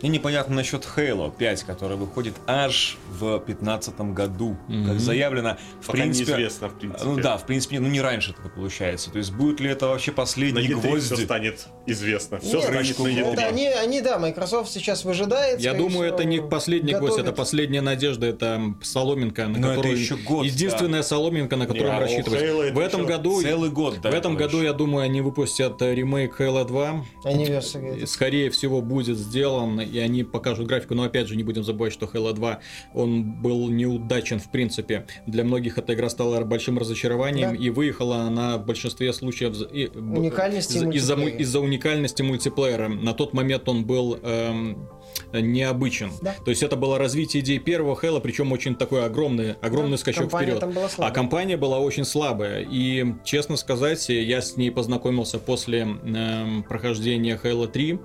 Мне 0.06 0.20
непонятно 0.20 0.58
насчет 0.58 0.88
Halo 0.96 1.36
5, 1.36 1.64
который 1.64 1.98
выходит 1.98 2.36
аж 2.46 3.00
в 3.10 3.40
2015 3.40 4.02
году. 4.14 4.56
Mm-hmm. 4.70 4.86
Как 4.86 5.00
заявлено, 5.00 5.58
в 5.82 5.88
Пока 5.88 5.94
принципе... 5.94 6.32
неизвестно, 6.34 6.70
в 6.70 6.78
принципе. 6.78 7.06
Ну 7.06 7.16
да, 7.18 7.38
в 7.40 7.48
принципе, 7.48 7.80
ну 7.80 7.88
не 7.88 8.02
раньше 8.02 8.36
это 8.38 8.48
получается. 8.48 9.10
То 9.10 9.18
есть 9.18 9.34
будет 9.34 9.60
ли 9.60 9.72
это 9.72 9.88
вообще 9.88 10.12
последний 10.12 10.68
на 10.68 10.80
гвоздь? 10.80 11.12
все 11.12 11.26
станет 11.26 11.66
известно. 11.88 12.38
Все 12.38 12.58
Нет, 12.58 12.66
станет 12.66 13.00
на 13.00 13.08
E3. 13.08 13.34
Это 13.34 13.46
они, 13.48 13.68
они, 13.68 14.02
да, 14.02 14.20
Microsoft 14.20 14.70
сейчас 14.70 15.06
выжидает. 15.06 15.60
Я 15.60 15.74
думаю, 15.74 16.14
это 16.14 16.24
не 16.24 16.40
последний 16.40 16.94
готовит. 16.94 17.14
гвоздь, 17.14 17.28
это 17.28 17.36
последняя 17.36 17.82
надежда, 17.82 18.28
это 18.28 18.62
соломинка, 18.84 19.48
на 19.48 19.58
Но 19.58 19.70
которую... 19.70 19.94
это 19.94 20.02
еще 20.02 20.18
год, 20.18 20.46
Единственная 20.46 21.02
да. 21.02 21.08
соломинка, 21.08 21.56
на 21.56 21.66
которую 21.66 22.00
рассчитывать. 22.00 22.74
В 22.76 22.78
этом 22.78 23.08
году... 23.08 23.42
Целый 23.42 23.72
год, 23.72 24.02
да. 24.02 24.12
В 24.12 24.14
этом 24.14 24.36
году, 24.36 24.62
я 24.62 24.74
думаю, 24.74 25.04
они 25.04 25.22
выпустят 25.22 25.82
ремейк 25.82 26.40
Halo 26.40 26.64
2. 26.64 27.06
Anniversary. 27.24 28.06
Скорее 28.06 28.52
всего, 28.52 28.82
будет 28.82 29.18
сделан 29.18 29.80
и 29.96 30.00
они 30.00 30.24
покажут 30.24 30.68
графику, 30.68 30.94
но 30.94 31.04
опять 31.04 31.28
же 31.28 31.36
не 31.36 31.44
будем 31.44 31.64
забывать, 31.64 31.94
что 31.94 32.06
Halo 32.06 32.34
2, 32.34 32.60
он 32.94 33.42
был 33.42 33.70
неудачен 33.70 34.40
в 34.40 34.52
принципе. 34.52 35.06
Для 35.26 35.44
многих 35.44 35.78
эта 35.78 35.94
игра 35.94 36.10
стала 36.10 36.44
большим 36.44 36.78
разочарованием, 36.78 37.52
да. 37.52 37.56
и 37.56 37.70
выехала 37.70 38.18
она 38.18 38.58
в 38.58 38.66
большинстве 38.66 39.14
случаев 39.14 39.56
уникальности 39.56 40.78
из-за, 40.78 41.16
из-за 41.16 41.60
уникальности 41.60 42.22
мультиплеера. 42.22 42.90
На 42.90 43.14
тот 43.14 43.34
момент 43.34 43.70
он 43.70 43.86
был 43.86 44.20
эм, 44.22 44.90
необычен. 45.34 46.12
Да. 46.22 46.36
То 46.44 46.52
есть 46.52 46.64
это 46.64 46.76
было 46.76 46.98
развитие 46.98 47.42
идей 47.42 47.60
первого 47.60 47.98
Halo, 48.00 48.20
причем 48.20 48.52
очень 48.52 48.76
такой 48.76 49.06
огромный, 49.06 49.54
огромный 49.62 49.92
да, 49.92 49.98
скачок 49.98 50.28
вперед. 50.28 50.64
А 50.98 51.12
компания 51.12 51.58
была 51.58 51.80
очень 51.80 52.06
слабая. 52.06 52.66
И, 52.70 53.06
честно 53.24 53.56
сказать, 53.56 54.10
я 54.10 54.42
с 54.42 54.58
ней 54.58 54.72
познакомился 54.72 55.40
после 55.40 55.88
э, 56.04 56.62
прохождения 56.68 57.40
Halo 57.42 57.68
3. 57.68 58.00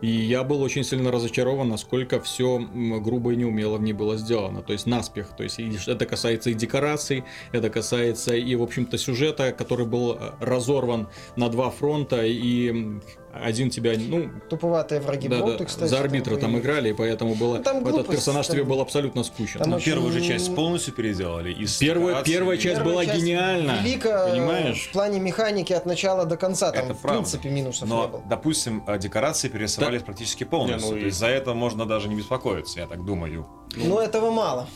И 0.00 0.08
я 0.08 0.44
был 0.44 0.62
очень 0.62 0.84
сильно 0.84 1.10
разочарован, 1.10 1.68
насколько 1.68 2.20
все 2.20 2.58
грубо 3.00 3.32
и 3.32 3.36
неумело 3.36 3.76
в 3.78 3.82
ней 3.82 3.92
было 3.92 4.16
сделано. 4.16 4.62
То 4.62 4.72
есть 4.72 4.86
наспех. 4.86 5.28
То 5.36 5.42
есть 5.42 5.58
это 5.58 6.06
касается 6.06 6.50
и 6.50 6.54
декораций, 6.54 7.24
это 7.52 7.70
касается 7.70 8.34
и, 8.34 8.54
в 8.54 8.62
общем-то, 8.62 8.98
сюжета, 8.98 9.52
который 9.52 9.86
был 9.86 10.12
э, 10.12 10.32
разорван 10.40 11.08
на 11.36 11.48
два 11.48 11.70
фронта. 11.70 12.24
И 12.24 13.00
один 13.42 13.70
тебя, 13.70 13.92
ну... 13.96 14.30
Туповатые 14.48 15.00
враги 15.00 15.28
да, 15.28 15.40
боты, 15.40 15.58
да, 15.58 15.64
кстати. 15.64 15.88
За 15.88 16.00
арбитра 16.00 16.32
там, 16.32 16.52
там 16.52 16.58
играли, 16.58 16.90
и 16.90 16.92
поэтому 16.92 17.34
было, 17.34 17.56
ну, 17.56 17.62
там 17.62 17.82
глупость, 17.82 18.00
этот 18.00 18.10
персонаж 18.12 18.46
там... 18.46 18.56
тебе 18.56 18.64
был 18.64 18.80
абсолютно 18.80 19.24
скучен. 19.24 19.60
Там 19.60 19.70
Но 19.70 19.76
очень... 19.76 19.86
первую 19.86 20.12
же 20.12 20.20
часть 20.20 20.54
полностью 20.54 20.94
переделали. 20.94 21.52
Из 21.52 21.76
первая, 21.76 22.22
первая 22.22 22.56
часть 22.56 22.76
первая 22.78 22.94
была 22.94 23.06
часть 23.06 23.20
гениальна. 23.20 23.78
Велика 23.82 24.28
понимаешь? 24.30 24.88
в 24.88 24.92
плане 24.92 25.20
механики 25.20 25.72
от 25.72 25.86
начала 25.86 26.24
до 26.24 26.36
конца. 26.36 26.72
Там, 26.72 26.84
Это 26.84 26.94
в 26.94 26.98
правда. 27.00 27.20
принципе, 27.20 27.48
минусов 27.50 27.88
Но, 27.88 28.02
не 28.02 28.08
было. 28.08 28.22
допустим, 28.28 28.84
э, 28.86 28.98
декорации 28.98 29.48
перерисовались 29.48 30.00
да. 30.00 30.06
практически 30.06 30.44
полностью. 30.44 30.90
Не, 30.90 30.94
ну, 30.94 31.00
То 31.00 31.06
есть 31.06 31.18
за 31.18 31.26
это 31.26 31.54
можно 31.54 31.86
даже 31.86 32.08
не 32.08 32.14
беспокоиться, 32.14 32.80
я 32.80 32.86
так 32.86 33.04
думаю. 33.04 33.46
Ну, 33.76 33.98
этого 33.98 34.30
мало. 34.30 34.68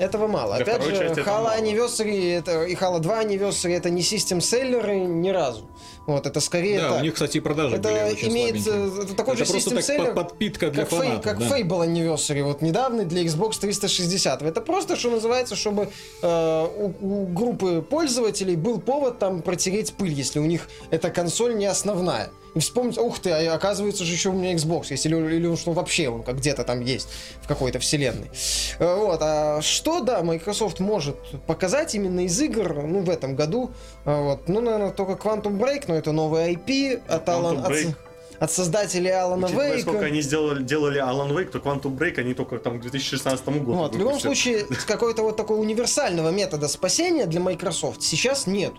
Этого 0.00 0.26
мало. 0.28 0.56
Для 0.56 0.62
Опять 0.62 0.82
же, 0.82 0.92
Halo 1.22 1.60
Anniversary 1.60 2.38
это, 2.38 2.64
и 2.64 2.74
Halo 2.74 3.00
2 3.00 3.24
Anniversary 3.24 3.76
это 3.76 3.90
не 3.90 4.00
систем 4.00 4.40
селлеры 4.40 4.98
ни 4.98 5.28
разу. 5.28 5.68
Вот, 6.06 6.26
это 6.26 6.40
скорее... 6.40 6.78
Да, 6.80 6.86
это, 6.86 6.94
у 6.96 7.00
них, 7.00 7.14
кстати, 7.14 7.40
продажи 7.40 7.76
это 7.76 7.88
были 7.88 8.28
имеет, 8.28 8.66
э, 8.66 9.02
Это 9.02 9.14
такой 9.14 9.34
это 9.34 9.44
же 9.44 9.52
систем 9.52 9.80
селлер, 9.80 10.14
подпитка 10.14 10.70
для 10.70 10.84
как 10.84 10.90
фанатов. 10.90 11.14
Фей, 11.14 11.22
как 11.22 11.38
да. 11.38 11.58
Fable 11.58 11.86
Anniversary, 11.86 12.42
вот 12.42 12.62
недавний 12.62 13.04
для 13.04 13.22
Xbox 13.24 13.58
360. 13.60 14.42
Это 14.42 14.60
просто, 14.60 14.96
что 14.96 15.10
называется, 15.10 15.56
чтобы 15.56 15.88
э, 16.22 16.66
у, 16.76 16.94
у 17.00 17.26
группы 17.26 17.82
пользователей 17.82 18.56
был 18.56 18.80
повод 18.80 19.18
там 19.18 19.42
протереть 19.42 19.92
пыль, 19.94 20.12
если 20.12 20.38
у 20.38 20.46
них 20.46 20.68
эта 20.90 21.10
консоль 21.10 21.56
не 21.56 21.66
основная 21.66 22.30
и 22.54 22.58
вспомнить, 22.58 22.98
ух 22.98 23.18
ты, 23.20 23.30
а 23.30 23.54
оказывается 23.54 24.04
же 24.04 24.12
еще 24.12 24.30
у 24.30 24.32
меня 24.32 24.54
Xbox 24.54 24.86
есть, 24.90 25.06
или, 25.06 25.14
или 25.14 25.46
он 25.46 25.56
что 25.56 25.72
вообще 25.72 26.08
он 26.08 26.22
как 26.22 26.38
где-то 26.38 26.64
там 26.64 26.80
есть 26.80 27.08
в 27.42 27.48
какой-то 27.48 27.78
вселенной. 27.78 28.30
Э, 28.78 28.96
вот, 28.96 29.20
а 29.22 29.60
что, 29.62 30.00
да, 30.00 30.22
Microsoft 30.22 30.80
может 30.80 31.16
показать 31.46 31.94
именно 31.94 32.20
из 32.20 32.40
игр, 32.40 32.82
ну, 32.82 33.00
в 33.00 33.10
этом 33.10 33.36
году, 33.36 33.70
э, 34.04 34.20
вот, 34.22 34.48
ну, 34.48 34.60
наверное, 34.60 34.90
только 34.90 35.12
Quantum 35.12 35.58
Break, 35.58 35.89
но 35.90 35.96
это 35.96 36.12
новый 36.12 36.54
IP 36.54 37.02
от 37.08 37.28
Alan... 37.28 37.62
От, 37.64 37.94
от 38.38 38.50
создателей 38.50 39.10
Алана 39.10 39.46
Учитывая, 39.46 39.72
Вейка. 39.72 39.82
сколько 39.82 40.06
они 40.06 40.22
сделали, 40.22 40.62
делали 40.62 40.98
Alan 40.98 41.30
Wake, 41.30 41.50
то 41.50 41.58
Quantum 41.58 41.98
Break 41.98 42.18
они 42.18 42.32
только 42.32 42.58
там 42.58 42.78
к 42.78 42.82
2016 42.82 43.44
году 43.46 43.72
вот, 43.74 43.94
В 43.94 43.98
любом 43.98 44.18
случае, 44.18 44.64
какой-то 44.86 45.22
вот 45.22 45.36
такого 45.36 45.60
универсального 45.60 46.30
метода 46.30 46.68
спасения 46.68 47.26
для 47.26 47.40
Microsoft 47.40 48.02
сейчас 48.02 48.46
нет. 48.46 48.72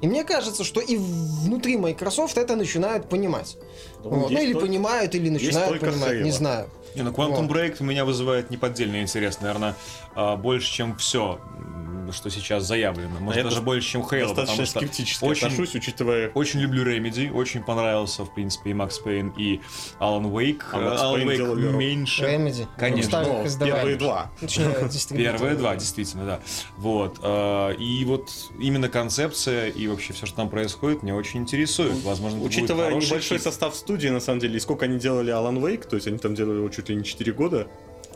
И 0.00 0.06
мне 0.06 0.24
кажется, 0.24 0.64
что 0.64 0.80
и 0.80 0.96
внутри 0.96 1.76
Microsoft 1.76 2.38
это 2.38 2.56
начинают 2.56 3.08
понимать. 3.08 3.58
Ну, 4.02 4.10
вот. 4.10 4.30
ну 4.30 4.40
или 4.40 4.52
только, 4.52 4.66
понимают, 4.66 5.14
или 5.14 5.28
начинают 5.28 5.78
понимать, 5.80 6.12
Halo. 6.12 6.22
не 6.22 6.30
знаю. 6.30 6.70
Не, 6.96 7.02
ну 7.02 7.10
Quantum 7.10 7.46
вот. 7.46 7.56
Break 7.56 7.82
меня 7.82 8.04
вызывает 8.04 8.50
неподдельный 8.50 9.02
интерес, 9.02 9.40
наверное, 9.40 9.74
а, 10.14 10.36
больше, 10.36 10.72
чем 10.72 10.96
все 10.96 11.38
что 12.12 12.30
сейчас 12.30 12.64
заявлено. 12.64 13.18
Может, 13.20 13.40
а 13.40 13.44
даже 13.44 13.62
больше, 13.62 13.88
чем 13.88 14.02
Halo. 14.02 14.34
Достаточно 14.34 14.66
скептически 14.66 15.24
очень, 15.24 15.46
отношусь, 15.46 15.74
учитывая... 15.74 16.30
Очень 16.34 16.60
люблю 16.60 16.84
Remedy, 16.84 17.32
очень 17.32 17.62
понравился, 17.62 18.24
в 18.24 18.34
принципе, 18.34 18.70
и 18.70 18.74
Макс 18.74 18.98
Пейн, 18.98 19.32
и 19.36 19.60
Alan 20.00 20.30
Wake. 20.30 20.62
А 20.72 20.78
Alan 20.78 21.24
Wake 21.24 21.72
меньше. 21.72 22.24
Remedy. 22.24 22.66
Конечно. 22.76 23.22
Но, 23.22 23.44
первые 23.64 23.96
два. 23.96 24.30
Первые 25.16 25.56
два, 25.56 25.76
действительно, 25.76 26.26
да. 26.26 26.40
Вот. 26.76 27.18
А, 27.22 27.70
и 27.72 28.04
вот 28.04 28.30
именно 28.58 28.88
концепция 28.88 29.68
и 29.68 29.86
вообще 29.86 30.12
все, 30.12 30.26
что 30.26 30.36
там 30.36 30.48
происходит, 30.48 31.02
меня 31.02 31.14
очень 31.14 31.40
интересует. 31.40 32.02
Возможно, 32.04 32.42
Учитывая 32.42 32.94
небольшой 32.94 33.38
состав 33.38 33.74
студии, 33.74 34.08
на 34.08 34.20
самом 34.20 34.40
деле, 34.40 34.56
и 34.56 34.60
сколько 34.60 34.84
они 34.84 34.98
делали 34.98 35.32
Alan 35.32 35.60
Wake, 35.60 35.88
то 35.88 35.96
есть 35.96 36.06
они 36.06 36.18
там 36.18 36.34
делали 36.34 36.58
его 36.58 36.68
чуть 36.68 36.85
ли 36.88 36.96
не 36.96 37.04
4 37.04 37.32
года, 37.32 37.68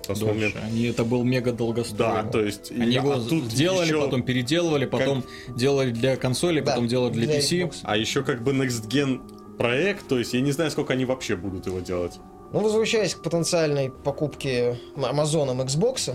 на 0.08 0.14
Дольше. 0.14 0.58
Они 0.64 0.84
это 0.84 1.04
был 1.04 1.22
мега 1.24 1.52
долгострой. 1.52 1.98
Да, 1.98 2.22
то 2.24 2.40
есть 2.40 2.70
они 2.70 2.94
его 2.94 3.12
а 3.12 3.20
тут 3.20 3.48
делали, 3.48 3.88
еще... 3.88 4.00
потом 4.00 4.22
переделывали, 4.22 4.86
потом 4.86 5.22
как... 5.22 5.56
делали 5.56 5.90
для 5.90 6.16
консоли, 6.16 6.60
да, 6.60 6.72
потом 6.72 6.88
делали 6.88 7.12
для, 7.12 7.26
для 7.26 7.38
PC. 7.38 7.68
Xbox. 7.68 7.74
А 7.82 7.96
еще 7.96 8.22
как 8.22 8.42
бы 8.42 8.52
Next 8.52 8.88
Gen 8.88 9.20
проект, 9.56 10.08
то 10.08 10.18
есть 10.18 10.34
я 10.34 10.40
не 10.40 10.52
знаю, 10.52 10.70
сколько 10.70 10.92
они 10.92 11.04
вообще 11.04 11.36
будут 11.36 11.66
его 11.66 11.80
делать. 11.80 12.18
Ну, 12.52 12.60
возвращаясь 12.60 13.14
к 13.14 13.22
потенциальной 13.22 13.90
покупке 13.90 14.80
Amazon 14.96 15.64
Xbox, 15.64 16.14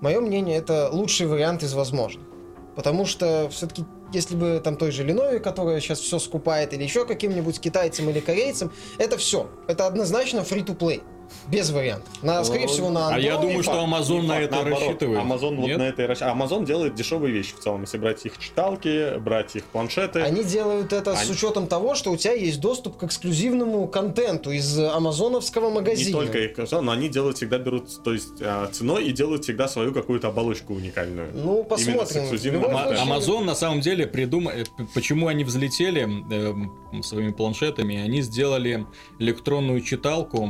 мое 0.00 0.20
мнение, 0.20 0.56
это 0.56 0.88
лучший 0.90 1.26
вариант 1.26 1.62
из 1.62 1.74
возможных. 1.74 2.26
Потому 2.74 3.06
что 3.06 3.48
все-таки, 3.50 3.84
если 4.12 4.34
бы 4.36 4.60
там 4.62 4.76
той 4.76 4.90
же 4.90 5.04
Lenovo, 5.04 5.38
которая 5.38 5.80
сейчас 5.80 6.00
все 6.00 6.18
скупает, 6.18 6.74
или 6.74 6.82
еще 6.82 7.06
каким-нибудь 7.06 7.60
китайцам 7.60 8.10
или 8.10 8.20
корейцам, 8.20 8.72
это 8.98 9.16
все. 9.16 9.48
Это 9.68 9.86
однозначно 9.86 10.40
free-to-play. 10.40 11.02
Без 11.48 11.70
вариантов. 11.70 12.08
На, 12.22 12.44
скорее 12.44 12.66
всего, 12.66 12.90
на 12.90 13.10
Android. 13.10 13.14
А 13.14 13.18
я 13.18 13.36
думаю, 13.36 13.62
что 13.62 13.72
Amazon 13.72 14.22
на 14.22 14.40
это 14.40 14.56
наоборот. 14.56 14.80
рассчитывает. 14.80 15.20
Amazon 15.20 15.56
вот 15.56 15.78
на 15.78 15.82
это 15.82 16.02
и 16.02 16.06
рассчитывает. 16.06 16.36
Amazon 16.36 16.66
делает 16.66 16.94
дешевые 16.94 17.32
вещи 17.32 17.54
в 17.54 17.60
целом. 17.60 17.82
Если 17.82 17.98
брать 17.98 18.24
их 18.24 18.38
читалки, 18.38 19.18
брать 19.18 19.56
их 19.56 19.64
планшеты. 19.64 20.20
Они 20.20 20.44
делают 20.44 20.92
это 20.92 21.12
Они... 21.12 21.24
с 21.24 21.30
учетом 21.30 21.66
того, 21.66 21.94
что 21.94 22.10
у 22.10 22.16
тебя 22.16 22.34
есть 22.34 22.60
доступ 22.60 22.96
к 22.96 23.04
эксклюзивному 23.04 23.86
контенту 23.88 24.50
из 24.50 24.78
амазоновского 24.78 25.70
магазина. 25.70 26.06
Не 26.06 26.26
только 26.26 26.38
их, 26.38 26.70
но 26.70 26.92
они 26.92 27.08
делают 27.08 27.36
всегда 27.36 27.58
берут, 27.58 28.02
то 28.02 28.12
есть 28.12 28.40
а, 28.40 28.68
ценой 28.72 29.06
и 29.06 29.12
делают 29.12 29.44
всегда 29.44 29.68
свою 29.68 29.92
какую-то 29.92 30.28
оболочку 30.28 30.74
уникальную. 30.74 31.30
Ну, 31.34 31.64
посмотрим. 31.64 32.22
Amazon 32.24 33.44
на 33.44 33.54
самом 33.54 33.80
деле 33.80 34.06
придумал, 34.06 34.52
э, 34.52 34.64
почему 34.94 35.28
они 35.28 35.44
взлетели 35.44 36.08
э, 36.30 37.02
своими 37.02 37.32
планшетами, 37.32 37.96
они 37.96 38.22
сделали 38.22 38.86
электронную 39.18 39.80
читалку, 39.80 40.48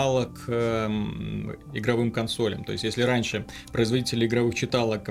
аналог 0.00 0.30
э, 0.48 0.88
игровым 1.74 2.10
консолям. 2.10 2.64
То 2.64 2.72
есть, 2.72 2.84
если 2.84 3.02
раньше 3.02 3.44
производители 3.72 4.26
игровых 4.26 4.54
читалок 4.54 5.10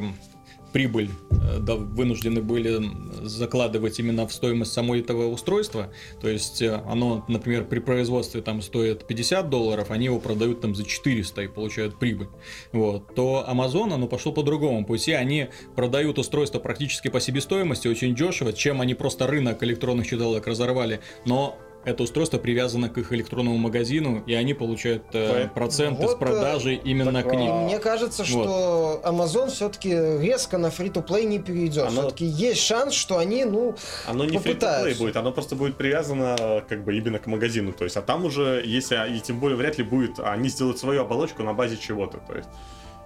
прибыль 0.72 1.10
э, 1.32 1.60
да, 1.60 1.76
вынуждены 1.76 2.42
были 2.42 2.80
закладывать 3.24 4.00
именно 4.00 4.28
в 4.28 4.34
стоимость 4.34 4.72
самой 4.72 5.02
этого 5.02 5.28
устройства. 5.28 5.92
То 6.22 6.30
есть 6.30 6.62
э, 6.62 6.82
оно, 6.88 7.26
например, 7.28 7.66
при 7.66 7.80
производстве 7.80 8.42
там 8.42 8.62
стоит 8.62 9.06
50 9.08 9.50
долларов, 9.50 9.92
они 9.92 10.06
его 10.06 10.20
продают 10.20 10.62
там 10.62 10.76
за 10.76 10.86
400 10.86 11.42
и 11.42 11.48
получают 11.48 11.98
прибыль. 11.98 12.28
Вот. 12.72 13.16
То 13.16 13.46
Amazon, 13.48 13.94
оно 13.94 14.08
пошло 14.08 14.32
по 14.32 14.44
другому 14.44 14.86
пути. 14.86 15.14
Они 15.14 15.50
продают 15.76 16.20
устройство 16.20 16.60
практически 16.60 17.08
по 17.10 17.20
себестоимости, 17.20 17.88
очень 17.88 18.16
дешево, 18.16 18.54
чем 18.54 18.82
они 18.82 18.94
просто 18.94 19.28
рынок 19.28 19.64
электронных 19.64 20.08
читалок 20.08 20.46
разорвали. 20.46 21.00
Но 21.26 21.58
это 21.86 22.04
устройство 22.04 22.38
привязано 22.38 22.90
к 22.90 22.98
их 22.98 23.14
электронному 23.14 23.58
магазину, 23.58 24.24
и 24.26 24.34
они 24.34 24.54
получают 24.54 25.04
э, 25.14 25.48
проценты 25.54 26.04
вот, 26.04 26.12
с 26.12 26.16
продажи 26.16 26.76
э, 26.76 26.80
именно 26.84 27.24
к 27.24 27.34
ним. 27.34 27.64
Мне 27.64 27.80
кажется, 27.80 28.26
что 28.26 29.02
вот. 29.04 29.06
Amazon 29.06 29.50
все-таки 29.50 29.90
резко 29.90 30.58
на 30.58 30.68
free-to-play 30.68 31.24
не 31.24 31.40
перейдет. 31.40 31.88
Оно... 31.88 32.02
Все-таки 32.02 32.26
есть 32.26 32.62
шанс, 32.62 32.94
что 32.94 33.18
они, 33.18 33.46
ну, 33.46 33.76
Оно 34.08 34.26
не 34.26 34.38
free-to-play 34.38 34.98
будет, 34.98 35.16
оно 35.16 35.32
просто 35.32 35.56
будет 35.56 35.78
привязано 35.78 36.64
как 36.68 36.84
бы 36.84 36.98
именно 36.98 37.20
к 37.20 37.28
магазину. 37.28 37.72
То 37.72 37.86
есть, 37.86 37.96
а 37.98 38.02
там 38.02 38.26
уже, 38.26 38.62
если, 38.66 39.16
и 39.16 39.20
тем 39.20 39.40
более 39.40 39.58
вряд 39.58 39.78
ли 39.78 39.84
будет, 39.84 40.20
они 40.20 40.50
сделают 40.50 40.80
свою 40.80 41.02
оболочку 41.02 41.44
на 41.44 41.54
базе 41.54 41.78
чего-то. 41.78 42.18
То 42.28 42.36
есть, 42.36 42.50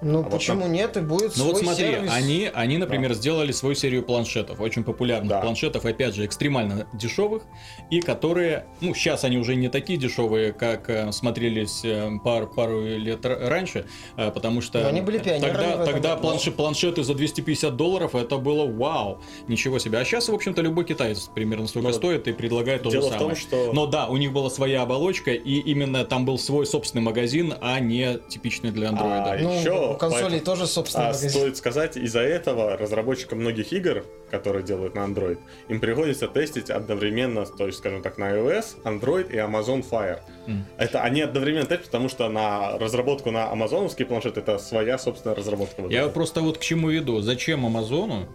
ну 0.03 0.21
а 0.21 0.29
почему 0.29 0.61
вот 0.61 0.69
нет? 0.69 0.97
И 0.97 1.01
будет 1.01 1.35
Ну 1.37 1.45
вот 1.45 1.57
смотри, 1.57 1.85
сервис. 1.85 2.11
они, 2.13 2.49
они, 2.53 2.77
например, 2.77 3.09
да. 3.09 3.15
сделали 3.15 3.51
свою 3.51 3.75
серию 3.75 4.03
планшетов, 4.03 4.59
очень 4.59 4.83
популярных 4.83 5.29
да. 5.29 5.41
планшетов, 5.41 5.85
опять 5.85 6.15
же, 6.15 6.25
экстремально 6.25 6.87
дешевых, 6.93 7.43
и 7.89 8.01
которые, 8.01 8.65
ну, 8.81 8.93
сейчас 8.93 9.23
они 9.23 9.37
уже 9.37 9.55
не 9.55 9.69
такие 9.69 9.97
дешевые, 9.97 10.53
как 10.53 10.89
э, 10.89 11.11
смотрелись 11.11 11.81
э, 11.83 12.09
пар, 12.23 12.47
пару 12.47 12.83
лет 12.83 13.25
раньше, 13.25 13.85
э, 14.17 14.31
потому 14.31 14.61
что 14.61 14.81
Но 14.81 14.89
они 14.89 15.01
были 15.01 15.17
тогда, 15.17 15.85
тогда 15.85 16.15
планш, 16.15 16.43
планшеты 16.51 17.03
за 17.03 17.13
250 17.13 17.75
долларов, 17.75 18.15
это 18.15 18.37
было 18.37 18.69
вау, 18.69 19.21
ничего 19.47 19.79
себе. 19.79 19.99
А 19.99 20.05
сейчас, 20.05 20.29
в 20.29 20.33
общем-то, 20.33 20.61
любой 20.61 20.85
китаец 20.85 21.29
примерно 21.33 21.67
столько 21.67 21.89
ну, 21.89 21.93
стоит 21.93 22.27
и 22.27 22.33
предлагает 22.33 22.83
то 22.83 22.91
же 22.91 23.01
самое. 23.01 23.19
Том, 23.19 23.35
что... 23.35 23.71
Но 23.73 23.87
да, 23.87 24.07
у 24.07 24.17
них 24.17 24.31
была 24.33 24.49
своя 24.49 24.81
оболочка, 24.81 25.31
и 25.31 25.59
именно 25.59 26.05
там 26.05 26.25
был 26.25 26.37
свой 26.37 26.65
собственный 26.65 27.03
магазин, 27.03 27.53
а 27.61 27.79
не 27.79 28.19
типичный 28.29 28.71
для 28.71 28.89
андроида. 28.89 29.31
А 29.31 29.37
ну, 29.39 29.59
еще 29.59 29.92
у 29.93 29.97
консолей 29.97 30.23
поэтому- 30.39 30.45
тоже, 30.45 30.67
собственно, 30.67 31.09
А 31.09 31.13
стоит 31.13 31.57
сказать, 31.57 31.97
из-за 31.97 32.19
этого 32.21 32.77
разработчикам 32.77 33.39
многих 33.39 33.71
игр, 33.73 34.03
которые 34.31 34.63
делают 34.63 34.95
на 34.95 34.99
Android, 35.01 35.37
им 35.69 35.79
приходится 35.79 36.27
тестить 36.27 36.69
одновременно, 36.69 37.45
то 37.45 37.65
есть, 37.67 37.79
скажем 37.79 38.01
так, 38.01 38.17
на 38.17 38.31
iOS, 38.31 38.65
Android 38.83 39.31
и 39.31 39.37
Amazon 39.37 39.85
Fire. 39.89 40.19
Мгм. 40.47 40.65
Это 40.77 41.01
они 41.01 41.21
одновременно 41.21 41.65
тестят, 41.65 41.85
потому 41.87 42.09
что 42.09 42.29
на 42.29 42.77
разработку 42.77 43.31
на 43.31 43.51
амазоновский 43.51 44.05
планшет 44.05 44.37
это 44.37 44.57
своя 44.57 44.97
собственная 44.97 45.35
разработка. 45.35 45.83
Я 45.89 46.07
просто 46.07 46.41
вот 46.41 46.57
к 46.57 46.61
чему 46.61 46.89
веду. 46.89 47.21
Зачем 47.21 47.65
Амазону 47.65 48.27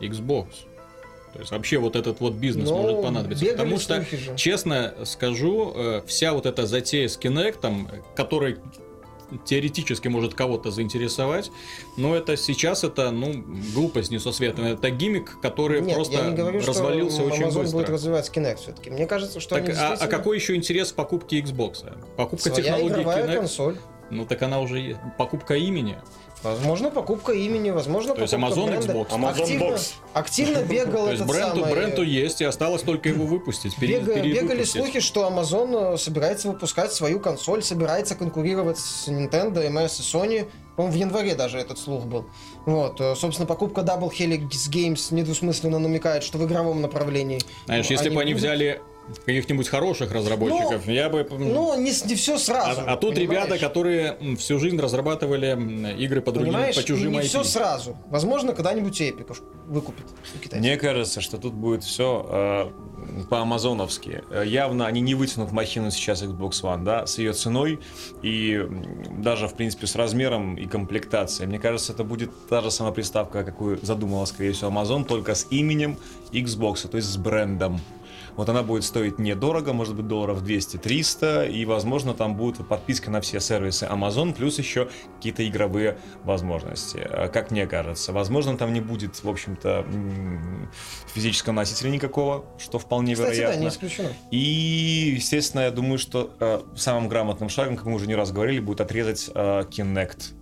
Xbox? 0.00 0.46
То 1.32 1.40
есть 1.40 1.50
вообще 1.52 1.78
вот 1.78 1.94
этот 1.94 2.20
вот 2.20 2.32
бизнес 2.34 2.68
Ну, 2.70 2.78
может 2.78 3.02
понадобиться. 3.02 3.44
Потому 3.44 3.78
что, 3.78 4.00
же. 4.02 4.34
честно 4.36 4.94
скажу, 5.04 5.72
э, 5.76 6.02
вся 6.06 6.32
вот 6.32 6.46
эта 6.46 6.66
затея 6.66 7.06
с 7.06 7.18
Kinect, 7.18 7.86
который 8.16 8.56
теоретически 9.44 10.08
может 10.08 10.34
кого-то 10.34 10.70
заинтересовать, 10.70 11.50
но 11.96 12.14
это 12.14 12.36
сейчас 12.36 12.84
это, 12.84 13.10
ну, 13.10 13.44
глупость 13.74 14.10
несусветная. 14.10 14.74
Это 14.74 14.90
гиммик, 14.90 15.38
который 15.40 15.80
Нет, 15.80 15.94
просто 15.94 16.14
я 16.18 16.28
не 16.30 16.36
говорю, 16.36 16.60
развалился 16.64 17.16
что 17.16 17.24
очень 17.26 17.42
Amazon 17.44 17.60
быстро. 17.62 17.78
будет 17.78 17.88
развивать 17.90 18.30
Kinect 18.34 18.56
все-таки. 18.56 18.90
Мне 18.90 19.06
кажется, 19.06 19.40
что 19.40 19.54
Так, 19.56 19.64
они 19.64 19.72
а, 19.72 19.72
а 19.72 19.88
действительно- 19.90 20.18
какой 20.18 20.36
еще 20.36 20.54
интерес 20.56 20.92
в 20.92 20.94
покупке 20.94 21.40
Xbox? 21.40 21.84
Покупка 22.16 22.48
Своя 22.48 22.62
технологии 22.62 23.04
Kinect? 23.04 23.34
консоль. 23.34 23.76
Ну 24.10 24.24
так 24.24 24.40
она 24.42 24.60
уже. 24.60 24.98
Покупка 25.18 25.54
имени. 25.54 25.98
Возможно, 26.42 26.90
покупка 26.90 27.32
имени, 27.32 27.70
возможно, 27.70 28.14
То 28.14 28.22
есть 28.22 28.34
Amazon 28.34 28.66
бренда. 28.66 28.92
Xbox. 28.92 29.08
Amazon 29.10 29.40
активно, 29.40 29.64
Box. 29.64 29.92
активно 30.14 30.58
бегал 30.62 31.04
То 31.06 31.10
есть 31.10 31.22
этот 31.22 31.34
бренду, 31.34 31.60
самый... 31.60 31.72
бренду 31.74 32.02
есть, 32.02 32.40
и 32.40 32.44
осталось 32.44 32.82
только 32.82 33.08
его 33.08 33.24
выпустить. 33.26 33.74
пере- 33.76 33.98
Бега- 34.00 34.22
бегали 34.22 34.62
слухи, 34.64 35.00
что 35.00 35.28
Amazon 35.28 35.94
э, 35.94 35.96
собирается 35.98 36.48
выпускать 36.48 36.92
свою 36.92 37.18
консоль, 37.20 37.62
собирается 37.62 38.14
конкурировать 38.14 38.78
с 38.78 39.08
Nintendo, 39.08 39.66
MS 39.68 40.00
и 40.00 40.02
Sony. 40.02 40.48
По-моему, 40.76 40.96
в 40.96 41.00
январе 41.00 41.34
даже 41.34 41.58
этот 41.58 41.78
слух 41.78 42.04
был. 42.04 42.26
Вот, 42.66 43.00
э, 43.00 43.16
собственно, 43.16 43.46
покупка 43.46 43.80
Double 43.80 44.10
Helix 44.10 44.48
Games 44.70 45.12
недвусмысленно 45.12 45.78
намекает, 45.80 46.22
что 46.22 46.38
в 46.38 46.46
игровом 46.46 46.80
направлении. 46.80 47.40
Знаешь, 47.66 47.86
если 47.86 48.10
бы 48.10 48.20
они 48.20 48.34
будут. 48.34 48.44
взяли 48.44 48.80
каких-нибудь 49.24 49.68
хороших 49.68 50.12
разработчиков, 50.12 50.86
я 50.86 51.08
бы... 51.08 51.26
Ну, 51.30 51.76
не, 51.78 51.90
не 52.06 52.14
все 52.14 52.38
сразу. 52.38 52.80
а, 52.82 52.92
а 52.92 52.96
тут 52.96 53.14
понимаешь? 53.14 53.46
ребята, 53.46 53.58
которые 53.58 54.16
всю 54.36 54.58
жизнь 54.58 54.78
разрабатывали 54.78 55.94
игры 55.98 56.20
по 56.20 56.32
другим, 56.32 56.52
Понимаешь, 56.52 56.76
по 56.76 56.82
чужим 56.82 57.12
не 57.12 57.18
IP. 57.18 57.22
все 57.22 57.44
сразу. 57.44 57.96
Возможно, 58.08 58.52
когда-нибудь 58.52 59.00
Epic 59.00 59.36
выкупит. 59.66 60.04
Мне 60.52 60.76
кажется, 60.76 61.20
что 61.20 61.38
тут 61.38 61.54
будет 61.54 61.84
все 61.84 62.72
по-амазоновски. 63.30 64.22
Э, 64.30 64.44
Явно 64.46 64.86
они 64.86 65.00
не 65.00 65.14
вытянут 65.14 65.52
махину 65.52 65.90
сейчас 65.90 66.22
Xbox 66.22 66.62
One, 66.62 66.84
да, 66.84 67.06
с 67.06 67.18
ее 67.18 67.32
ценой 67.32 67.78
и 68.22 68.66
даже, 69.18 69.48
в 69.48 69.54
принципе, 69.54 69.86
с 69.86 69.94
размером 69.96 70.56
и 70.56 70.66
комплектацией. 70.66 71.48
Мне 71.48 71.58
кажется, 71.58 71.92
это 71.92 72.04
будет 72.04 72.30
та 72.48 72.60
же 72.60 72.70
самая 72.70 72.92
приставка, 72.92 73.44
какую 73.44 73.78
задумала, 73.82 74.24
скорее 74.24 74.52
всего, 74.52 74.70
Amazon, 74.70 75.04
только 75.04 75.34
с 75.34 75.46
именем 75.50 75.96
Xbox, 76.32 76.88
то 76.88 76.96
есть 76.96 77.08
с 77.08 77.16
брендом. 77.16 77.80
Вот 78.38 78.48
она 78.48 78.62
будет 78.62 78.84
стоить 78.84 79.18
недорого, 79.18 79.72
может 79.72 79.96
быть, 79.96 80.06
долларов 80.06 80.44
200-300, 80.44 81.50
и, 81.50 81.64
возможно, 81.64 82.14
там 82.14 82.36
будет 82.36 82.64
подписка 82.68 83.10
на 83.10 83.20
все 83.20 83.40
сервисы 83.40 83.88
Amazon, 83.90 84.32
плюс 84.32 84.58
еще 84.58 84.88
какие-то 85.16 85.46
игровые 85.46 85.98
возможности, 86.22 86.98
э, 86.98 87.28
как 87.30 87.50
мне 87.50 87.66
кажется. 87.66 88.12
Возможно, 88.12 88.56
там 88.56 88.72
не 88.72 88.80
будет, 88.80 89.24
в 89.24 89.28
общем-то, 89.28 89.84
физического 91.12 91.52
носителя 91.52 91.90
никакого, 91.90 92.44
что 92.58 92.78
вполне 92.78 93.14
Кстати, 93.14 93.30
да, 93.30 93.34
вероятно. 93.34 93.60
не 93.60 93.68
исключено. 93.70 94.08
И, 94.30 95.14
естественно, 95.16 95.62
я 95.62 95.72
думаю, 95.72 95.98
что 95.98 96.30
э, 96.38 96.60
самым 96.76 97.08
грамотным 97.08 97.48
шагом, 97.48 97.76
как 97.76 97.86
мы 97.86 97.94
уже 97.94 98.06
не 98.06 98.14
раз 98.14 98.30
говорили, 98.30 98.60
будет 98.60 98.80
отрезать 98.80 99.28
э, 99.34 99.64
Kinect. 99.68 100.34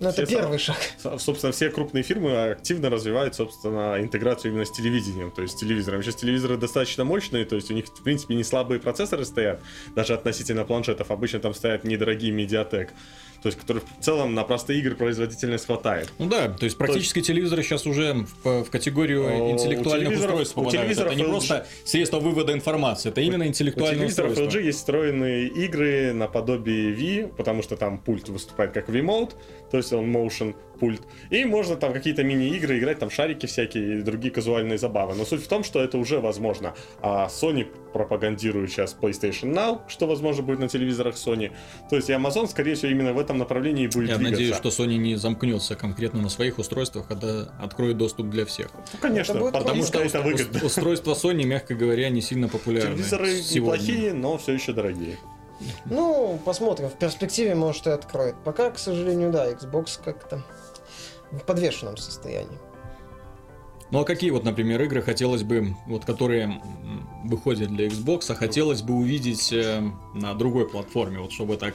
Но 0.00 0.10
это 0.10 0.26
первый 0.26 0.58
шаг. 0.58 0.76
Со- 0.98 1.18
Собственно, 1.18 1.52
все 1.52 1.70
крупные 1.70 2.02
фирмы 2.02 2.50
активно 2.52 2.90
развивают, 2.90 3.34
собственно, 3.34 3.96
интеграцию 4.00 4.52
именно 4.52 4.64
с 4.64 4.70
телевидением, 4.72 5.30
то 5.30 5.42
есть 5.42 5.56
с 5.56 5.60
телевизором. 5.60 6.02
Сейчас 6.02 6.16
телевизоры 6.16 6.56
достаточно 6.56 7.04
мощные, 7.04 7.44
то 7.44 7.56
есть 7.56 7.70
у 7.70 7.74
них, 7.74 7.86
в 7.86 8.02
принципе, 8.02 8.34
не 8.34 8.44
слабые 8.44 8.80
процессоры 8.80 9.24
стоят, 9.24 9.60
даже 9.94 10.14
относительно 10.14 10.64
планшетов. 10.64 11.10
Обычно 11.10 11.40
там 11.40 11.54
стоят 11.54 11.84
недорогие 11.84 12.32
медиатек, 12.32 12.92
то 13.44 13.48
есть 13.48 13.60
которые 13.60 13.82
в 14.00 14.02
целом 14.02 14.34
на 14.34 14.42
простые 14.42 14.80
игры 14.80 14.94
производительность 14.94 15.66
хватает. 15.66 16.10
Ну 16.18 16.30
да, 16.30 16.48
то 16.48 16.64
есть 16.64 16.78
практически 16.78 17.20
телевизоры 17.20 17.62
сейчас 17.62 17.84
уже 17.86 18.24
в, 18.42 18.64
в 18.64 18.70
категорию 18.70 19.50
интеллектуальных 19.50 20.08
у 20.08 20.12
телевизоров- 20.12 20.30
устройств 20.30 20.56
у 20.56 20.60
попадают. 20.62 20.82
телевизоров 20.88 21.12
Это 21.12 21.20
не 21.20 21.26
LG. 21.26 21.30
просто 21.30 21.66
средство 21.84 22.20
вывода 22.20 22.54
информации, 22.54 23.10
это 23.10 23.20
именно 23.20 23.44
У 23.44 23.48
интеллектуальное 23.48 23.98
телевизоров 24.06 24.30
устройство. 24.30 24.58
LG 24.60 24.62
есть 24.64 24.78
встроенные 24.78 25.48
игры 25.48 26.14
наподобие 26.14 26.94
Wii, 26.94 27.34
потому 27.36 27.62
что 27.62 27.76
там 27.76 27.98
пульт 27.98 28.30
выступает 28.30 28.72
как 28.72 28.88
Wiimote, 28.88 29.32
то 29.70 29.76
есть 29.76 29.92
он 29.92 30.10
motion 30.10 30.54
пульт. 30.78 31.02
И 31.30 31.44
можно 31.44 31.76
там 31.76 31.92
какие-то 31.92 32.22
мини-игры 32.24 32.78
играть, 32.78 32.98
там 32.98 33.10
шарики 33.10 33.46
всякие 33.46 33.98
и 33.98 34.02
другие 34.02 34.32
казуальные 34.32 34.78
забавы. 34.78 35.14
Но 35.14 35.24
суть 35.24 35.42
в 35.44 35.48
том, 35.48 35.64
что 35.64 35.82
это 35.82 35.98
уже 35.98 36.20
возможно. 36.20 36.74
А 37.02 37.26
Sony 37.28 37.66
пропагандирует 37.92 38.70
сейчас 38.70 38.96
PlayStation 39.00 39.52
Now, 39.54 39.80
что 39.88 40.06
возможно 40.06 40.42
будет 40.42 40.58
на 40.58 40.68
телевизорах 40.68 41.14
Sony. 41.14 41.52
То 41.90 41.96
есть 41.96 42.10
и 42.10 42.12
Amazon, 42.12 42.48
скорее 42.48 42.74
всего, 42.74 42.90
именно 42.92 43.12
в 43.12 43.18
этом 43.18 43.38
направлении 43.38 43.84
и 43.84 43.88
будет 43.88 44.08
Я 44.08 44.16
двигаться. 44.16 44.30
надеюсь, 44.40 44.56
что 44.56 44.68
Sony 44.70 44.96
не 44.96 45.16
замкнется 45.16 45.76
конкретно 45.76 46.20
на 46.20 46.28
своих 46.28 46.58
устройствах, 46.58 47.06
когда 47.06 47.48
откроет 47.60 47.96
доступ 47.96 48.28
для 48.30 48.44
всех. 48.46 48.68
Ну, 48.74 48.98
конечно, 49.00 49.32
Это 49.34 49.50
Потому 49.58 49.82
что 49.84 50.00
это 50.00 50.20
выгодно. 50.20 50.58
ус- 50.58 50.64
устройства 50.64 51.12
Sony, 51.14 51.44
мягко 51.44 51.74
говоря, 51.74 52.08
не 52.08 52.20
сильно 52.20 52.48
популярны. 52.48 52.94
Телевизоры 52.96 53.40
сегодня. 53.42 53.80
неплохие, 53.82 54.12
но 54.12 54.38
все 54.38 54.52
еще 54.52 54.72
дорогие. 54.72 55.16
Ну, 55.86 56.38
посмотрим. 56.44 56.88
В 56.88 56.94
перспективе, 56.98 57.54
может, 57.54 57.86
и 57.86 57.90
откроет. 57.90 58.34
Пока, 58.44 58.70
к 58.70 58.78
сожалению, 58.78 59.30
да, 59.30 59.50
Xbox 59.50 59.98
как-то 60.04 60.42
в 61.38 61.44
подвешенном 61.44 61.96
состоянии. 61.96 62.58
Ну 63.90 64.00
а 64.00 64.04
какие 64.04 64.30
вот, 64.30 64.44
например, 64.44 64.82
игры 64.82 65.02
хотелось 65.02 65.42
бы, 65.42 65.76
вот 65.86 66.04
которые 66.04 66.60
выходят 67.24 67.70
для 67.70 67.86
Xbox, 67.86 68.30
а 68.30 68.34
хотелось 68.34 68.82
бы 68.82 68.94
увидеть 68.94 69.52
э, 69.52 69.82
на 70.14 70.34
другой 70.34 70.68
платформе, 70.68 71.20
вот 71.20 71.32
чтобы 71.32 71.56
так... 71.56 71.74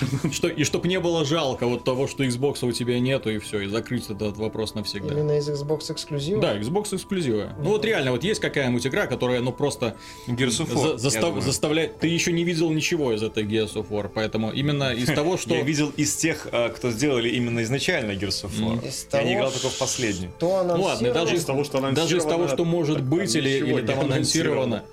Что, 0.32 0.48
и 0.48 0.64
чтобы 0.64 0.88
не 0.88 1.00
было 1.00 1.24
жалко 1.24 1.66
вот 1.66 1.84
того, 1.84 2.06
что 2.06 2.24
Xbox 2.24 2.64
у 2.66 2.72
тебя 2.72 2.98
нету, 3.00 3.30
и 3.30 3.38
все, 3.38 3.60
и 3.60 3.66
закрыть 3.66 4.08
этот 4.10 4.36
вопрос 4.36 4.74
навсегда. 4.74 5.14
Именно 5.14 5.38
из 5.38 5.48
Xbox 5.48 5.92
эксклюзива. 5.92 6.40
Да, 6.40 6.58
Xbox 6.58 6.94
эксклюзивы. 6.94 7.50
Ну 7.58 7.70
вот 7.70 7.84
реально, 7.84 8.12
вот 8.12 8.24
есть 8.24 8.40
какая-нибудь 8.40 8.86
игра, 8.86 9.06
которая, 9.06 9.40
ну 9.40 9.52
просто 9.52 9.96
Gears 10.26 10.64
of 10.64 10.68
за- 10.68 10.74
War, 10.74 10.92
я 10.92 10.98
застав- 10.98 11.42
заставляет... 11.42 11.98
Ты 11.98 12.08
еще 12.08 12.32
не 12.32 12.44
видел 12.44 12.70
ничего 12.70 13.12
из 13.12 13.22
этой 13.22 13.44
Gears 13.44 13.74
of 13.74 13.88
War, 13.88 14.10
поэтому 14.12 14.52
именно 14.52 14.92
из 14.92 15.06
того, 15.14 15.36
что... 15.36 15.54
Я 15.54 15.62
видел 15.62 15.90
из 15.96 16.14
тех, 16.16 16.48
э, 16.52 16.70
кто 16.70 16.90
сделали 16.90 17.28
именно 17.28 17.62
изначально 17.62 18.12
Gears 18.12 18.44
of 18.44 18.58
War. 18.60 18.86
Из 18.86 19.06
Я 19.12 19.22
не 19.22 19.34
играл 19.34 19.50
только 19.50 19.68
в 19.68 19.78
последнюю. 19.78 20.32
Ну 20.40 20.82
ладно, 20.82 21.12
даже 21.12 21.36
Из 21.36 21.44
того, 21.44 21.64
что 21.64 21.80
Даже 21.92 22.18
из 22.18 22.24
того, 22.24 22.48
что 22.48 22.64
может 22.64 23.02
быть 23.02 23.34
или, 23.34 23.80
там 23.82 24.00
анонсировано. 24.00 24.84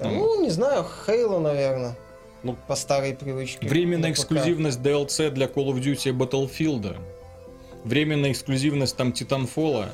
Ну, 0.00 0.42
не 0.42 0.50
знаю, 0.50 0.86
Хейла, 1.06 1.38
наверное. 1.38 1.96
Ну, 2.42 2.56
по 2.66 2.74
старой 2.74 3.14
привычке. 3.14 3.68
Временная 3.68 4.10
На 4.10 4.14
ПК. 4.14 4.20
эксклюзивность 4.20 4.80
DLC 4.80 5.30
для 5.30 5.46
Call 5.46 5.68
of 5.68 5.80
Duty 5.80 6.12
Battlefield. 6.12 6.96
Временная 7.84 8.32
эксклюзивность 8.32 8.96
там 8.96 9.10
Titanfall. 9.10 9.88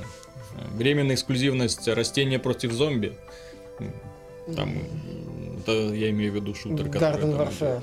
Временная 0.74 1.14
эксклюзивность 1.14 1.86
Растения 1.88 2.38
против 2.38 2.72
зомби. 2.72 3.14
Там, 4.56 4.78
это 5.60 5.72
я 5.94 6.10
имею 6.10 6.32
в 6.32 6.36
виду 6.36 6.54
шутер, 6.54 6.88
который 6.90 7.22
Garden 7.22 7.36
Warfare. 7.36 7.82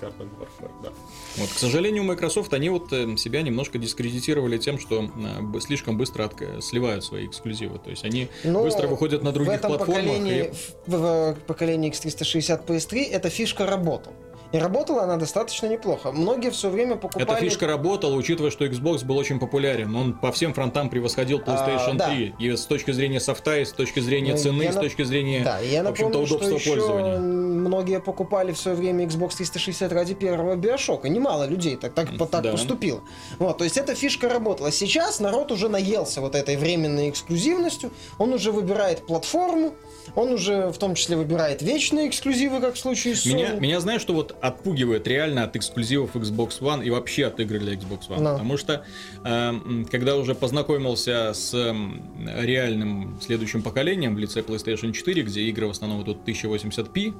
Garden 0.00 0.28
Warfare, 0.38 0.70
да. 0.82 0.90
Вот, 1.36 1.48
к 1.48 1.58
сожалению, 1.58 2.04
Microsoft, 2.04 2.52
они 2.54 2.68
вот 2.68 2.92
э, 2.92 3.16
себя 3.16 3.42
немножко 3.42 3.78
дискредитировали 3.78 4.56
тем, 4.58 4.78
что 4.78 5.02
э, 5.04 5.60
слишком 5.60 5.96
быстро 5.98 6.24
отка- 6.24 6.60
сливают 6.60 7.04
свои 7.04 7.26
эксклюзивы. 7.26 7.78
То 7.78 7.90
есть 7.90 8.04
они 8.04 8.28
Ну, 8.44 8.62
быстро 8.62 8.86
выходят 8.86 9.22
на 9.24 9.32
других 9.32 9.52
в 9.54 9.56
этом 9.56 9.70
платформах. 9.70 10.04
Поколении, 10.04 10.44
и- 10.44 10.90
в, 10.90 11.32
в 11.32 11.36
поколении 11.46 11.90
X360 11.90 12.66
PS3 12.66 13.02
эта 13.10 13.30
фишка 13.30 13.66
работала. 13.66 14.14
И 14.54 14.58
работала 14.58 15.02
она 15.02 15.16
достаточно 15.16 15.66
неплохо. 15.66 16.12
Многие 16.12 16.50
все 16.50 16.70
время 16.70 16.94
покупали... 16.94 17.24
Эта 17.28 17.40
фишка 17.40 17.66
работала, 17.66 18.14
учитывая, 18.14 18.52
что 18.52 18.64
Xbox 18.64 19.04
был 19.04 19.16
очень 19.16 19.40
популярен. 19.40 19.92
Он 19.96 20.12
по 20.12 20.30
всем 20.30 20.54
фронтам 20.54 20.90
превосходил 20.90 21.40
PlayStation 21.40 21.94
А, 21.94 21.98
да. 21.98 22.14
3. 22.14 22.34
И 22.38 22.54
с 22.54 22.64
точки 22.64 22.92
зрения 22.92 23.18
софта, 23.18 23.58
и 23.58 23.64
с 23.64 23.72
точки 23.72 23.98
зрения 23.98 24.34
Ну, 24.34 24.38
цены, 24.38 24.62
я 24.62 24.68
и 24.68 24.72
с 24.72 24.76
точки 24.76 25.02
зрения, 25.02 25.42
Да, 25.42 25.58
я 25.58 25.82
в 25.82 25.88
общем-то, 25.88 26.24
что 26.24 26.36
удобства 26.36 26.54
еще 26.54 26.70
пользования. 26.70 27.18
многие 27.18 27.98
покупали 27.98 28.52
в 28.52 28.56
свое 28.58 28.76
время 28.76 29.06
Xbox 29.06 29.34
360 29.38 29.92
ради 29.92 30.14
первого 30.14 30.54
Биошока. 30.54 31.08
Немало 31.08 31.48
людей 31.48 31.74
так, 31.74 31.92
так, 31.92 32.16
так 32.16 32.42
Да. 32.44 32.52
поступило. 32.52 33.00
Вот, 33.40 33.58
то 33.58 33.64
есть 33.64 33.76
эта 33.76 33.96
фишка 33.96 34.28
работала. 34.28 34.70
Сейчас 34.70 35.18
народ 35.18 35.50
уже 35.50 35.68
наелся 35.68 36.20
вот 36.20 36.36
этой 36.36 36.56
временной 36.56 37.10
эксклюзивностью. 37.10 37.90
Он 38.18 38.32
уже 38.32 38.52
выбирает 38.52 39.04
платформу, 39.04 39.74
он 40.14 40.32
уже 40.32 40.68
в 40.70 40.78
том 40.78 40.94
числе 40.94 41.16
выбирает 41.16 41.62
вечные 41.62 42.08
эксклюзивы, 42.08 42.60
как 42.60 42.74
в 42.74 42.78
случае 42.78 43.14
с 43.14 43.26
Sony. 43.26 43.34
Меня, 43.34 43.52
меня 43.54 43.80
знаешь, 43.80 44.00
что 44.00 44.12
вот 44.14 44.36
отпугивает 44.40 45.06
реально 45.06 45.44
от 45.44 45.56
эксклюзивов 45.56 46.14
Xbox 46.16 46.60
One 46.60 46.84
и 46.84 46.90
вообще 46.90 47.26
от 47.26 47.40
игр 47.40 47.58
для 47.58 47.74
Xbox 47.74 48.08
One. 48.08 48.22
Да. 48.22 48.32
Потому 48.32 48.56
что, 48.56 48.84
э, 49.24 49.52
когда 49.90 50.16
уже 50.16 50.34
познакомился 50.34 51.32
с 51.34 51.54
м, 51.54 52.02
реальным 52.38 53.18
следующим 53.20 53.62
поколением 53.62 54.14
в 54.14 54.18
лице 54.18 54.40
PlayStation 54.40 54.92
4, 54.92 55.22
где 55.22 55.42
игры 55.42 55.66
в 55.66 55.70
основном 55.70 56.02
идут 56.02 56.24
1080p, 56.24 57.14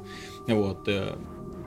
вот, 0.49 0.89
э, 0.89 1.17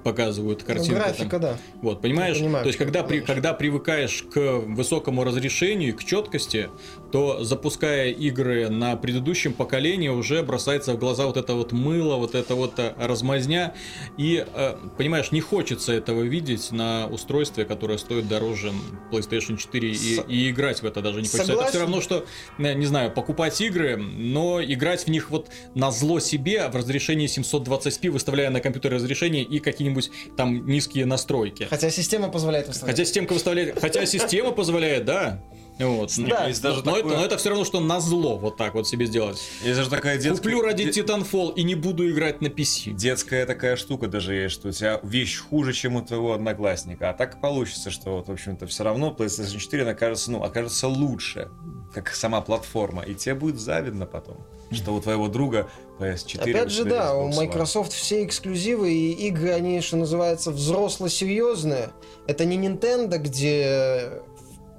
показывают 0.03 0.63
картинку. 0.63 0.93
Ну, 0.93 0.99
графика, 0.99 1.29
там. 1.31 1.41
да. 1.41 1.57
Вот, 1.81 2.01
понимаешь? 2.01 2.37
Понимаю, 2.37 2.63
То 2.63 2.67
есть, 2.67 2.79
когда, 2.79 3.03
при, 3.03 3.19
когда 3.19 3.53
привыкаешь 3.53 4.23
к 4.33 4.39
высокому 4.59 5.25
разрешению, 5.25 5.95
к 5.97 6.03
четкости, 6.03 6.69
то 7.11 7.43
запуская 7.43 8.09
игры 8.09 8.69
на 8.69 8.95
предыдущем 8.95 9.53
поколении, 9.53 10.09
уже 10.09 10.43
бросается 10.43 10.93
в 10.93 10.99
глаза 10.99 11.25
вот 11.25 11.37
это 11.37 11.53
вот 11.53 11.71
мыло, 11.71 12.15
вот 12.15 12.35
это 12.35 12.55
вот 12.55 12.79
э, 12.79 12.93
размазня. 12.97 13.73
И, 14.17 14.45
э, 14.53 14.75
понимаешь, 14.97 15.31
не 15.31 15.41
хочется 15.41 15.93
этого 15.93 16.23
видеть 16.23 16.71
на 16.71 17.07
устройстве, 17.07 17.65
которое 17.65 17.97
стоит 17.97 18.27
дороже 18.27 18.71
PlayStation 19.11 19.57
4, 19.57 19.93
С... 19.93 20.03
и, 20.03 20.21
и 20.27 20.51
играть 20.51 20.81
в 20.81 20.85
это 20.85 21.01
даже 21.01 21.21
не 21.21 21.27
хочется. 21.27 21.45
Согласен. 21.45 21.61
Это 21.61 21.69
все 21.69 21.79
равно, 21.79 22.01
что, 22.01 22.25
э, 22.57 22.73
не 22.73 22.85
знаю, 22.85 23.11
покупать 23.11 23.59
игры, 23.61 23.97
но 23.97 24.61
играть 24.63 25.05
в 25.05 25.07
них 25.09 25.29
вот 25.29 25.49
на 25.75 25.91
зло 25.91 26.19
себе 26.19 26.67
в 26.67 26.75
разрешении 26.75 27.27
720p, 27.27 28.09
выставляя 28.09 28.49
на 28.49 28.59
компьютере 28.59 28.97
разрешение 28.97 29.43
и 29.43 29.59
какие-нибудь 29.59 30.11
там 30.35 30.65
низкие 30.65 31.05
настройки. 31.05 31.67
Хотя 31.69 31.89
система 31.89 32.29
позволяет 32.29 32.67
выставлять. 32.67 32.95
Хотя 32.95 33.05
система 33.05 33.27
позволяет, 33.27 33.79
хотя 33.79 34.05
система 34.05 34.51
позволяет, 34.51 35.05
да. 35.05 35.43
Вот. 35.79 36.13
Да. 36.17 36.47
Есть 36.47 36.61
даже 36.61 36.77
но, 36.83 36.95
такое... 36.95 36.99
это, 36.99 37.19
но 37.19 37.25
это 37.25 37.37
все 37.37 37.49
равно, 37.49 37.63
что 37.63 37.79
на 37.79 37.99
зло 37.99 38.37
вот 38.37 38.57
так 38.57 38.73
вот 38.73 38.87
себе 38.87 39.05
сделать. 39.05 39.41
Есть 39.63 39.77
даже 39.77 39.89
такая 39.89 40.17
детская... 40.17 40.37
Куплю 40.37 40.61
ради 40.61 40.91
Де... 40.91 41.01
Titanfall 41.01 41.53
и 41.53 41.63
не 41.63 41.75
буду 41.75 42.09
играть 42.09 42.41
на 42.41 42.47
PC. 42.47 42.93
Детская 42.93 43.45
такая 43.45 43.75
штука 43.75 44.07
даже 44.07 44.33
есть, 44.33 44.55
что 44.55 44.69
у 44.69 44.71
тебя 44.71 44.99
вещь 45.03 45.37
хуже, 45.37 45.73
чем 45.73 45.95
у 45.95 46.01
твоего 46.01 46.33
одноклассника. 46.33 47.09
А 47.09 47.13
так 47.13 47.39
получится, 47.41 47.91
что 47.91 48.17
вот, 48.17 48.27
в 48.27 48.31
общем-то, 48.31 48.65
все 48.67 48.83
равно 48.83 49.15
PlayStation 49.17 49.59
4 49.59 49.89
окажется, 49.89 50.31
ну, 50.31 50.43
окажется 50.43 50.87
лучше, 50.87 51.49
как 51.93 52.09
сама 52.09 52.41
платформа. 52.41 53.03
И 53.03 53.13
тебе 53.13 53.35
будет 53.35 53.59
завидно 53.59 54.05
потом, 54.05 54.37
что 54.71 54.93
у 54.93 55.01
твоего 55.01 55.27
друга 55.27 55.69
PS4. 55.99 56.41
Опять 56.41 56.71
же, 56.71 56.85
да, 56.85 57.15
у 57.15 57.27
Microsoft 57.33 57.91
все 57.91 58.23
эксклюзивы 58.23 58.91
и 58.91 59.27
игры, 59.27 59.51
они, 59.51 59.81
что 59.81 59.97
называется, 59.97 60.51
взросло-серьезные. 60.51 61.89
Это 62.25 62.45
не 62.45 62.57
Nintendo, 62.57 63.17
где 63.17 64.21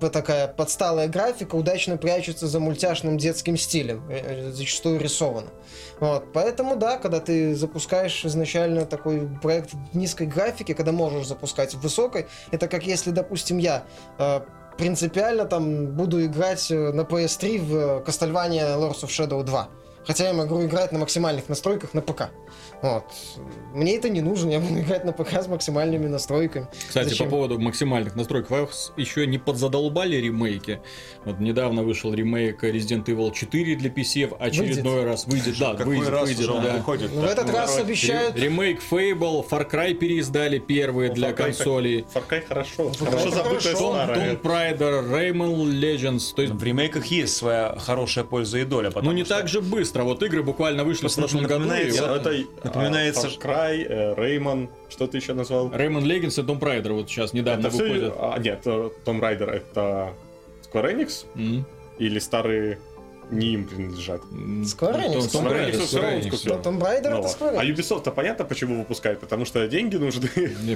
такая 0.00 0.48
подсталая 0.48 1.08
графика 1.08 1.54
удачно 1.54 1.96
прячется 1.96 2.46
за 2.46 2.60
мультяшным 2.60 3.18
детским 3.18 3.56
стилем, 3.56 4.02
э, 4.10 4.50
зачастую 4.52 5.00
рисовано. 5.00 5.50
Вот, 6.00 6.32
поэтому 6.32 6.76
да, 6.76 6.98
когда 6.98 7.20
ты 7.20 7.54
запускаешь 7.54 8.24
изначально 8.24 8.86
такой 8.86 9.28
проект 9.42 9.70
низкой 9.92 10.26
графики, 10.26 10.74
когда 10.74 10.92
можешь 10.92 11.26
запускать 11.26 11.74
в 11.74 11.80
высокой, 11.80 12.26
это 12.50 12.68
как 12.68 12.84
если, 12.84 13.10
допустим, 13.10 13.58
я 13.58 13.84
э, 14.18 14.40
принципиально 14.76 15.44
там 15.44 15.86
буду 15.86 16.24
играть 16.24 16.70
э, 16.70 16.92
на 16.92 17.02
PS3 17.02 17.58
в 17.58 17.74
Castlevania 18.06 18.78
Lords 18.78 19.02
of 19.02 19.08
Shadow 19.08 19.42
2. 19.42 19.68
Хотя 20.08 20.28
я 20.28 20.32
могу 20.32 20.64
играть 20.64 20.90
на 20.90 20.98
максимальных 20.98 21.50
настройках 21.50 21.92
на 21.92 22.00
ПК. 22.00 22.30
Вот. 22.80 23.04
Мне 23.74 23.96
это 23.96 24.08
не 24.08 24.22
нужно, 24.22 24.52
я 24.52 24.58
буду 24.58 24.80
играть 24.80 25.04
на 25.04 25.12
ПК 25.12 25.34
с 25.34 25.48
максимальными 25.48 26.06
настройками. 26.06 26.66
Кстати, 26.88 27.10
Зачем? 27.10 27.26
по 27.26 27.32
поводу 27.32 27.58
максимальных 27.60 28.16
настроек, 28.16 28.48
вас 28.48 28.94
еще 28.96 29.26
не 29.26 29.36
подзадолбали 29.36 30.16
ремейки. 30.16 30.80
Вот 31.26 31.40
недавно 31.40 31.82
вышел 31.82 32.14
ремейк 32.14 32.64
Resident 32.64 33.04
Evil 33.04 33.34
4 33.34 33.76
для 33.76 33.90
PC, 33.90 34.34
очередной 34.38 34.94
выйдет. 34.94 35.04
раз 35.04 35.26
выйдет. 35.26 35.58
Да, 35.58 35.74
Какой 35.74 35.96
выйдет, 35.98 36.08
раз 36.08 36.22
выйдет, 36.22 36.48
уже 36.48 36.62
да. 36.62 36.76
выходит. 36.78 37.10
В 37.10 37.24
этот 37.24 37.50
раз 37.50 37.72
Народ. 37.72 37.86
обещают... 37.86 38.36
Ремейк 38.36 38.80
Fable, 38.90 39.46
Far 39.46 39.70
Cry 39.70 39.92
переиздали 39.92 40.58
первые 40.58 41.10
ну, 41.10 41.16
для 41.16 41.30
Far 41.30 41.34
консолей. 41.34 42.06
Far 42.14 42.26
Cry 42.26 42.46
хорошо. 42.48 42.90
Хорошо 42.98 43.30
забытая 43.30 43.74
старая. 43.76 44.36
Tomb 44.36 44.42
Raider, 44.42 45.10
Rayman 45.10 45.64
Legends. 45.64 46.34
То 46.34 46.40
есть... 46.40 46.54
В 46.54 46.62
ремейках 46.62 47.04
есть 47.06 47.36
своя 47.36 47.76
хорошая 47.78 48.24
польза 48.24 48.58
и 48.58 48.64
доля. 48.64 48.90
Ну 49.02 49.12
не 49.12 49.24
что... 49.24 49.36
так 49.36 49.48
же 49.48 49.60
быстро. 49.60 49.97
Вот 50.04 50.22
игры 50.22 50.42
буквально 50.42 50.84
вышли 50.84 51.08
в 51.08 51.14
прошлом 51.14 51.44
году. 51.44 51.64
Это, 51.68 52.44
напоминается 52.64 53.28
Far 53.28 53.38
Cry, 53.40 54.14
Rayman, 54.14 54.64
э, 54.64 54.90
что 54.90 55.06
ты 55.06 55.18
еще 55.18 55.34
назвал? 55.34 55.70
Rayman 55.74 56.04
Legends 56.04 56.38
и 56.38 56.42
Tomb 56.42 56.62
Raider 56.62 56.92
вот 56.92 57.08
сейчас 57.08 57.32
недавно 57.32 57.66
это 57.66 57.76
выходят. 57.76 58.14
Все... 58.14 58.32
А, 58.32 58.38
нет, 58.38 58.66
Tomb 59.04 59.20
Raider 59.20 59.50
это 59.50 60.12
Square 60.70 60.94
Enix? 60.94 61.26
Mm-hmm. 61.34 61.64
Или 61.98 62.18
старые 62.18 62.78
не 63.30 63.54
им 63.54 63.66
принадлежат. 63.66 64.22
Square 64.22 65.06
Enix. 65.06 65.30
Tomb 65.30 65.44
Raider 65.44 65.80
все 65.80 66.02
равно 66.02 66.22
скупил. 66.22 66.62
Tomb 66.62 66.78
Raider 66.78 67.14
это 67.14 67.28
Square 67.28 67.56
А 67.58 67.64
Ubisoft-то 67.64 68.10
понятно, 68.10 68.44
почему 68.44 68.78
выпускает, 68.78 69.20
потому 69.20 69.44
что 69.44 69.66
деньги 69.68 69.96
нужны. 69.96 70.28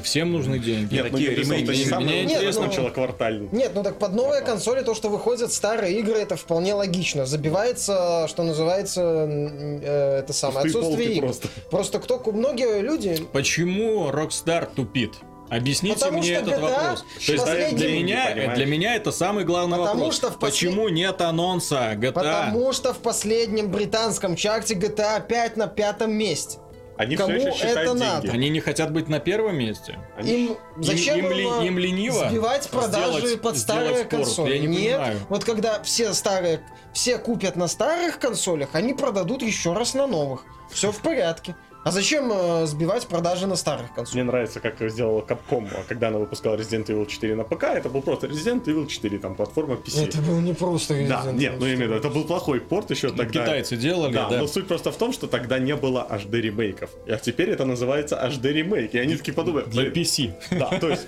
Всем 0.02 0.32
нужны 0.32 0.58
деньги. 0.58 0.94
Нет, 0.94 1.10
такие 1.10 1.34
ремейки 1.34 1.70
не 1.70 1.84
самое 1.84 2.24
интересно 2.24 2.66
начало 2.66 2.90
квартально. 2.90 3.48
Нет, 3.52 3.72
ну 3.74 3.82
так 3.82 3.98
под 3.98 4.14
новые 4.14 4.42
консоли 4.42 4.82
то, 4.82 4.94
что 4.94 5.08
выходят 5.08 5.52
старые 5.52 5.98
игры, 5.98 6.14
это 6.14 6.36
вполне 6.36 6.74
логично. 6.74 7.26
Забивается, 7.26 8.26
что 8.28 8.42
называется, 8.42 9.26
э, 9.28 10.18
это 10.20 10.32
самое 10.32 10.66
отсутствие 10.66 11.14
игр. 11.14 11.32
Просто 11.70 11.98
кто, 11.98 12.22
многие 12.32 12.80
люди... 12.80 13.18
Почему 13.32 14.10
Rockstar 14.10 14.68
тупит? 14.74 15.12
Объясните 15.52 15.96
Потому 15.96 16.18
мне 16.18 16.30
этот 16.30 16.54
GTA 16.54 16.60
вопрос. 16.60 17.04
То 17.26 17.32
есть 17.32 17.76
для 17.76 17.92
меня, 17.92 18.54
для 18.54 18.64
меня 18.64 18.94
это 18.94 19.12
самый 19.12 19.44
главный 19.44 19.76
Потому 19.76 19.98
вопрос. 19.98 20.16
Что 20.16 20.30
в 20.30 20.38
послед... 20.38 20.70
Почему 20.70 20.88
нет 20.88 21.20
анонса 21.20 21.92
GTA? 21.92 22.12
Потому 22.12 22.72
что 22.72 22.94
в 22.94 22.98
последнем 22.98 23.70
британском 23.70 24.34
чарте 24.34 24.74
GTA 24.74 25.26
5 25.26 25.56
на 25.58 25.66
пятом 25.66 26.12
месте. 26.12 26.58
Они 26.96 27.16
Кому 27.16 27.38
все 27.38 27.48
еще 27.48 27.66
это 27.66 27.84
деньги. 27.84 27.98
надо? 27.98 28.32
Они 28.32 28.48
не 28.48 28.60
хотят 28.60 28.92
быть 28.92 29.08
на 29.08 29.18
первом 29.20 29.56
месте. 29.56 29.98
Они... 30.16 30.46
Им 30.46 30.56
зачем 30.78 31.18
им, 31.18 31.32
им, 31.32 31.62
им 31.62 31.78
лениво 31.78 32.28
сбивать 32.30 32.70
продажи 32.70 33.18
сделать, 33.18 33.42
под 33.42 33.58
старые 33.58 34.04
консоли? 34.04 34.54
Я 34.54 34.58
не 34.58 34.66
Нет, 34.68 34.98
понимаю. 34.98 35.20
вот 35.28 35.44
когда 35.44 35.82
все 35.82 36.14
старые, 36.14 36.62
все 36.94 37.18
купят 37.18 37.56
на 37.56 37.68
старых 37.68 38.18
консолях, 38.18 38.70
они 38.72 38.94
продадут 38.94 39.42
еще 39.42 39.74
раз 39.74 39.92
на 39.92 40.06
новых. 40.06 40.44
Все 40.70 40.92
в 40.92 40.98
порядке. 41.00 41.56
А 41.84 41.90
зачем 41.90 42.30
э, 42.32 42.66
сбивать 42.66 43.08
продажи 43.08 43.48
на 43.48 43.56
старых 43.56 43.92
консолях? 43.92 44.14
Мне 44.14 44.24
нравится, 44.24 44.60
как 44.60 44.76
сделала 44.88 45.20
Capcom, 45.20 45.68
когда 45.88 46.08
она 46.08 46.18
выпускала 46.18 46.56
Resident 46.56 46.86
Evil 46.86 47.06
4 47.06 47.34
на 47.34 47.42
ПК. 47.42 47.64
Это 47.64 47.88
был 47.88 48.02
просто 48.02 48.28
Resident 48.28 48.64
Evil 48.66 48.86
4, 48.86 49.18
там 49.18 49.34
платформа 49.34 49.74
PC. 49.74 50.06
Это 50.06 50.18
был 50.18 50.40
не 50.40 50.54
просто 50.54 50.94
Resident 50.94 51.08
Да, 51.08 51.32
нет, 51.32 51.54
ну 51.58 51.66
именно, 51.66 51.94
это 51.94 52.08
был 52.08 52.24
плохой 52.24 52.60
порт 52.60 52.90
еще 52.90 53.08
ну, 53.08 53.16
тогда. 53.16 53.42
Китайцы 53.42 53.76
делали, 53.76 54.12
да, 54.12 54.28
да. 54.28 54.38
Но 54.38 54.46
суть 54.46 54.68
просто 54.68 54.92
в 54.92 54.96
том, 54.96 55.12
что 55.12 55.26
тогда 55.26 55.58
не 55.58 55.74
было 55.74 56.06
HD 56.08 56.40
ремейков. 56.40 56.90
А 57.08 57.16
теперь 57.16 57.50
это 57.50 57.64
называется 57.64 58.14
HD 58.30 58.52
ремейк. 58.52 58.94
И 58.94 58.98
они 58.98 59.16
такие 59.16 59.34
подумают. 59.34 59.70
Для 59.70 59.88
PC. 59.88 60.34
Да, 60.52 60.66
то 60.78 60.88
есть, 60.88 61.06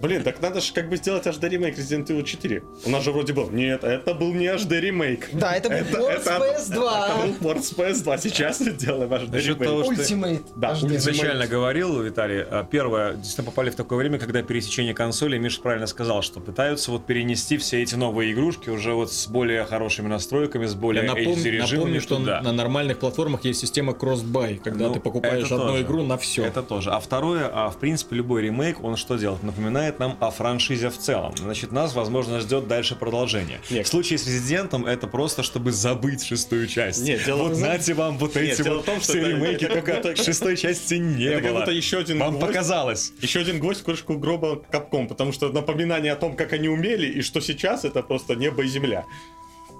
блин, 0.00 0.22
так 0.22 0.40
надо 0.40 0.60
же 0.60 0.72
как 0.72 0.88
бы 0.88 0.96
сделать 0.98 1.26
HD 1.26 1.48
ремейк 1.48 1.76
Resident 1.76 2.06
Evil 2.06 2.22
4. 2.22 2.62
У 2.84 2.90
нас 2.90 3.02
же 3.02 3.10
вроде 3.10 3.32
был. 3.32 3.50
Нет, 3.50 3.82
это 3.82 4.14
был 4.14 4.32
не 4.32 4.46
HD 4.46 4.78
ремейк. 4.78 5.30
Да, 5.32 5.56
это 5.56 5.68
был 5.68 5.84
порт 5.84 6.22
с 6.22 6.28
PS2. 6.28 7.06
Это 7.06 7.26
был 7.26 7.34
порт 7.34 7.64
с 7.64 7.72
PS2. 7.72 8.18
Сейчас 8.20 8.60
мы 8.60 8.70
делаем 8.70 9.12
HD 9.12 9.40
ремейк. 9.40 10.11
Ultimate. 10.12 10.42
Да, 10.56 10.72
изначально 10.72 11.46
говорил, 11.46 12.00
Виталий, 12.00 12.42
а, 12.42 12.64
первое, 12.64 13.14
действительно 13.14 13.46
попали 13.46 13.70
в 13.70 13.74
такое 13.74 13.98
время, 13.98 14.18
когда 14.18 14.42
пересечение 14.42 14.94
консолей, 14.94 15.38
Миша 15.38 15.60
правильно 15.60 15.86
сказал, 15.86 16.22
что 16.22 16.40
пытаются 16.40 16.90
вот 16.90 17.06
перенести 17.06 17.58
все 17.58 17.82
эти 17.82 17.94
новые 17.94 18.32
игрушки 18.32 18.70
уже 18.70 18.92
вот 18.92 19.12
с 19.12 19.26
более 19.26 19.64
хорошими 19.64 20.08
настройками, 20.08 20.66
с 20.66 20.74
более 20.74 21.04
Я 21.04 21.10
напом... 21.10 21.32
HD 21.32 21.50
режимами. 21.50 21.76
Напомню, 21.76 22.00
что 22.00 22.16
туда. 22.16 22.40
на 22.42 22.52
нормальных 22.52 22.98
платформах 22.98 23.44
есть 23.44 23.60
система 23.60 23.94
кросс-бай, 23.94 24.60
когда 24.62 24.88
ну, 24.88 24.94
ты 24.94 25.00
покупаешь 25.00 25.50
одну 25.50 25.68
тоже. 25.68 25.82
игру 25.82 26.02
на 26.02 26.18
все. 26.18 26.44
Это 26.44 26.62
тоже. 26.62 26.90
А 26.90 27.00
второе, 27.00 27.50
а 27.52 27.70
в 27.70 27.78
принципе 27.78 28.16
любой 28.16 28.42
ремейк, 28.42 28.82
он 28.82 28.96
что 28.96 29.16
делает? 29.16 29.42
Напоминает 29.42 29.98
нам 29.98 30.16
о 30.20 30.30
франшизе 30.30 30.90
в 30.90 30.98
целом. 30.98 31.34
Значит, 31.36 31.72
нас, 31.72 31.94
возможно, 31.94 32.40
ждет 32.40 32.68
дальше 32.68 32.94
продолжение. 32.96 33.60
Нет. 33.70 33.86
В 33.86 33.88
случае 33.88 34.18
с 34.18 34.26
Резидентом 34.26 34.86
это 34.86 35.06
просто, 35.06 35.42
чтобы 35.42 35.72
забыть 35.72 36.24
шестую 36.24 36.66
часть. 36.66 37.02
Нет, 37.02 37.24
дело 37.24 37.44
вот 37.44 37.54
знаете 37.54 37.94
вам 37.94 38.18
вот 38.18 38.36
эти 38.36 38.60
Нет, 38.60 38.68
вот 38.68 38.84
том, 38.84 39.00
все 39.00 39.20
ремейки, 39.20 39.66
только 39.66 39.92
шестой 40.16 40.56
части 40.56 40.94
не 40.94 41.38
было. 41.38 41.62
Это 41.62 41.66
как 41.66 41.74
еще 41.74 41.98
один 41.98 42.18
Вам 42.18 42.36
гвоздь, 42.36 42.46
показалось. 42.46 43.12
Еще 43.20 43.40
один 43.40 43.58
гость 43.58 43.80
в 43.80 43.84
крышку 43.84 44.18
гроба 44.18 44.62
Капком, 44.70 45.08
потому 45.08 45.32
что 45.32 45.50
напоминание 45.50 46.12
о 46.12 46.16
том, 46.16 46.36
как 46.36 46.52
они 46.52 46.68
умели, 46.68 47.06
и 47.06 47.22
что 47.22 47.40
сейчас, 47.40 47.84
это 47.84 48.02
просто 48.02 48.34
небо 48.34 48.62
и 48.62 48.68
земля. 48.68 49.04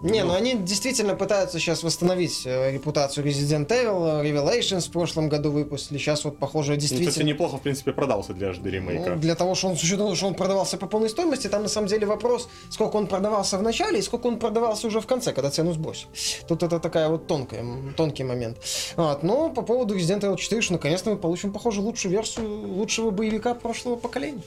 Не, 0.03 0.24
ну, 0.24 0.30
ну 0.30 0.34
они 0.34 0.55
действительно 0.55 1.14
пытаются 1.14 1.61
сейчас 1.61 1.84
восстановить 1.84 2.42
э, 2.44 2.72
репутацию 2.72 3.24
Resident 3.24 3.68
Evil, 3.68 4.22
Revelations 4.22 4.88
в 4.88 4.90
прошлом 4.90 5.28
году 5.28 5.53
выпустили, 5.53 5.98
сейчас 5.98 6.24
вот 6.24 6.38
похоже 6.38 6.76
действительно... 6.76 7.07
Ну, 7.07 7.11
кстати, 7.11 7.26
неплохо, 7.26 7.57
в 7.59 7.62
принципе, 7.62 7.92
продался 7.92 8.34
для 8.34 8.50
HD 8.50 8.70
ремейка. 8.70 9.11
Ну, 9.11 9.20
для 9.20 9.36
того, 9.36 9.55
что 9.55 9.68
он, 9.68 9.76
с 9.76 9.82
учетом 9.82 10.14
что 10.16 10.26
он 10.26 10.34
продавался 10.34 10.76
по 10.76 10.86
полной 10.86 11.09
стоимости, 11.09 11.46
там 11.46 11.62
на 11.62 11.68
самом 11.68 11.86
деле 11.86 12.07
вопрос, 12.07 12.48
сколько 12.68 12.96
он 12.96 13.07
продавался 13.07 13.59
в 13.59 13.62
начале 13.62 14.00
и 14.00 14.03
сколько 14.03 14.26
он 14.26 14.38
продавался 14.38 14.88
уже 14.88 15.00
в 15.00 15.07
конце, 15.07 15.32
когда 15.32 15.50
цену 15.50 15.72
сбросили. 15.72 16.11
Тут 16.48 16.64
это 16.64 16.80
такая 16.80 17.09
вот 17.09 17.28
тонкая, 17.28 17.64
тонкий 17.96 18.24
момент. 18.24 18.59
Вот. 18.96 19.22
Но 19.22 19.50
по 19.50 19.62
поводу 19.62 19.96
Resident 19.96 20.22
Evil 20.22 20.36
4, 20.36 20.62
что 20.62 20.72
наконец-то 20.72 21.11
мы 21.11 21.16
получим, 21.16 21.53
похоже, 21.53 21.80
лучшую 21.80 22.11
версию 22.11 22.48
лучшего 22.48 23.11
боевика 23.11 23.55
прошлого 23.55 23.94
поколения. 23.94 24.42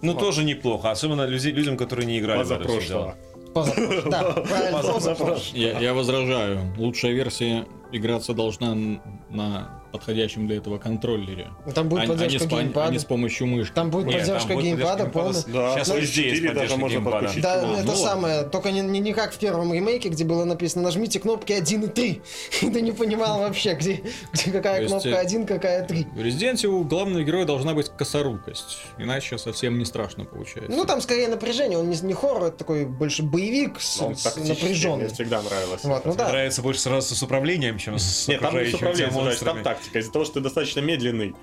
Ну, 0.00 0.12
вот. 0.14 0.20
тоже 0.20 0.44
неплохо, 0.44 0.90
особенно 0.90 1.26
людям, 1.26 1.76
которые 1.76 2.06
не 2.06 2.18
играли 2.18 2.42
в 2.42 2.50
это 2.50 2.68
все 2.80 3.14
Да, 3.54 4.22
правильно. 4.32 5.36
Я, 5.52 5.78
я 5.78 5.94
возражаю. 5.94 6.60
Лучшая 6.76 7.12
версия 7.12 7.66
играться 7.92 8.34
должна 8.34 8.74
на 9.30 9.82
подходящем 9.92 10.46
для 10.46 10.56
этого 10.56 10.78
контроллере. 10.78 11.50
Там 11.74 11.88
будет 11.88 12.04
а, 12.04 12.06
поддержка 12.08 12.44
а, 12.44 12.50
не, 12.50 12.62
геймпада. 12.62 12.88
а 12.88 12.90
не 12.90 12.98
с 12.98 13.04
помощью 13.04 13.46
мышки. 13.46 13.74
Там 13.74 13.90
будет 13.90 14.06
Нет, 14.06 14.20
поддержка 14.20 14.48
там 14.48 14.56
будет 14.56 14.64
геймпада 14.64 15.04
поддержка 15.04 15.18
полная. 15.18 15.42
Да, 15.46 15.74
Сейчас 15.74 15.88
ну, 15.88 15.96
везде 15.98 16.22
есть 16.22 16.36
4 16.36 16.54
даже 16.54 16.54
поддержка 16.54 16.80
можно 16.80 16.94
геймпада. 16.96 17.16
подключить. 17.18 17.42
Да, 17.42 17.62
Ну, 17.62 17.74
это 17.74 17.86
ну, 17.86 17.94
самое, 17.94 18.42
только 18.44 18.70
не, 18.70 18.80
не, 18.80 19.00
не 19.00 19.12
как 19.12 19.32
в 19.32 19.38
первом 19.38 19.72
ремейке, 19.72 20.08
где 20.08 20.24
было 20.24 20.44
написано 20.44 20.82
нажмите 20.82 21.20
кнопки 21.20 21.52
1 21.52 21.82
и 21.82 21.88
3. 21.88 22.22
И 22.62 22.70
ты 22.70 22.80
не 22.80 22.92
понимал 22.92 23.40
вообще, 23.40 23.74
где, 23.74 24.02
где 24.32 24.50
какая 24.50 24.76
То 24.76 24.82
есть, 24.82 24.88
кнопка 24.88 25.20
э, 25.20 25.26
1, 25.26 25.46
какая 25.46 25.86
3. 25.86 26.06
В 26.14 26.18
Resident 26.18 26.54
Evil 26.54 26.80
у 26.80 26.84
главного 26.84 27.22
героя 27.22 27.44
должна 27.44 27.74
быть 27.74 27.90
косорукость, 27.90 28.78
иначе 28.98 29.36
совсем 29.36 29.78
не 29.78 29.84
страшно 29.84 30.24
получается. 30.24 30.74
Ну, 30.74 30.84
там 30.86 31.02
скорее 31.02 31.28
напряжение, 31.28 31.78
он 31.78 31.90
не, 31.90 31.96
не 32.00 32.14
хоррор, 32.14 32.44
это 32.44 32.56
такой 32.56 32.86
больше 32.86 33.22
боевик 33.22 33.80
с, 33.80 33.96
с 33.96 34.36
напряженный. 34.36 35.04
Мне 35.04 35.08
всегда 35.08 35.42
нравилось. 35.42 35.84
Вот, 35.84 36.04
ну 36.06 36.14
да. 36.14 36.28
нравится 36.28 36.62
больше 36.62 36.80
сразу 36.80 37.14
с 37.14 37.22
управлением, 37.22 37.78
чем 37.82 37.98
с 37.98 38.28
Нет, 38.28 38.40
там 38.40 38.52
с 38.54 38.74
управлением, 38.74 39.10
значит, 39.12 39.14
там 39.14 39.24
монстрами. 39.24 39.62
тактика. 39.62 39.98
Из-за 39.98 40.12
того, 40.12 40.24
что 40.24 40.34
ты 40.34 40.40
достаточно 40.40 40.80
медленный. 40.80 41.34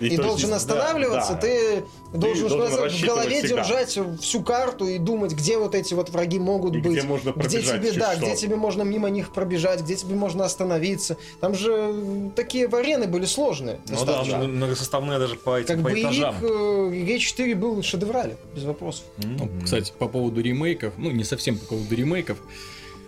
И 0.00 0.06
есть 0.06 0.16
должен 0.16 0.38
здесь- 0.48 0.50
останавливаться, 0.56 1.34
да, 1.34 1.40
да. 1.40 1.40
ты 1.42 1.84
должен, 2.14 2.48
что 2.48 2.56
должен 2.56 2.70
называется, 2.70 2.98
в 2.98 3.06
голове 3.06 3.42
всегда. 3.42 3.56
держать 3.62 3.98
всю 4.20 4.42
карту 4.42 4.86
и 4.88 4.98
думать, 4.98 5.32
где 5.32 5.58
вот 5.58 5.74
эти 5.76 5.94
вот 5.94 6.08
враги 6.08 6.38
могут 6.40 6.74
И 6.74 6.80
быть. 6.80 6.92
где 6.92 7.02
можно 7.02 7.30
где 7.30 7.40
пробежать 7.40 7.80
тебе, 7.80 7.90
чуть 7.90 7.98
да, 8.00 8.12
что. 8.16 8.22
где 8.24 8.34
тебе 8.34 8.56
можно 8.56 8.82
мимо 8.82 9.10
них 9.10 9.32
пробежать, 9.32 9.82
где 9.82 9.94
тебе 9.94 10.14
можно 10.16 10.44
остановиться. 10.44 11.18
Там 11.40 11.54
же 11.54 12.30
такие 12.34 12.66
арены 12.66 13.06
были 13.06 13.26
сложные. 13.26 13.80
Ну 13.88 13.94
да, 14.00 14.04
достаточно. 14.06 14.36
м- 14.36 14.56
многосоставные 14.56 15.18
даже 15.20 15.36
по 15.36 15.58
этим 15.60 15.66
Как 15.68 15.76
по 15.76 15.82
боевик 15.84 16.04
этажам. 16.06 16.34
э, 16.40 16.46
Е4 16.46 17.54
был 17.54 17.82
шедеврален, 17.82 18.38
без 18.56 18.64
вопросов. 18.64 19.04
Ну, 19.18 19.44
М. 19.44 19.62
кстати, 19.62 19.92
по 19.96 20.08
поводу 20.08 20.40
ремейков, 20.40 20.94
ну 20.96 21.10
не 21.12 21.22
совсем 21.22 21.58
по 21.58 21.66
поводу 21.66 21.94
ремейков, 21.94 22.38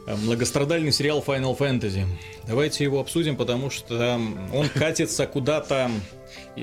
многострадальный 0.06 0.92
сериал 0.92 1.22
Final 1.26 1.56
Fantasy. 1.56 2.04
Давайте 2.46 2.84
его 2.84 3.00
обсудим, 3.00 3.36
потому 3.36 3.70
что 3.70 4.20
он 4.52 4.68
катится 4.68 5.26
куда-то. 5.26 5.90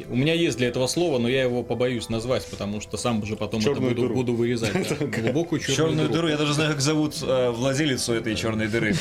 У 0.10 0.16
меня 0.16 0.34
есть 0.34 0.58
для 0.58 0.68
этого 0.70 0.88
слово, 0.88 1.18
но 1.20 1.28
я 1.30 1.44
его 1.44 1.64
побоюсь 1.64 2.10
назвать, 2.10 2.46
потому 2.48 2.80
что 2.82 2.98
сам 2.98 3.22
уже 3.22 3.36
потом 3.36 3.60
это 3.60 3.70
Черную 3.70 3.90
буду, 3.92 4.02
дыру. 4.04 4.14
буду 4.16 4.34
вырезать. 4.34 4.72
да. 4.74 5.06
Глубокую 5.06 5.60
черную, 5.60 5.76
Черную 5.76 6.10
дыру, 6.10 6.28
я 6.30 6.38
даже 6.38 6.54
знаю, 6.54 6.72
как 6.72 6.82
зовут 6.82 7.16
э, 7.22 7.50
владелицу 7.52 8.14
этой 8.14 8.36
черной 8.36 8.68
дыры. 8.68 8.96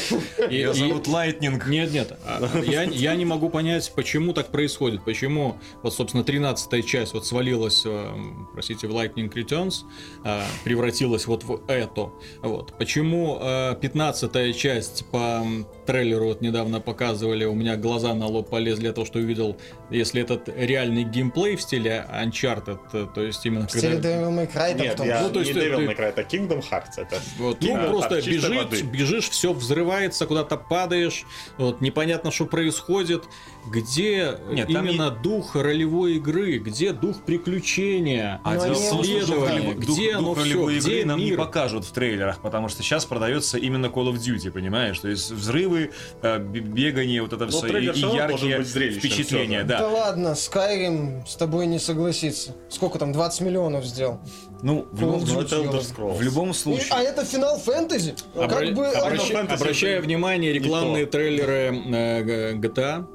И- 0.48 0.54
Ее 0.54 0.70
и- 0.70 0.74
зовут 0.74 1.06
Lightning. 1.06 1.66
Нет, 1.68 1.92
нет. 1.92 2.18
а, 2.26 2.48
Я, 2.66 2.82
я 2.84 3.14
не 3.14 3.24
могу 3.24 3.50
понять, 3.50 3.92
почему 3.94 4.32
так 4.32 4.48
происходит. 4.48 5.04
Почему, 5.04 5.56
вот, 5.82 5.94
собственно, 5.94 6.24
13 6.24 6.84
часть 6.86 7.14
вот 7.14 7.26
свалилась, 7.26 7.82
э, 7.86 8.10
простите, 8.52 8.86
в 8.88 8.90
Lightning 8.90 9.32
Returns, 9.32 9.84
а, 10.24 10.44
превратилась 10.64 11.26
вот 11.26 11.44
в 11.44 11.60
это. 11.68 12.10
Вот. 12.42 12.76
Почему 12.78 13.38
э, 13.40 13.76
15 13.80 14.56
часть 14.56 15.04
по 15.10 15.44
трейлеру 15.86 16.26
вот 16.26 16.40
недавно 16.40 16.80
показывали, 16.80 17.44
у 17.44 17.54
меня 17.54 17.76
глаза 17.76 18.14
на 18.14 18.26
лоб 18.26 18.50
полезли 18.50 18.88
от 18.88 18.94
того, 18.96 19.06
что 19.06 19.18
увидел, 19.18 19.56
если 19.90 20.22
этот 20.22 20.48
реальный 20.66 21.04
геймплей 21.04 21.56
в 21.56 21.62
стиле 21.62 22.06
Uncharted, 22.10 22.80
э, 22.92 23.06
то 23.12 23.22
есть 23.22 23.44
именно 23.46 23.66
В 23.66 23.70
стиле 23.70 23.94
когда... 23.94 24.08
Devil 24.08 24.30
May 24.30 24.52
Cry 24.52 24.74
Нет, 24.74 24.96
том 24.96 25.06
я 25.06 25.22
Ну, 25.22 25.30
то 25.30 25.40
есть 25.40 25.54
не 25.54 25.60
Devil 25.60 25.88
May 25.88 25.96
Cry, 25.96 26.08
это 26.08 26.22
Kingdom 26.22 26.62
Hearts. 26.70 26.92
Это 26.96 27.20
Вот, 27.38 27.60
ну, 27.60 27.68
Kingdom 27.68 27.90
просто 27.90 28.18
Hearts 28.18 28.56
воды. 28.56 28.82
бежишь, 28.82 29.30
все 29.30 29.52
взрывается, 29.52 30.26
куда-то 30.26 30.56
падаешь, 30.56 31.24
вот, 31.56 31.80
непонятно, 31.80 32.30
что 32.30 32.46
происходит. 32.46 33.24
Где 33.68 34.38
Нет, 34.50 34.68
там 34.72 34.86
именно 34.86 35.10
дух 35.10 35.54
ролевой 35.54 36.14
игры, 36.16 36.58
где 36.58 36.92
дух 36.92 37.22
приключения, 37.24 38.40
А 38.42 38.54
Ну, 38.54 38.60
дело 38.64 38.74
в 38.74 38.88
том, 38.90 39.04
что 39.04 39.26
дух 39.26 39.48
ролевой- 39.48 39.74
дух- 39.74 39.84
где 39.84 40.12
дух 40.12 40.18
оно 40.18 40.34
все, 40.34 40.42
ролевой 40.44 40.78
где 40.78 40.92
игры 41.00 41.04
нам 41.08 41.18
не 41.20 41.26
мир? 41.30 41.38
покажут 41.38 41.84
в 41.84 41.92
трейлерах, 41.92 42.40
потому 42.40 42.68
что 42.68 42.82
сейчас 42.82 43.04
продается 43.04 43.58
именно 43.58 43.86
Call 43.86 44.12
of 44.12 44.14
Duty, 44.14 44.50
понимаешь? 44.50 44.98
То 44.98 45.08
есть 45.08 45.30
взрывы, 45.30 45.90
э, 46.22 46.38
бегание, 46.38 47.22
вот 47.22 47.32
это 47.32 47.44
Ну, 47.44 47.50
все, 47.50 47.66
и, 47.66 47.84
и 47.84 48.00
яркие 48.00 48.60
впечатления, 48.62 49.62
Да 49.64 49.78
да. 49.80 49.88
ладно, 49.88 50.28
Skyrim 50.28 51.26
с 51.26 51.36
тобой 51.36 51.66
не 51.66 51.78
согласится. 51.78 52.56
Сколько 52.70 52.98
там, 52.98 53.12
20 53.12 53.42
миллионов 53.42 53.84
сделал? 53.84 54.20
Ну, 54.62 54.86
в 54.90 55.00
любом, 55.00 55.20
Ну, 55.20 55.40
Scrolls. 55.42 56.16
в 56.16 56.22
любом 56.22 56.50
И- 56.50 56.54
случае. 56.54 56.86
а 56.90 57.00
это 57.02 57.24
финал 57.24 57.58
фэнтези? 57.58 58.14
Обра- 58.34 58.48
Как 58.48 58.74
бы... 58.74 58.86
обращ- 58.86 59.32
Обращая 59.54 60.00
внимание, 60.00 60.52
не 60.52 60.58
рекламные 60.58 61.06
трейлеры 61.06 61.72
э, 61.92 62.54
GTA, 62.54 63.06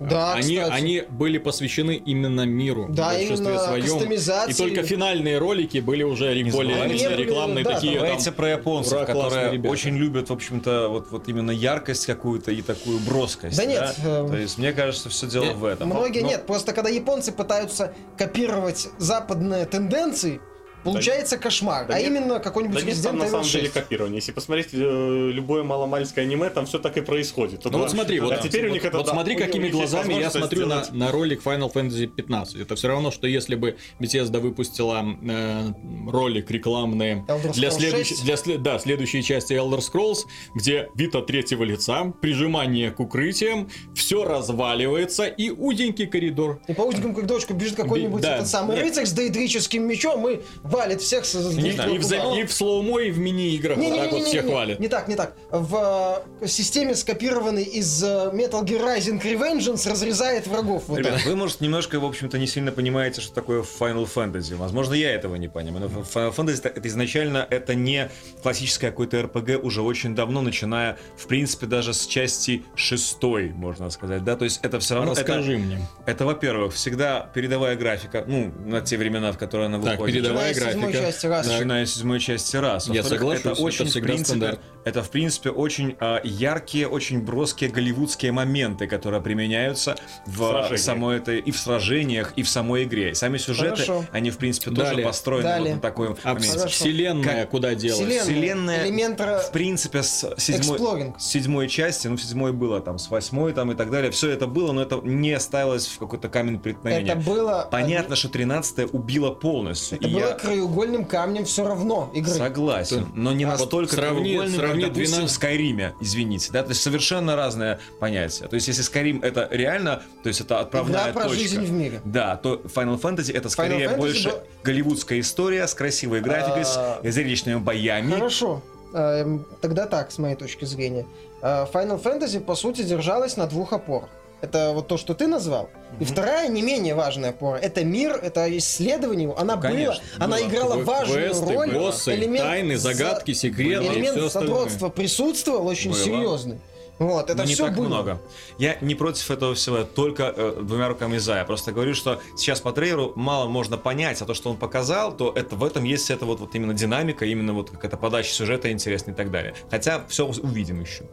Да, 0.00 0.34
они, 0.34 0.56
кстати. 0.56 0.72
они 0.72 1.02
были 1.10 1.38
посвящены 1.38 1.96
именно 1.96 2.42
миру 2.46 2.86
Да, 2.90 3.10
в 3.10 3.14
большинстве 3.14 3.46
именно 3.46 3.58
своем. 3.58 3.82
кастомизации. 3.84 4.50
И 4.52 4.54
только 4.54 4.82
финальные 4.82 5.38
ролики 5.38 5.78
были 5.78 6.02
уже 6.02 6.34
Не 6.40 6.50
более 6.50 6.76
забывайте, 6.76 7.16
рекламные 7.16 7.64
да, 7.64 7.74
такие. 7.74 7.94
Давайте 7.98 8.24
там, 8.26 8.34
про 8.34 8.50
японцев, 8.50 9.06
которые 9.06 9.52
ребята. 9.52 9.72
очень 9.72 9.96
любят, 9.96 10.30
в 10.30 10.32
общем-то, 10.32 10.88
вот, 10.88 11.10
вот 11.10 11.28
именно 11.28 11.50
яркость 11.50 12.06
какую-то 12.06 12.52
и 12.52 12.62
такую 12.62 12.98
броскость. 13.00 13.56
Да 13.56 13.64
нет, 13.64 13.94
э, 14.04 14.26
То 14.30 14.36
есть, 14.36 14.58
мне 14.58 14.72
кажется, 14.72 15.08
все 15.08 15.26
дело 15.26 15.44
нет, 15.44 15.56
в 15.56 15.64
этом. 15.64 15.88
Многие 15.88 16.20
Но- 16.20 16.28
нет, 16.28 16.46
просто 16.46 16.72
когда 16.72 16.88
японцы 16.90 17.32
пытаются 17.32 17.92
копировать 18.16 18.88
западные 18.98 19.64
тенденции, 19.66 20.40
получается 20.84 21.38
кошмар. 21.38 21.86
да 21.86 21.94
а 21.94 21.98
нет. 21.98 22.08
именно 22.08 22.38
какой-нибудь 22.40 22.80
Да 22.80 22.84
нет, 22.84 22.96
Resident 22.96 23.02
там 23.02 23.18
на 23.18 23.22
Evil 23.24 23.30
самом 23.30 23.44
6. 23.44 23.54
деле 23.54 23.68
копирование. 23.68 24.16
Если 24.16 24.32
посмотреть 24.32 24.68
э, 24.72 25.30
любое 25.32 25.62
маломальское 25.62 26.24
аниме, 26.24 26.50
там 26.50 26.66
все 26.66 26.78
так 26.78 26.96
и 26.96 27.00
происходит. 27.00 27.64
Ну 27.64 27.78
вот 27.78 27.90
смотри, 27.90 28.20
вот, 28.20 28.32
а 28.32 28.38
теперь 28.38 28.68
у 28.68 28.70
них 28.70 28.82
вот, 28.82 28.88
это 28.88 28.96
вот 28.98 29.06
да, 29.06 29.12
смотри, 29.12 29.36
какими 29.36 29.68
глазами 29.68 30.14
я 30.14 30.30
смотрю 30.30 30.66
на, 30.66 30.84
сделать- 30.84 30.92
на 30.92 31.12
ролик 31.12 31.42
Final 31.42 31.72
Fantasy 31.72 32.06
15. 32.06 32.56
Это 32.56 32.76
все 32.76 32.88
равно, 32.88 33.10
что 33.10 33.26
если 33.26 33.54
бы 33.54 33.76
Bethesda 33.98 34.38
выпустила 34.38 35.04
э, 35.22 35.72
ролик 36.08 36.50
рекламный 36.50 37.24
для, 37.54 37.70
6. 37.70 38.24
для 38.24 38.58
да, 38.58 38.78
следующей 38.78 39.22
части 39.22 39.52
Elder 39.54 39.80
Scrolls, 39.80 40.20
где 40.54 40.88
вид 40.94 41.14
от 41.14 41.26
третьего 41.26 41.64
лица, 41.64 42.12
прижимание 42.20 42.90
к 42.90 43.00
укрытиям, 43.00 43.68
все 43.94 44.24
разваливается 44.24 45.26
и 45.26 45.50
узенький 45.50 46.06
коридор. 46.06 46.60
И 46.66 46.74
по 46.74 46.82
узенькому 46.82 47.14
коридорчику 47.14 47.54
бежит 47.54 47.76
какой-нибудь 47.76 48.22
да, 48.22 48.36
этот 48.36 48.48
самый 48.48 48.76
нет. 48.76 48.84
рыцарь 48.86 49.06
с 49.06 49.12
дейдрическим 49.12 49.86
мечом 49.86 50.28
и 50.28 50.40
валит 50.68 51.00
всех 51.00 51.24
с 51.24 51.34
И, 51.34 51.60
и 51.68 51.98
в, 51.98 52.36
и 52.38 52.44
в 52.44 52.52
слоумо, 52.52 53.00
и 53.00 53.10
в 53.10 53.18
мини-играх 53.18 53.78
вот 53.78 53.96
так 53.96 54.12
вот 54.12 54.24
всех 54.24 54.44
валит. 54.46 54.78
Не 54.78 54.88
так, 54.88 55.08
не 55.08 55.16
так. 55.16 55.34
В 55.50 56.22
э, 56.40 56.46
системе, 56.46 56.94
скопированной 56.94 57.64
из 57.64 58.02
э, 58.02 58.30
Metal 58.32 58.62
Gear 58.64 58.84
Rising 58.84 59.22
Revengeance, 59.22 59.88
разрезает 59.88 60.46
врагов. 60.46 60.84
Вот 60.88 60.98
Ребят, 60.98 61.14
так. 61.14 61.26
вы, 61.26 61.36
может, 61.36 61.60
немножко, 61.60 61.98
в 61.98 62.04
общем-то, 62.04 62.38
не 62.38 62.46
сильно 62.46 62.72
понимаете, 62.72 63.20
что 63.20 63.34
такое 63.34 63.62
Final 63.62 64.08
Fantasy. 64.12 64.56
Возможно, 64.56 64.94
я 64.94 65.12
этого 65.12 65.36
не 65.36 65.48
понимаю. 65.48 65.90
Но 65.94 66.02
Final 66.02 66.34
Fantasy 66.34 66.58
это, 66.58 66.68
это 66.68 66.88
изначально 66.88 67.46
это 67.48 67.74
не 67.74 68.10
классическое 68.42 68.90
какое-то 68.90 69.18
RPG 69.20 69.56
уже 69.58 69.82
очень 69.82 70.14
давно, 70.14 70.42
начиная, 70.42 70.98
в 71.16 71.26
принципе, 71.26 71.66
даже 71.66 71.94
с 71.94 72.06
части 72.06 72.64
шестой, 72.74 73.50
можно 73.50 73.90
сказать. 73.90 74.24
Да, 74.24 74.36
то 74.36 74.44
есть 74.44 74.60
это 74.62 74.78
все 74.80 74.94
равно. 74.94 75.12
это- 75.12 75.20
Расскажи 75.22 75.56
мне. 75.58 75.80
Это, 76.06 76.24
во-первых, 76.24 76.74
всегда 76.74 77.30
передовая 77.34 77.76
графика, 77.76 78.24
ну, 78.26 78.52
на 78.66 78.80
те 78.80 78.96
времена, 78.96 79.32
в 79.32 79.38
которые 79.38 79.66
она 79.66 79.80
Так, 79.80 79.92
выходит. 79.92 80.14
передовая 80.16 80.52
с 80.52 80.56
седьмой 80.56 80.57
графика. 80.60 80.92
части 80.92 81.26
раз. 81.26 81.46
Начиная 81.46 81.86
с 81.86 81.94
седьмой 81.94 82.20
части 82.20 82.56
раз. 82.56 82.88
Я 82.88 83.02
соглашусь, 83.02 83.40
это 83.40 83.50
это 83.52 83.62
очень, 83.62 83.84
в 83.86 83.88
всегда 83.88 84.06
принципе, 84.08 84.24
стандарт. 84.38 84.60
это, 84.84 85.02
в 85.02 85.10
принципе, 85.10 85.50
очень 85.50 85.96
а, 86.00 86.20
яркие, 86.24 86.88
очень 86.88 87.20
броские 87.22 87.70
голливудские 87.70 88.32
моменты, 88.32 88.86
которые 88.86 89.20
применяются 89.22 89.96
в 90.26 90.36
сражениях. 90.38 90.80
самой 90.80 91.16
этой 91.18 91.38
и 91.40 91.50
в 91.50 91.58
сражениях, 91.58 92.32
и 92.36 92.42
в 92.42 92.48
самой 92.48 92.84
игре. 92.84 93.10
И 93.10 93.14
сами 93.14 93.38
сюжеты, 93.38 93.82
Хорошо. 93.82 94.04
они, 94.12 94.30
в 94.30 94.38
принципе, 94.38 94.70
тоже 94.70 94.90
Далее. 94.90 95.06
построены 95.06 95.42
Далее. 95.44 95.74
вот 95.74 95.74
на 95.76 95.80
такой 95.80 96.16
А 96.22 96.34
моменте. 96.34 96.66
Вселенная 96.68 97.40
Как- 97.42 97.50
куда 97.50 97.74
делась? 97.74 97.98
Вселенная. 98.00 98.24
Вселенная, 98.24 98.84
Элемент 98.86 99.18
в 99.20 99.50
принципе, 99.52 100.02
с 100.02 100.34
седьмой, 100.38 101.12
с 101.18 101.26
седьмой 101.26 101.68
части, 101.68 102.06
ну, 102.08 102.16
в 102.16 102.22
седьмой 102.22 102.52
было 102.52 102.80
там, 102.80 102.98
с 102.98 103.10
восьмой 103.10 103.52
там 103.52 103.72
и 103.72 103.74
так 103.74 103.90
далее, 103.90 104.10
все 104.10 104.30
это 104.30 104.46
было, 104.46 104.72
но 104.72 104.82
это 104.82 105.00
не 105.02 105.38
ставилось 105.40 105.86
в 105.86 105.98
какой-то 105.98 106.28
камень 106.28 106.58
преткновения. 106.58 107.12
Это 107.12 107.20
было... 107.20 107.68
Понятно, 107.70 108.16
что 108.16 108.28
13 108.28 108.92
убила 108.92 109.30
полностью. 109.30 109.98
Это 109.98 110.08
и 110.08 110.12
было 110.12 110.20
я 110.28 110.34
краеугольным 110.48 111.04
камнем 111.04 111.44
все 111.44 111.66
равно 111.66 112.10
игры. 112.14 112.32
согласен, 112.32 113.06
но 113.14 113.32
не 113.32 113.44
А 113.44 113.48
настолько 113.48 113.94
сравни- 113.94 114.22
краеугольным, 114.34 114.58
сравни 114.58 114.82
как, 114.84 114.92
допустим, 114.92 115.14
12 115.16 115.30
в 115.30 115.34
Скайриме, 115.34 115.94
извините, 116.00 116.50
да, 116.52 116.62
то 116.62 116.70
есть 116.70 116.82
совершенно 116.82 117.36
разное 117.36 117.78
понятие. 118.00 118.48
То 118.48 118.54
есть 118.54 118.68
если 118.68 118.84
Skyrim 118.84 119.24
это 119.24 119.48
реально, 119.50 120.02
то 120.22 120.28
есть 120.28 120.40
это 120.40 120.60
отправная 120.60 121.02
Игра 121.04 121.12
про 121.12 121.22
точка. 121.24 121.38
жизнь 121.38 121.60
в 121.64 121.70
мире. 121.72 122.00
Да, 122.04 122.36
то 122.36 122.56
Final 122.74 123.00
Fantasy 123.00 123.34
это 123.36 123.48
скорее 123.48 123.86
Fantasy 123.86 123.96
больше 123.96 124.28
был- 124.30 124.38
голливудская 124.64 125.20
история 125.20 125.66
с 125.66 125.74
красивой 125.74 126.20
графикой, 126.20 126.62
А, 126.66 127.00
с 127.02 127.14
зрелищными 127.14 127.56
боями. 127.58 128.12
Хорошо. 128.12 128.62
Эм, 128.94 129.44
Тогда 129.60 129.86
так, 129.86 130.10
с 130.10 130.18
моей 130.18 130.34
точки 130.34 130.64
зрения. 130.64 131.06
Э, 131.42 131.66
Final 131.72 132.02
Fantasy, 132.02 132.40
по 132.40 132.54
сути, 132.54 132.82
держалась 132.82 133.36
на 133.36 133.46
двух 133.46 133.72
опорах. 133.72 134.08
Это 134.40 134.72
вот 134.72 134.86
то, 134.86 134.96
что 134.96 135.14
ты 135.14 135.26
назвал. 135.26 135.68
И 135.98 136.04
вторая, 136.04 136.48
не 136.48 136.62
менее 136.62 136.94
важная 136.94 137.30
опора. 137.30 137.56
Это 137.58 137.84
мир, 137.84 138.12
это 138.22 138.56
исследование. 138.58 139.34
Она 139.36 139.56
была, 139.56 139.70
Конечно, 139.70 140.02
она 140.18 140.36
было. 140.36 140.46
играла 140.46 140.74
Кве- 140.74 140.84
важную 140.84 141.24
квесты, 141.30 141.54
роль. 141.54 141.72
боссы, 141.72 142.36
тайны, 142.38 142.76
за- 142.76 142.92
загадки, 142.94 143.32
секреты 143.32 143.84
Элемент 143.86 144.30
задротства 144.32 144.90
присутствовал 144.90 145.66
очень 145.66 145.90
Было. 145.90 146.00
серьезный. 146.00 146.60
Вот, 147.00 147.30
это 147.30 147.38
но 147.38 147.44
не 147.44 147.54
все 147.54 147.66
так 147.66 147.76
было. 147.76 147.86
много. 147.86 148.20
Я 148.58 148.76
не 148.80 148.96
против 148.96 149.30
этого 149.30 149.54
всего, 149.54 149.84
только 149.84 150.34
э, 150.36 150.60
двумя 150.62 150.88
руками 150.88 151.18
за. 151.18 151.36
Я 151.36 151.44
просто 151.44 151.70
говорю, 151.70 151.94
что 151.94 152.20
сейчас 152.36 152.60
по 152.60 152.72
трейлеру 152.72 153.12
мало 153.14 153.48
можно 153.48 153.76
понять, 153.76 154.20
а 154.20 154.24
то, 154.24 154.34
что 154.34 154.50
он 154.50 154.56
показал, 154.56 155.16
то 155.16 155.32
это 155.32 155.54
в 155.54 155.62
этом 155.62 155.84
есть 155.84 156.10
это 156.10 156.26
вот, 156.26 156.40
вот 156.40 156.56
именно 156.56 156.74
динамика, 156.74 157.24
именно 157.24 157.52
вот 157.52 157.70
какая-то 157.70 157.96
подача 157.98 158.32
сюжета 158.32 158.72
интересная 158.72 159.14
и 159.14 159.16
так 159.16 159.30
далее. 159.30 159.54
Хотя 159.70 160.04
все 160.08 160.26
увидим 160.26 160.80
еще. 160.80 161.04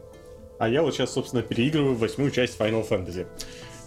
А 0.58 0.68
я 0.68 0.82
вот 0.82 0.94
сейчас, 0.94 1.12
собственно, 1.12 1.42
переигрываю 1.42 1.94
восьмую 1.94 2.30
часть 2.30 2.58
Final 2.58 2.88
Fantasy. 2.88 3.26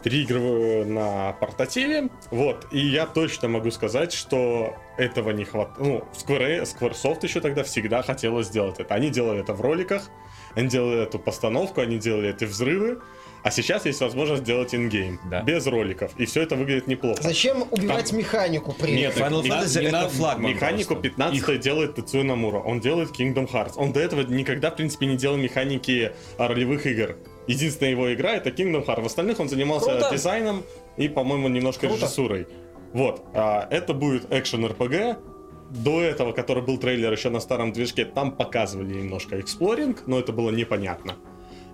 переигрываю 0.03 0.86
на 0.88 1.34
портативе, 1.34 2.09
вот, 2.32 2.67
и 2.72 2.80
я 2.80 3.05
точно 3.05 3.47
могу 3.47 3.72
сказать, 3.72 4.13
что 4.13 4.76
этого 4.97 5.32
не 5.32 5.45
хватает. 5.45 5.80
Ну, 5.80 6.03
Square, 6.13 6.63
Squaresoft 6.63 7.20
еще 7.24 7.41
тогда 7.41 7.63
всегда 7.63 8.01
хотела 8.01 8.43
сделать 8.43 8.80
это. 8.80 8.93
Они 8.95 9.09
делали 9.09 9.41
это 9.41 9.53
в 9.53 9.61
роликах, 9.61 10.09
они 10.55 10.67
делали 10.67 11.03
эту 11.03 11.20
постановку, 11.20 11.82
они 11.82 11.97
делали 11.97 12.30
эти 12.30 12.45
взрывы, 12.45 13.01
а 13.43 13.51
сейчас 13.51 13.85
есть 13.85 14.01
возможность 14.01 14.43
сделать 14.43 14.75
ингейм, 14.75 15.19
да. 15.29 15.41
без 15.41 15.65
роликов, 15.67 16.11
и 16.17 16.25
все 16.25 16.41
это 16.41 16.55
выглядит 16.55 16.87
неплохо. 16.87 17.21
Зачем 17.21 17.63
убивать 17.71 18.09
Там... 18.09 18.19
механику 18.19 18.73
при 18.73 18.91
Нет, 18.91 19.15
Final 19.15 19.43
Fantasy 19.43 19.81
не, 19.81 19.87
это 19.87 20.09
флагман 20.09 20.51
Механику 20.51 20.95
15 20.95 21.35
Их... 21.37 21.59
делает 21.59 21.95
Тецуя 21.95 22.23
Намура, 22.23 22.59
он 22.59 22.79
делает 22.79 23.09
Kingdom 23.09 23.49
Hearts. 23.51 23.73
Он 23.75 23.91
до 23.91 23.99
этого 23.99 24.21
никогда, 24.21 24.71
в 24.71 24.75
принципе, 24.75 25.05
не 25.05 25.17
делал 25.17 25.37
механики 25.37 26.11
ролевых 26.37 26.85
игр. 26.85 27.17
Единственная 27.47 27.91
его 27.91 28.13
игра 28.13 28.33
это 28.33 28.49
Kingdom 28.49 28.85
Hearts. 28.85 29.01
В 29.01 29.05
остальных 29.05 29.39
он 29.39 29.49
занимался 29.49 29.91
Круто. 29.91 30.09
дизайном 30.11 30.63
и, 30.97 31.07
по-моему, 31.07 31.47
немножко 31.47 31.87
Круто. 31.87 32.01
режиссурой. 32.01 32.47
Вот, 32.93 33.23
а, 33.33 33.67
это 33.69 33.93
будет 33.93 34.31
экшен 34.31 34.65
RPG. 34.65 35.17
До 35.69 36.01
этого, 36.01 36.31
который 36.31 36.63
был 36.63 36.79
трейлер 36.79 37.11
еще 37.11 37.29
на 37.29 37.39
старом 37.39 37.71
движке, 37.71 38.03
там 38.03 38.31
показывали 38.31 38.95
немножко 38.95 39.39
эксплоринг, 39.39 40.07
но 40.07 40.19
это 40.19 40.31
было 40.31 40.49
непонятно. 40.49 41.15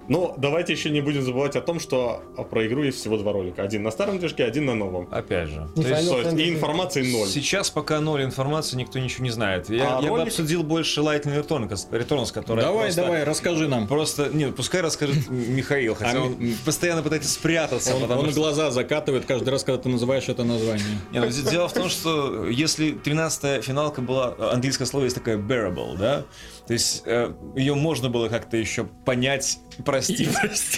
Но 0.08 0.34
давайте 0.38 0.74
еще 0.74 0.90
не 0.90 1.02
будем 1.02 1.24
забывать 1.24 1.56
о 1.56 1.62
том, 1.62 1.80
что 1.80 2.22
про 2.50 2.68
игру 2.68 2.84
есть 2.84 3.00
всего 3.00 3.18
два 3.18 3.32
ролика. 3.32 3.64
Один 3.64 3.84
на 3.84 3.92
старом 3.92 4.20
движке, 4.20 4.44
один 4.44 4.66
на 4.66 4.76
новом. 4.76 5.08
Опять 5.12 5.50
же. 5.50 5.68
То 5.76 5.82
есть, 5.82 6.10
то 6.10 6.22
есть 6.22 6.40
и 6.40 6.50
информации 6.50 7.12
ноль. 7.12 7.28
Сейчас 7.28 7.70
пока 7.70 8.00
ноль 8.00 8.24
информации, 8.24 8.78
никто 8.78 9.00
ничего 9.00 9.24
не 9.24 9.32
знает. 9.32 9.70
Я, 9.70 9.98
а 9.98 10.02
я 10.02 10.10
ролик... 10.10 10.26
бы 10.26 10.30
обсудил 10.30 10.64
больше 10.64 11.02
Lightning 11.02 11.42
Returns, 11.42 11.90
Returns 11.92 12.32
который 12.34 12.62
Давай, 12.62 12.86
просто, 12.86 13.02
давай, 13.02 13.24
расскажи 13.24 13.68
нам. 13.68 13.88
Просто, 13.88 14.30
нет, 14.32 14.56
пускай 14.56 14.82
расскажет 14.82 15.30
Михаил, 15.30 15.96
хотя 15.96 16.20
а 16.20 16.22
он 16.22 16.36
ми... 16.38 16.56
постоянно 16.66 17.02
пытается 17.02 17.30
спрятаться. 17.30 17.96
Он, 17.96 18.12
он 18.12 18.32
что... 18.32 18.40
глаза 18.40 18.72
закатывает 18.72 19.26
каждый 19.26 19.50
раз, 19.50 19.64
когда 19.64 19.82
ты 19.82 19.90
называешь 19.90 20.30
это 20.30 20.44
название. 20.44 20.86
Нет, 21.12 21.26
ну, 21.26 21.50
дело 21.52 21.68
в 21.68 21.74
том, 21.74 21.90
что 21.90 22.48
если 22.48 22.94
13-я 22.94 23.62
финалка 23.62 24.02
была, 24.02 24.36
английское 24.52 24.86
слово 24.86 25.06
есть 25.06 25.16
такое 25.16 25.38
bearable, 25.38 25.98
да? 25.98 26.26
То 26.68 26.74
есть 26.74 27.04
э, 27.06 27.34
ее 27.56 27.76
можно 27.76 28.10
было 28.10 28.28
как-то 28.28 28.58
еще 28.58 28.86
понять, 28.86 29.60
простить, 29.86 30.30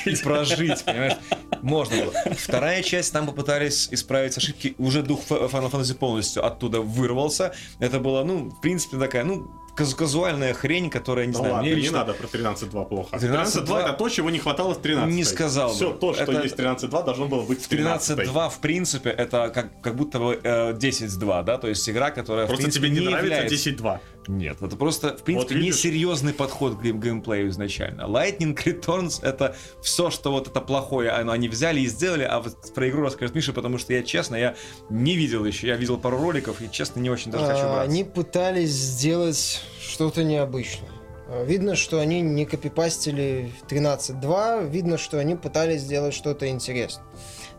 и, 0.06 0.10
и 0.10 0.16
прожить, 0.18 0.84
понимаешь? 0.84 1.18
Можно 1.62 2.06
было. 2.06 2.14
Вторая 2.38 2.84
часть, 2.84 3.14
там 3.14 3.26
попытались 3.26 3.88
исправить 3.92 4.38
ошибки, 4.38 4.76
уже 4.78 5.02
дух 5.02 5.22
Final 5.30 5.72
Fantasy 5.72 5.96
полностью 5.96 6.46
оттуда 6.46 6.82
вырвался. 6.82 7.54
Это 7.80 8.00
было, 8.00 8.24
ну, 8.24 8.50
в 8.50 8.62
принципе, 8.62 8.98
такая, 8.98 9.24
ну, 9.24 9.50
казуальная 9.78 10.54
хрень, 10.54 10.90
которая, 10.90 11.26
не 11.26 11.34
да 11.34 11.40
знаю, 11.40 11.54
ладно, 11.56 11.70
мне 11.70 11.82
не 11.82 11.90
надо 11.90 12.14
про 12.14 12.28
13.2 12.28 12.88
плохо. 12.88 13.16
13.2 13.16 13.80
это 13.80 13.94
то, 13.94 14.10
чего 14.10 14.30
не 14.30 14.40
хватало 14.40 14.74
в 14.74 14.82
13. 14.82 15.14
Не 15.14 15.24
сказал 15.24 15.74
Все 15.74 15.94
то, 15.94 16.14
что 16.14 16.24
это... 16.24 16.44
есть 16.44 16.56
в 16.56 16.60
13.2, 16.60 17.06
должно 17.06 17.28
было 17.28 17.44
быть 17.44 17.64
в 17.64 17.68
13. 17.68 18.20
13.2, 18.20 18.50
в 18.50 18.60
принципе, 18.60 19.10
это 19.10 19.50
как, 19.50 19.82
как 19.82 19.96
будто 19.96 20.20
бы 20.20 20.40
э, 20.42 20.74
10.2, 20.74 21.44
да, 21.44 21.58
то 21.58 21.68
есть 21.68 21.88
игра, 21.90 22.12
которая, 22.12 22.48
Просто 22.48 22.64
в 22.64 22.66
принципе, 22.66 22.88
тебе 22.88 23.00
не, 23.00 23.06
не 23.06 23.12
нравится 23.12 23.36
является... 23.36 23.70
10.2. 23.70 24.00
Нет, 24.28 24.62
это 24.62 24.76
просто, 24.76 25.16
в 25.16 25.24
принципе, 25.24 25.56
вот 25.56 25.64
несерьезный 25.64 26.34
подход 26.34 26.78
к 26.78 26.82
гейм 26.82 27.00
геймплею 27.00 27.50
изначально. 27.50 28.02
Lightning 28.02 28.56
Returns— 28.66 29.20
это 29.24 29.56
все, 29.82 30.10
что 30.10 30.32
вот 30.32 30.48
это 30.48 30.60
плохое, 30.62 31.12
они 31.12 31.48
взяли 31.48 31.80
и 31.82 31.88
сделали, 31.88 32.24
а 32.24 32.40
вот 32.40 32.74
про 32.74 32.90
игру 32.90 33.04
расскажет 33.04 33.36
Миша, 33.36 33.54
потому 33.54 33.78
что 33.78 33.94
я, 33.94 34.04
честно, 34.04 34.36
я 34.36 34.56
не 34.90 35.16
видел 35.16 35.46
еще, 35.46 35.68
я 35.68 35.76
видел 35.76 35.98
пару 35.98 36.18
роликов 36.18 36.62
и, 36.62 36.70
честно, 36.70 37.00
не 37.00 37.10
очень 37.10 37.32
даже 37.32 37.46
хочу 37.46 37.60
а, 37.60 37.74
браться. 37.74 37.82
Они 37.82 38.04
пытались 38.04 38.72
сделать 38.72 39.62
что-то 39.82 40.24
необычное. 40.24 40.90
А, 41.28 41.44
видно, 41.44 41.76
что 41.76 42.00
они 42.00 42.22
не 42.22 42.46
копипастили 42.46 43.52
13.2, 43.70 44.70
видно, 44.70 44.98
что 44.98 45.20
они 45.20 45.36
пытались 45.36 45.82
сделать 45.82 46.14
что-то 46.14 46.48
интересное. 46.48 47.06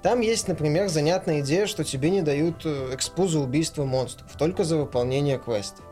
Там 0.03 0.21
есть, 0.21 0.49
например, 0.49 0.89
занятная 0.89 1.41
идея, 1.41 1.67
что 1.67 1.85
тебе 1.85 2.11
не 2.11 2.23
дают 2.23 2.63
э, 2.65 2.91
экспу 2.95 3.27
за 3.27 3.41
убийство 3.41 3.85
монстров, 3.85 4.31
только 4.39 4.65
за 4.65 4.77
выполнение 4.77 5.39
квестов. 5.39 5.85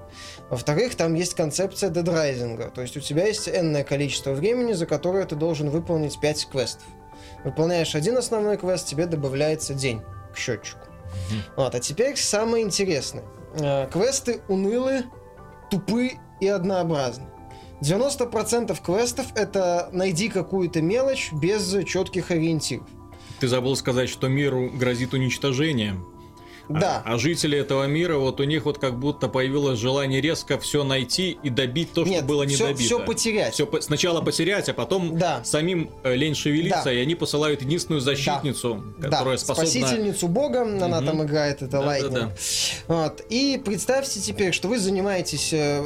Во-вторых, 0.49 0.95
там 0.95 1.14
есть 1.14 1.35
концепция 1.35 1.91
дедрайзинга, 1.91 2.71
то 2.71 2.83
есть 2.83 2.97
у 2.97 3.01
тебя 3.01 3.27
есть 3.27 3.49
энное 3.49 3.85
количество 3.85 4.31
времени, 4.31 4.73
за 4.73 4.87
которое 4.87 5.27
ты 5.27 5.35
должен 5.35 5.71
выполнить 5.71 6.19
5 6.21 6.49
квестов. 6.51 6.87
Выполняешь 7.45 7.95
один 7.95 8.17
основной 8.17 8.57
квест, 8.57 8.87
тебе 8.87 9.07
добавляется 9.07 9.75
день 9.75 10.03
к 10.33 10.39
счетчику. 10.39 10.79
Mm-hmm. 10.81 11.41
Вот, 11.57 11.75
а 11.75 11.81
теперь 11.81 12.17
самое 12.17 12.64
интересное. 12.64 13.25
Э, 13.59 13.89
квесты 13.91 14.41
унылы, 14.49 15.05
тупы 15.77 16.12
и 16.41 16.47
однообразны. 16.47 17.27
90% 17.83 18.77
квестов 18.83 19.27
это 19.35 19.91
найди 19.93 20.29
какую-то 20.29 20.81
мелочь 20.81 21.31
без 21.33 21.85
четких 21.85 22.31
ориентиров. 22.31 22.87
Ты 23.39 23.49
забыл 23.49 23.77
сказать, 23.77 24.09
что 24.09 24.29
миру 24.29 24.70
грозит 24.70 25.12
уничтожение. 25.12 25.97
Да. 26.69 27.03
А, 27.05 27.14
а 27.14 27.19
жители 27.19 27.59
этого 27.59 27.85
мира, 27.85 28.17
вот 28.17 28.41
у 28.41 28.45
них 28.45 28.64
вот 28.64 28.79
как 28.79 28.99
будто 28.99 29.29
появилось 29.29 29.79
желание 29.79 30.21
резко 30.21 30.59
все 30.59 30.85
найти 30.85 31.39
и 31.43 31.51
добить 31.51 31.93
то, 31.93 32.05
Нет, 32.05 32.19
что 32.19 32.27
было 32.27 32.43
не 32.43 32.55
все, 32.55 32.69
добито. 32.69 32.83
Все 32.83 32.99
потерять. 33.01 33.55
Все 33.55 33.67
по- 33.67 33.81
сначала 33.81 34.21
потерять, 34.21 34.69
а 34.69 34.75
потом 34.75 35.19
да. 35.19 35.45
самим 35.45 35.91
э, 36.03 36.14
лень 36.14 36.35
шевелиться, 36.35 36.85
да. 36.85 36.93
и 36.93 36.99
они 36.99 37.14
посылают 37.14 37.62
единственную 37.62 38.01
защитницу, 38.01 38.85
да. 38.99 39.11
которая 39.11 39.37
да. 39.37 39.43
способна... 39.43 39.71
Спасительницу 39.71 40.29
бога, 40.29 40.62
угу. 40.62 40.85
она 40.85 41.01
там 41.03 41.23
играет, 41.23 41.62
это 41.62 41.79
да, 41.79 41.83
Lightning. 41.83 42.11
Да, 42.11 42.21
да. 42.21 42.95
Вот. 42.95 43.21
И 43.29 43.61
представьте 43.64 44.21
теперь, 44.21 44.53
что 44.53 44.69
вы 44.69 44.79
занимаетесь 44.79 45.53
э, 45.53 45.85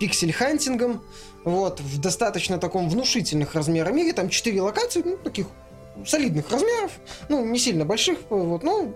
пиксель-хантингом, 0.00 1.00
вот, 1.44 1.80
в 1.80 2.00
достаточно 2.00 2.58
таком 2.58 2.88
внушительных 2.88 3.54
размерах 3.54 3.92
мире, 3.92 4.14
там 4.14 4.30
4 4.30 4.62
локации, 4.62 5.02
ну, 5.04 5.18
таких 5.18 5.46
солидных 6.06 6.50
размеров, 6.50 6.92
ну, 7.28 7.44
не 7.44 7.58
сильно 7.58 7.84
больших, 7.84 8.18
вот, 8.30 8.62
ну, 8.62 8.94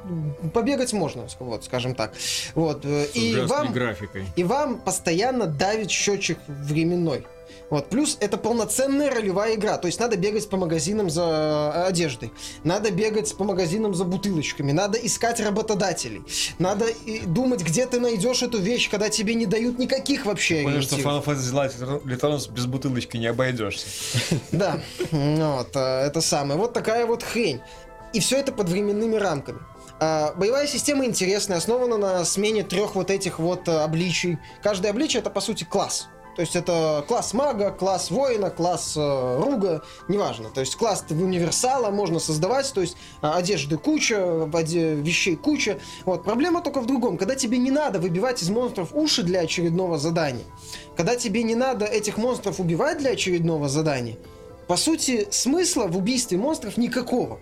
побегать 0.52 0.92
можно, 0.92 1.26
вот, 1.38 1.64
скажем 1.64 1.94
так. 1.94 2.12
Вот, 2.54 2.84
э, 2.84 3.06
С 3.06 3.16
и 3.16 3.36
вам, 3.46 3.72
графикой. 3.72 4.26
и 4.36 4.44
вам 4.44 4.80
постоянно 4.80 5.46
давит 5.46 5.90
счетчик 5.90 6.38
временной. 6.46 7.24
Вот. 7.70 7.88
Плюс 7.90 8.16
это 8.20 8.36
полноценная 8.36 9.10
ролевая 9.10 9.54
игра. 9.54 9.76
То 9.78 9.86
есть 9.86 10.00
надо 10.00 10.16
бегать 10.16 10.48
по 10.48 10.56
магазинам 10.56 11.10
за 11.10 11.72
э, 11.74 11.82
одеждой. 11.88 12.32
Надо 12.64 12.90
бегать 12.90 13.36
по 13.36 13.44
магазинам 13.44 13.94
за 13.94 14.04
бутылочками. 14.04 14.72
Надо 14.72 14.98
искать 14.98 15.40
работодателей. 15.40 16.22
Надо 16.58 16.86
думать, 17.26 17.62
где 17.62 17.86
ты 17.86 18.00
найдешь 18.00 18.42
эту 18.42 18.58
вещь, 18.58 18.90
когда 18.90 19.08
тебе 19.08 19.34
не 19.34 19.46
дают 19.46 19.78
никаких 19.78 20.26
вообще 20.26 20.62
Понял, 20.62 20.82
что 20.82 20.96
Final 20.96 21.24
Fantasy 21.24 22.02
Returns 22.04 22.50
без 22.50 22.66
бутылочки 22.66 23.16
не 23.16 23.26
обойдешься. 23.26 23.86
Да. 24.52 24.80
Вот. 25.10 25.76
Э, 25.76 26.06
это 26.06 26.20
самое. 26.20 26.58
Вот 26.58 26.72
такая 26.72 27.06
вот 27.06 27.22
хрень. 27.22 27.60
И 28.12 28.20
все 28.20 28.38
это 28.38 28.52
под 28.52 28.68
временными 28.68 29.16
рамками. 29.16 29.58
А, 30.00 30.32
боевая 30.34 30.66
система 30.66 31.04
интересная, 31.04 31.58
основана 31.58 31.96
на 31.96 32.24
смене 32.24 32.62
трех 32.62 32.94
вот 32.94 33.10
этих 33.10 33.38
вот 33.38 33.68
э, 33.68 33.78
обличий. 33.78 34.38
Каждое 34.62 34.90
обличие 34.90 35.20
это 35.20 35.30
по 35.30 35.40
сути 35.40 35.64
класс. 35.64 36.08
То 36.38 36.42
есть 36.42 36.54
это 36.54 37.04
класс 37.08 37.34
мага, 37.34 37.72
класс 37.72 38.12
воина, 38.12 38.48
класс 38.48 38.94
э, 38.96 39.40
руга, 39.42 39.82
неважно. 40.06 40.50
То 40.50 40.60
есть 40.60 40.76
класс 40.76 41.04
универсала 41.10 41.90
можно 41.90 42.20
создавать, 42.20 42.72
то 42.72 42.80
есть 42.80 42.96
э, 43.22 43.26
одежды 43.28 43.76
куча, 43.76 44.44
оде... 44.44 44.94
вещей 44.94 45.34
куча. 45.34 45.80
Вот. 46.04 46.22
Проблема 46.22 46.62
только 46.62 46.80
в 46.80 46.86
другом. 46.86 47.18
Когда 47.18 47.34
тебе 47.34 47.58
не 47.58 47.72
надо 47.72 47.98
выбивать 47.98 48.40
из 48.40 48.50
монстров 48.50 48.90
уши 48.92 49.24
для 49.24 49.40
очередного 49.40 49.98
задания, 49.98 50.44
когда 50.96 51.16
тебе 51.16 51.42
не 51.42 51.56
надо 51.56 51.86
этих 51.86 52.18
монстров 52.18 52.60
убивать 52.60 52.98
для 52.98 53.10
очередного 53.10 53.68
задания, 53.68 54.16
по 54.68 54.76
сути, 54.76 55.26
смысла 55.32 55.88
в 55.88 55.96
убийстве 55.96 56.38
монстров 56.38 56.76
никакого. 56.76 57.40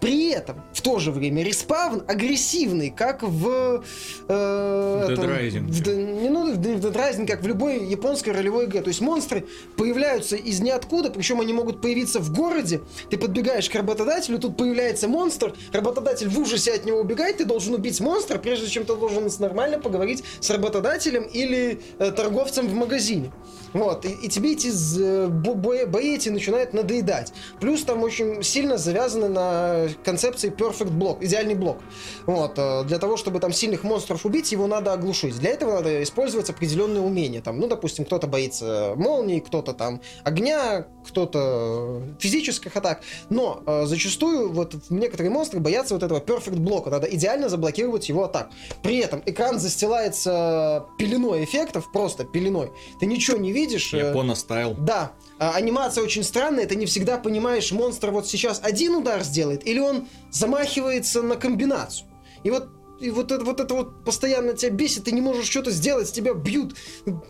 При 0.00 0.30
этом, 0.30 0.62
в 0.72 0.82
то 0.82 0.98
же 0.98 1.10
время, 1.10 1.42
респавн 1.42 2.02
агрессивный, 2.06 2.90
как 2.90 3.22
в... 3.22 3.82
Э, 4.28 5.06
Dead 5.08 5.16
Rising. 5.16 5.66
В, 5.68 6.15
не, 6.26 6.30
ну, 6.30 6.52
Dead 6.52 6.80
Rising, 6.80 7.26
как 7.26 7.42
в 7.42 7.46
любой 7.46 7.84
японской 7.84 8.30
ролевой 8.30 8.66
игре. 8.66 8.82
То 8.82 8.88
есть 8.88 9.00
монстры 9.00 9.46
появляются 9.76 10.36
из 10.36 10.60
ниоткуда, 10.60 11.10
причем 11.10 11.40
они 11.40 11.52
могут 11.52 11.80
появиться 11.80 12.20
в 12.20 12.32
городе. 12.32 12.80
Ты 13.10 13.18
подбегаешь 13.18 13.68
к 13.70 13.74
работодателю, 13.74 14.38
тут 14.38 14.56
появляется 14.56 15.08
монстр, 15.08 15.54
работодатель 15.72 16.28
в 16.28 16.38
ужасе 16.38 16.72
от 16.72 16.84
него 16.84 17.00
убегает, 17.00 17.38
ты 17.38 17.44
должен 17.44 17.74
убить 17.74 18.00
монстра, 18.00 18.38
прежде 18.38 18.68
чем 18.68 18.84
ты 18.84 18.94
должен 18.96 19.30
нормально 19.38 19.78
поговорить 19.78 20.24
с 20.40 20.50
работодателем 20.50 21.24
или 21.24 21.80
э, 21.98 22.10
торговцем 22.10 22.68
в 22.68 22.74
магазине. 22.74 23.32
Вот, 23.72 24.04
и, 24.04 24.10
и 24.10 24.28
тебе 24.28 24.52
эти 24.52 24.70
э, 24.98 25.28
бои, 25.28 25.84
бои 25.84 26.14
эти 26.14 26.28
начинают 26.28 26.72
надоедать. 26.72 27.32
Плюс 27.60 27.82
там 27.82 28.02
очень 28.02 28.42
сильно 28.42 28.78
завязаны 28.78 29.28
на 29.28 29.88
концепции 30.04 30.50
perfect 30.50 30.90
блок, 30.90 31.22
идеальный 31.22 31.54
блок. 31.54 31.78
Вот, 32.26 32.54
э, 32.56 32.84
для 32.84 32.98
того, 32.98 33.16
чтобы 33.16 33.38
там 33.40 33.52
сильных 33.52 33.84
монстров 33.84 34.24
убить, 34.24 34.52
его 34.52 34.66
надо 34.66 34.92
оглушить. 34.92 35.38
Для 35.38 35.50
этого 35.50 35.74
надо 35.74 36.02
использовать 36.02 36.15
определенные 36.16 37.02
умения. 37.02 37.40
Там, 37.40 37.58
ну, 37.58 37.66
допустим, 37.68 38.04
кто-то 38.04 38.26
боится 38.26 38.94
молнии, 38.96 39.40
кто-то 39.40 39.72
там 39.72 40.00
огня, 40.24 40.86
кто-то 41.06 42.02
физических 42.18 42.76
атак. 42.76 43.02
Но 43.30 43.62
э, 43.66 43.86
зачастую 43.86 44.52
вот 44.52 44.74
некоторые 44.90 45.30
монстры 45.30 45.60
боятся 45.60 45.94
вот 45.94 46.02
этого 46.02 46.20
perfect 46.20 46.56
блока. 46.56 46.90
Надо 46.90 47.06
идеально 47.06 47.48
заблокировать 47.48 48.08
его 48.08 48.24
атак. 48.24 48.50
При 48.82 48.98
этом 48.98 49.22
экран 49.26 49.58
застилается 49.58 50.86
пеленой 50.98 51.44
эффектов, 51.44 51.90
просто 51.92 52.24
пеленой. 52.24 52.70
Ты 53.00 53.06
ничего 53.06 53.36
не 53.36 53.52
видишь. 53.52 53.92
Э, 53.94 54.08
Япона 54.08 54.34
стайл. 54.34 54.74
Да. 54.78 55.12
А, 55.38 55.52
анимация 55.54 56.02
очень 56.02 56.22
странная, 56.22 56.66
ты 56.66 56.76
не 56.76 56.86
всегда 56.86 57.18
понимаешь, 57.18 57.70
монстр 57.72 58.10
вот 58.10 58.26
сейчас 58.26 58.60
один 58.62 58.94
удар 58.94 59.22
сделает 59.22 59.66
или 59.66 59.78
он 59.78 60.08
замахивается 60.30 61.22
на 61.22 61.36
комбинацию. 61.36 62.08
И 62.42 62.50
вот 62.50 62.68
и 62.98 63.10
вот 63.10 63.30
это, 63.30 63.44
вот 63.44 63.60
это 63.60 63.74
вот 63.74 64.04
постоянно 64.04 64.54
тебя 64.54 64.70
бесит, 64.70 65.04
ты 65.04 65.12
не 65.12 65.20
можешь 65.20 65.48
что-то 65.48 65.70
сделать, 65.70 66.10
тебя 66.12 66.32
бьют. 66.32 66.74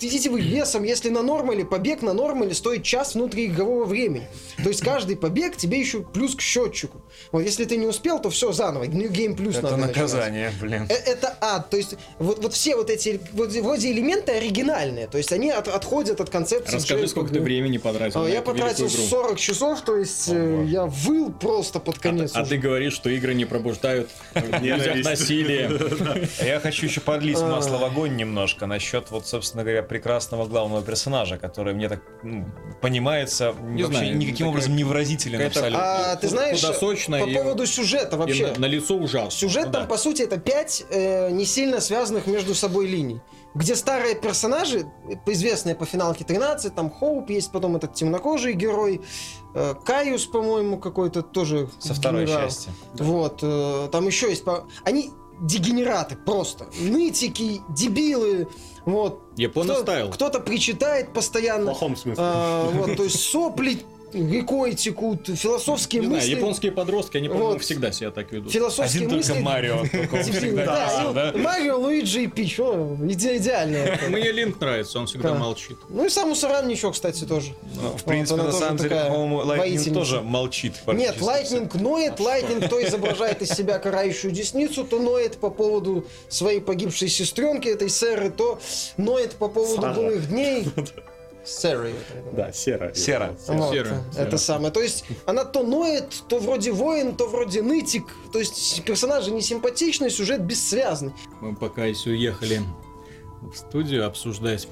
Идите 0.00 0.30
вы 0.30 0.40
весом, 0.40 0.84
если 0.84 1.08
на 1.08 1.22
нормале, 1.22 1.64
побег 1.64 2.02
на 2.02 2.12
нормале 2.12 2.54
стоит 2.54 2.84
час 2.84 3.14
внутриигрового 3.14 3.84
времени. 3.84 4.28
То 4.62 4.68
есть 4.68 4.82
каждый 4.82 5.16
побег 5.16 5.56
тебе 5.56 5.80
еще 5.80 6.02
плюс 6.02 6.34
к 6.36 6.40
счетчику. 6.40 7.02
Вот 7.32 7.40
если 7.40 7.64
ты 7.64 7.76
не 7.76 7.86
успел, 7.86 8.20
то 8.20 8.30
все 8.30 8.52
заново. 8.52 8.84
New 8.84 9.10
Game 9.10 9.36
Plus 9.36 9.58
это 9.58 9.62
надо 9.62 9.76
наказание, 9.76 10.50
начинать. 10.50 10.60
блин. 10.60 10.86
Э, 10.88 10.94
это 10.94 11.36
ад. 11.40 11.70
То 11.70 11.76
есть 11.76 11.96
вот, 12.18 12.42
вот 12.42 12.54
все 12.54 12.76
вот 12.76 12.90
эти 12.90 13.20
вот, 13.32 13.52
вроде 13.52 13.92
элементы 13.92 14.32
оригинальные. 14.32 15.06
То 15.06 15.18
есть 15.18 15.32
они 15.32 15.50
от, 15.50 15.68
отходят 15.68 16.20
от 16.20 16.30
концепции. 16.30 16.76
Расскажи, 16.76 17.08
сколько 17.08 17.32
ты 17.32 17.40
времени 17.40 17.78
потратил. 17.78 18.22
А, 18.22 18.28
я 18.28 18.42
потратил 18.42 18.88
40 18.88 19.38
часов, 19.38 19.82
то 19.82 19.96
есть 19.96 20.28
О, 20.30 20.62
я 20.64 20.86
выл 20.86 21.32
просто 21.32 21.80
под 21.80 21.98
конец. 21.98 22.32
А, 22.34 22.40
а 22.40 22.46
ты 22.46 22.56
говоришь, 22.56 22.94
что 22.94 23.10
игры 23.10 23.34
не 23.34 23.44
пробуждают 23.44 24.10
насилие 24.34 25.70
Я 26.44 26.60
хочу 26.60 26.86
еще 26.86 27.00
подлить 27.00 27.38
а. 27.38 27.48
масло 27.48 27.78
в 27.78 27.84
огонь 27.84 28.16
немножко 28.16 28.66
насчет, 28.66 29.10
вот, 29.10 29.26
собственно 29.26 29.62
говоря, 29.62 29.82
прекрасного 29.82 30.46
главного 30.46 30.82
персонажа, 30.82 31.38
который 31.38 31.74
мне 31.74 31.88
так 31.88 32.00
ну, 32.22 32.46
понимается 32.80 33.52
вообще 33.52 34.10
никаким 34.10 34.48
образом 34.48 34.76
не 34.76 34.84
выразителен 34.84 35.46
абсолютно. 35.46 36.12
А, 36.12 36.16
ты 36.16 36.28
знаешь, 36.28 36.60
по 37.06 37.26
поводу 37.26 37.66
сюжета 37.66 38.16
вообще. 38.16 38.54
На 38.56 38.66
лицо 38.66 38.96
ужасно. 38.96 39.30
Сюжет 39.30 39.72
там, 39.72 39.86
по 39.88 39.96
сути, 39.96 40.22
это 40.22 40.38
пять 40.38 40.84
э, 40.90 41.30
не 41.30 41.44
сильно 41.44 41.80
связанных 41.80 42.26
между 42.26 42.54
собой 42.54 42.86
линий 42.86 43.20
где 43.56 43.74
старые 43.74 44.14
персонажи, 44.14 44.86
известные 45.24 45.74
по 45.74 45.86
финалке 45.86 46.24
13, 46.24 46.74
там 46.74 46.90
Хоуп 46.90 47.30
есть, 47.30 47.50
потом 47.50 47.76
этот 47.76 47.94
темнокожий 47.94 48.52
герой, 48.52 49.00
э, 49.54 49.74
Каюс, 49.82 50.26
по-моему, 50.26 50.78
какой-то 50.78 51.22
тоже. 51.22 51.70
Со 51.78 51.94
второй 51.94 52.26
части. 52.26 52.70
Вот, 52.98 53.40
э, 53.42 53.88
там 53.90 54.06
еще 54.06 54.28
есть. 54.28 54.44
Они 54.84 55.10
дегенераты 55.40 56.16
просто. 56.16 56.66
Нытики, 56.78 57.62
дебилы. 57.70 58.48
Вот. 58.84 59.22
Япона 59.36 59.74
Кто, 59.74 59.82
style. 59.82 60.10
Кто-то 60.10 60.40
причитает 60.40 61.12
постоянно. 61.12 61.64
В 61.64 61.78
плохом 61.78 61.96
смысле. 61.96 62.22
А, 62.24 62.70
вот, 62.70 62.96
то 62.96 63.04
есть 63.04 63.20
сопли 63.20 63.80
рекой 64.12 64.74
текут, 64.74 65.28
философские 65.28 66.02
не 66.02 66.08
мысли. 66.08 66.26
Знаю, 66.26 66.40
японские 66.40 66.72
подростки, 66.72 67.16
они, 67.16 67.28
по-моему, 67.28 67.52
вот. 67.52 67.62
всегда 67.62 67.92
себя 67.92 68.10
так 68.10 68.32
ведут. 68.32 68.52
Философские 68.52 69.06
Один 69.06 69.16
мысли. 69.16 69.32
только 69.32 69.44
Марио. 69.44 69.84
Да, 71.12 71.32
Марио, 71.36 71.78
Луиджи 71.78 72.24
и 72.24 72.26
Пич. 72.26 72.56
Идеально. 72.56 73.98
Мне 74.08 74.32
Линк 74.32 74.60
нравится, 74.60 74.98
он 74.98 75.06
всегда 75.06 75.34
молчит. 75.34 75.76
Ну 75.88 76.06
и 76.06 76.08
сам 76.08 76.32
Усаран 76.32 76.68
ничего, 76.68 76.92
кстати, 76.92 77.24
тоже. 77.24 77.52
Ну, 77.74 77.90
в 77.96 78.04
принципе, 78.04 78.42
на 78.42 78.52
самом 78.52 78.76
деле, 78.78 78.96
по-моему, 79.08 79.36
Lightning 79.38 79.94
тоже 79.94 80.22
молчит. 80.22 80.74
Нет, 80.86 81.20
Lightning 81.20 81.74
ноет, 81.74 82.20
Лайтнинг 82.20 82.68
то 82.68 82.82
изображает 82.86 83.42
из 83.42 83.50
себя 83.50 83.78
карающую 83.78 84.32
десницу, 84.32 84.84
то 84.84 84.98
ноет 84.98 85.36
по 85.36 85.50
поводу 85.50 86.06
своей 86.28 86.60
погибшей 86.60 87.08
сестренки, 87.08 87.68
этой 87.68 87.90
Серы, 87.90 88.30
то 88.30 88.58
ноет 88.96 89.32
по 89.32 89.48
поводу 89.48 89.94
былых 89.94 90.28
дней. 90.28 90.66
Серый. 91.46 91.94
Да, 92.32 92.52
сера. 92.52 92.92
Сера. 92.94 93.36
Вот, 93.46 93.72
сера. 93.72 94.02
Это 94.16 94.36
самое. 94.38 94.72
То 94.72 94.82
есть 94.82 95.04
она 95.26 95.44
то 95.44 95.62
ноет, 95.62 96.24
то 96.28 96.38
вроде 96.38 96.72
воин, 96.72 97.14
то 97.14 97.28
вроде 97.28 97.62
нытик. 97.62 98.04
То 98.32 98.38
есть 98.38 98.82
персонажи 98.84 99.30
не 99.30 99.42
симпатичный, 99.42 100.10
сюжет 100.10 100.42
бессвязный. 100.42 101.12
Мы 101.40 101.54
пока 101.54 101.84
если 101.84 102.10
уехали 102.10 102.60
в 103.42 103.54
студию 103.54 104.06
обсуждать 104.06 104.66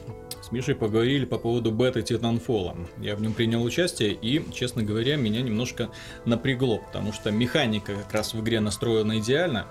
с 0.44 0.52
Мишей 0.52 0.74
поговорили 0.74 1.24
по 1.24 1.38
поводу 1.38 1.70
бета 1.70 2.02
Титанфола. 2.02 2.76
Я 2.98 3.16
в 3.16 3.22
нем 3.22 3.32
принял 3.32 3.62
участие 3.62 4.12
и, 4.12 4.44
честно 4.52 4.82
говоря, 4.82 5.16
меня 5.16 5.40
немножко 5.40 5.88
напрягло, 6.26 6.78
потому 6.78 7.14
что 7.14 7.30
механика 7.30 7.94
как 7.94 8.12
раз 8.12 8.34
в 8.34 8.40
игре 8.40 8.60
настроена 8.60 9.20
идеально, 9.20 9.66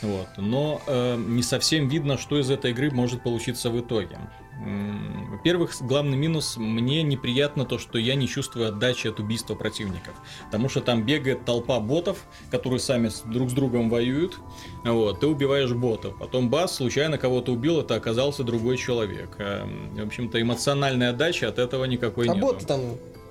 вот, 0.00 0.28
но 0.38 0.80
э, 0.86 1.16
не 1.16 1.42
совсем 1.42 1.88
видно, 1.88 2.16
что 2.16 2.38
из 2.38 2.50
этой 2.50 2.70
игры 2.70 2.90
может 2.90 3.22
получиться 3.22 3.68
в 3.68 3.78
итоге. 3.78 4.18
Во-первых, 4.60 5.74
главный 5.80 6.16
минус 6.16 6.56
мне 6.56 7.02
неприятно 7.02 7.64
то, 7.64 7.78
что 7.78 7.98
я 7.98 8.14
не 8.14 8.28
чувствую 8.28 8.68
отдачи 8.68 9.08
от 9.08 9.20
убийства 9.20 9.54
противников. 9.54 10.14
Потому 10.46 10.68
что 10.68 10.80
там 10.80 11.04
бегает 11.04 11.44
толпа 11.44 11.80
ботов, 11.80 12.24
которые 12.50 12.80
сами 12.80 13.10
друг 13.26 13.50
с 13.50 13.52
другом 13.52 13.90
воюют. 13.90 14.38
Вот, 14.84 15.20
ты 15.20 15.26
убиваешь 15.26 15.72
ботов. 15.72 16.16
Потом 16.18 16.50
бас, 16.50 16.76
случайно 16.76 17.18
кого-то 17.18 17.52
убил, 17.52 17.80
это 17.80 17.94
оказался 17.94 18.44
другой 18.44 18.76
человек. 18.76 19.34
Эм, 19.38 19.94
в 19.96 20.06
общем-то, 20.06 20.40
эмоциональной 20.40 21.10
отдачи 21.10 21.44
от 21.44 21.58
этого 21.58 21.84
никакой 21.84 22.28
нет. 22.28 22.36
А 22.36 22.40
боты 22.40 22.64
там 22.64 22.80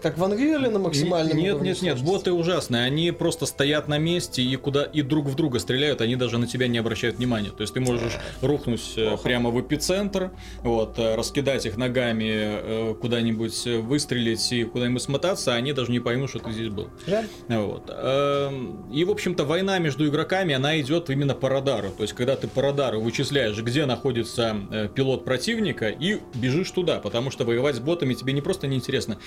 как 0.04 0.18
в 0.18 0.24
Unreal 0.24 0.70
на 0.70 0.80
максимальном 0.80 1.38
Нет, 1.38 1.62
нет, 1.62 1.82
нет, 1.82 2.02
боты 2.02 2.34
ужасные. 2.34 2.84
Они 2.84 3.12
просто 3.12 3.46
стоят 3.46 3.88
на 3.88 3.98
месте 3.98 4.44
и 4.44 4.56
куда 4.58 4.84
и 4.84 5.02
друг 5.02 5.28
в 5.28 5.36
друга 5.36 5.60
стреляют, 5.60 6.02
они 6.02 6.18
даже 6.18 6.38
на 6.38 6.46
тебя 6.46 6.68
не 6.68 6.78
обращают 6.78 7.18
внимания. 7.18 7.52
То 7.52 7.62
есть 7.62 7.74
ты 7.74 7.80
можешь 7.80 8.14
рухнуть 8.42 8.94
э, 8.98 9.08
Плохо. 9.08 9.24
прямо 9.24 9.50
в 9.50 9.62
эпицентр, 9.62 10.32
вот, 10.62 11.00
э, 11.00 11.16
раскидать 11.16 11.66
их 11.66 11.78
ногами 11.78 12.26
э, 12.28 12.96
куда-нибудь, 13.00 13.66
выстрелить 13.66 14.52
и 14.52 14.66
куда-нибудь 14.66 15.02
смотаться, 15.02 15.54
а 15.54 15.56
они 15.56 15.72
даже 15.72 15.90
не 15.90 16.02
поймут, 16.02 16.30
что 16.30 16.40
ты 16.40 16.52
здесь 16.52 16.70
был. 16.70 16.90
Жаль. 17.08 17.28
Вот. 17.48 17.90
Эм, 17.90 18.92
и, 18.92 19.06
в 19.06 19.10
общем-то, 19.10 19.46
война 19.46 19.80
между 19.80 20.06
игроками, 20.06 20.54
она 20.54 20.80
идет 20.82 21.10
именно 21.10 21.34
по 21.34 21.48
радару. 21.48 21.92
То 21.92 22.04
есть, 22.04 22.14
когда 22.14 22.36
ты 22.36 22.50
по 22.50 22.62
радару 22.62 23.00
вычисляешь, 23.00 23.58
где 23.58 23.86
находится 23.86 24.90
пилот 24.96 25.24
противника, 25.24 25.88
и 25.88 26.20
бежишь 26.34 26.72
туда, 26.72 27.00
потому 27.00 27.32
что 27.32 27.46
воевать 27.46 27.78
с 27.78 27.80
ботами 27.80 28.14
тебе 28.14 28.34
не 28.34 28.42
просто 28.42 28.68
неинтересно 28.68 29.18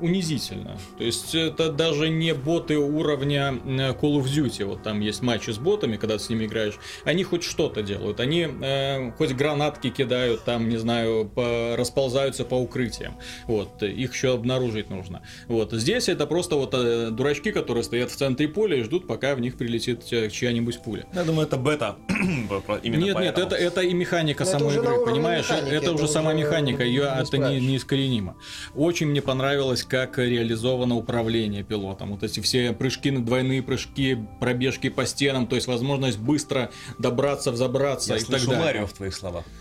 унизительно. 0.00 0.78
То 0.98 1.04
есть 1.04 1.34
это 1.34 1.70
даже 1.70 2.08
не 2.08 2.34
боты 2.34 2.78
уровня 2.78 3.54
э, 3.64 3.92
Call 3.92 4.20
of 4.20 4.24
Duty. 4.24 4.64
Вот 4.64 4.82
там 4.82 5.00
есть 5.00 5.22
матчи 5.22 5.50
с 5.50 5.58
ботами, 5.58 5.96
когда 5.96 6.18
ты 6.18 6.24
с 6.24 6.28
ними 6.28 6.46
играешь. 6.46 6.78
Они 7.04 7.24
хоть 7.24 7.44
что-то 7.44 7.82
делают. 7.82 8.20
Они 8.20 8.46
э, 8.46 9.12
хоть 9.12 9.32
гранатки 9.32 9.90
кидают, 9.90 10.44
там, 10.44 10.68
не 10.68 10.76
знаю, 10.76 11.30
по, 11.34 11.74
расползаются 11.76 12.44
по 12.44 12.54
укрытиям. 12.54 13.16
Вот, 13.46 13.82
их 13.82 14.12
еще 14.14 14.34
обнаружить 14.34 14.90
нужно. 14.90 15.22
Вот, 15.48 15.72
здесь 15.72 16.08
это 16.08 16.26
просто 16.26 16.56
вот 16.56 16.74
э, 16.74 17.10
дурачки, 17.10 17.52
которые 17.52 17.84
стоят 17.84 18.10
в 18.10 18.16
центре 18.16 18.48
поля 18.48 18.76
и 18.76 18.82
ждут, 18.82 19.06
пока 19.06 19.34
в 19.34 19.40
них 19.40 19.56
прилетит 19.56 20.04
чья-нибудь 20.04 20.82
пуля. 20.82 21.06
Я 21.14 21.24
думаю, 21.24 21.46
это 21.46 21.56
бета. 21.56 21.96
Именно 22.82 23.04
нет, 23.04 23.18
нет, 23.18 23.38
это, 23.38 23.56
это 23.56 23.80
и 23.80 23.92
механика 23.92 24.44
Но 24.44 24.50
самой 24.50 24.74
игры, 24.74 25.04
понимаешь? 25.04 25.48
Механики, 25.48 25.74
это, 25.74 25.76
это 25.76 25.92
уже 25.92 26.08
сама 26.08 26.32
механика, 26.32 26.84
ее 26.84 27.02
не 27.02 27.22
это 27.22 27.38
не, 27.38 27.60
неискоренимо. 27.60 28.36
Очень 28.74 29.08
мне 29.08 29.22
понравилось 29.22 29.73
понравилось, 29.74 29.84
как 29.84 30.18
реализовано 30.18 30.96
управление 30.96 31.62
пилотом. 31.62 32.12
Вот 32.12 32.22
эти 32.22 32.40
все 32.40 32.72
прыжки, 32.72 33.10
двойные 33.10 33.62
прыжки, 33.62 34.18
пробежки 34.40 34.88
по 34.88 35.06
стенам, 35.06 35.46
то 35.46 35.56
есть 35.56 35.66
возможность 35.66 36.18
быстро 36.18 36.70
добраться, 36.98 37.52
взобраться 37.52 38.14
Я 38.14 38.20
и 38.20 38.24
так 38.24 38.40
далее. 38.40 38.58
Марио 38.58 38.86
в 38.86 38.92
твоих 38.92 39.14
словах. 39.14 39.44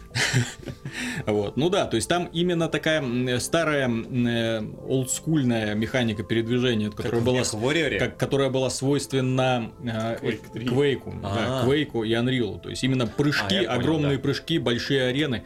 Вот. 1.26 1.58
Ну 1.58 1.70
да, 1.70 1.86
то 1.86 1.96
есть 1.96 2.08
там 2.08 2.26
именно 2.34 2.68
такая 2.68 3.40
старая 3.40 3.90
э, 3.90 4.62
олдскульная 4.88 5.74
механика 5.74 6.24
передвижения, 6.24 6.92
которая 6.92 7.22
была, 7.22 7.42
как, 8.00 8.18
которая 8.18 8.50
была 8.50 8.70
свойственна 8.70 9.72
э, 9.84 10.38
Квейку, 10.54 11.16
да, 11.22 11.64
Квейку 11.64 12.04
и 12.04 12.12
Unreal. 12.12 12.60
То 12.60 12.70
есть 12.70 12.84
именно 12.84 13.08
прыжки, 13.08 13.64
а, 13.66 13.74
огромные 13.74 14.18
да. 14.18 14.24
прыжки, 14.24 14.60
большие 14.60 15.08
арены. 15.08 15.44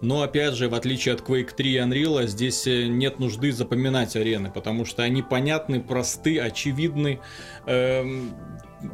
Но 0.00 0.22
опять 0.22 0.54
же, 0.54 0.68
в 0.68 0.74
отличие 0.74 1.14
от 1.14 1.20
Quake 1.20 1.54
3 1.54 1.72
и 1.72 1.76
Unreal, 1.78 2.26
здесь 2.26 2.66
э, 2.66 2.86
нет 2.86 3.18
нужды 3.18 3.52
запоминать 3.52 4.16
арены, 4.16 4.50
потому 4.50 4.84
что 4.84 5.02
они 5.02 5.22
понятны, 5.22 5.80
просты, 5.80 6.38
очевидны. 6.38 7.20
Эм, 7.66 8.34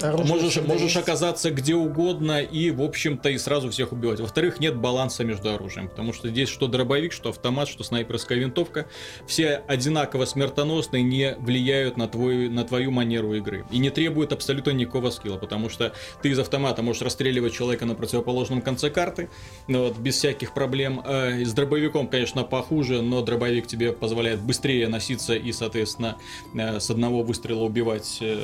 можешь, 0.01 0.57
можешь 0.62 0.97
оказаться 0.97 1.51
где 1.51 1.74
угодно 1.74 2.43
и, 2.43 2.70
в 2.70 2.82
общем-то, 2.82 3.30
и 3.30 3.38
сразу 3.38 3.70
всех 3.70 3.93
убивать. 3.93 4.20
Во-вторых, 4.20 4.61
нет 4.61 4.76
баланса 4.76 5.24
между 5.24 5.53
оружием, 5.55 5.88
потому 5.88 6.12
что 6.12 6.28
здесь 6.28 6.49
что 6.49 6.66
дробовик, 6.66 7.12
что 7.12 7.30
автомат, 7.30 7.68
что 7.68 7.84
снайперская 7.84 8.38
винтовка, 8.38 8.86
все 9.26 9.62
одинаково 9.66 10.24
смертоносные, 10.24 11.03
не 11.03 11.34
влияют 11.38 11.97
на, 11.97 12.09
твой, 12.09 12.49
на 12.49 12.64
твою 12.64 12.90
манеру 12.90 13.34
игры. 13.34 13.64
И 13.70 13.78
не 13.78 13.90
требуют 13.90 14.32
абсолютно 14.32 14.70
никакого 14.70 15.11
скилла, 15.11 15.38
потому 15.38 15.68
что 15.68 15.93
ты 16.22 16.30
из 16.30 16.38
автомата 16.38 16.82
можешь 16.82 17.03
расстреливать 17.03 17.53
человека 17.53 17.86
на 17.86 17.95
противоположном 17.95 18.62
конце 18.62 18.90
карты, 18.90 19.28
ну 19.68 19.88
вот, 19.88 19.99
без 19.99 20.16
всяких 20.16 20.55
проблем. 20.55 21.03
А 21.05 21.30
с 21.45 21.53
дробовиком, 21.53 22.09
конечно, 22.09 22.45
похуже, 22.45 23.03
но 23.03 23.22
дробовик 23.22 23.66
тебе 23.66 23.93
позволяет 23.93 24.40
быстрее 24.40 24.88
носиться 24.88 25.34
и, 25.34 25.53
соответственно, 25.53 26.16
э, 26.55 26.80
с 26.80 26.90
одного 26.90 27.22
выстрела 27.22 27.62
убивать 27.62 28.18
э, 28.20 28.38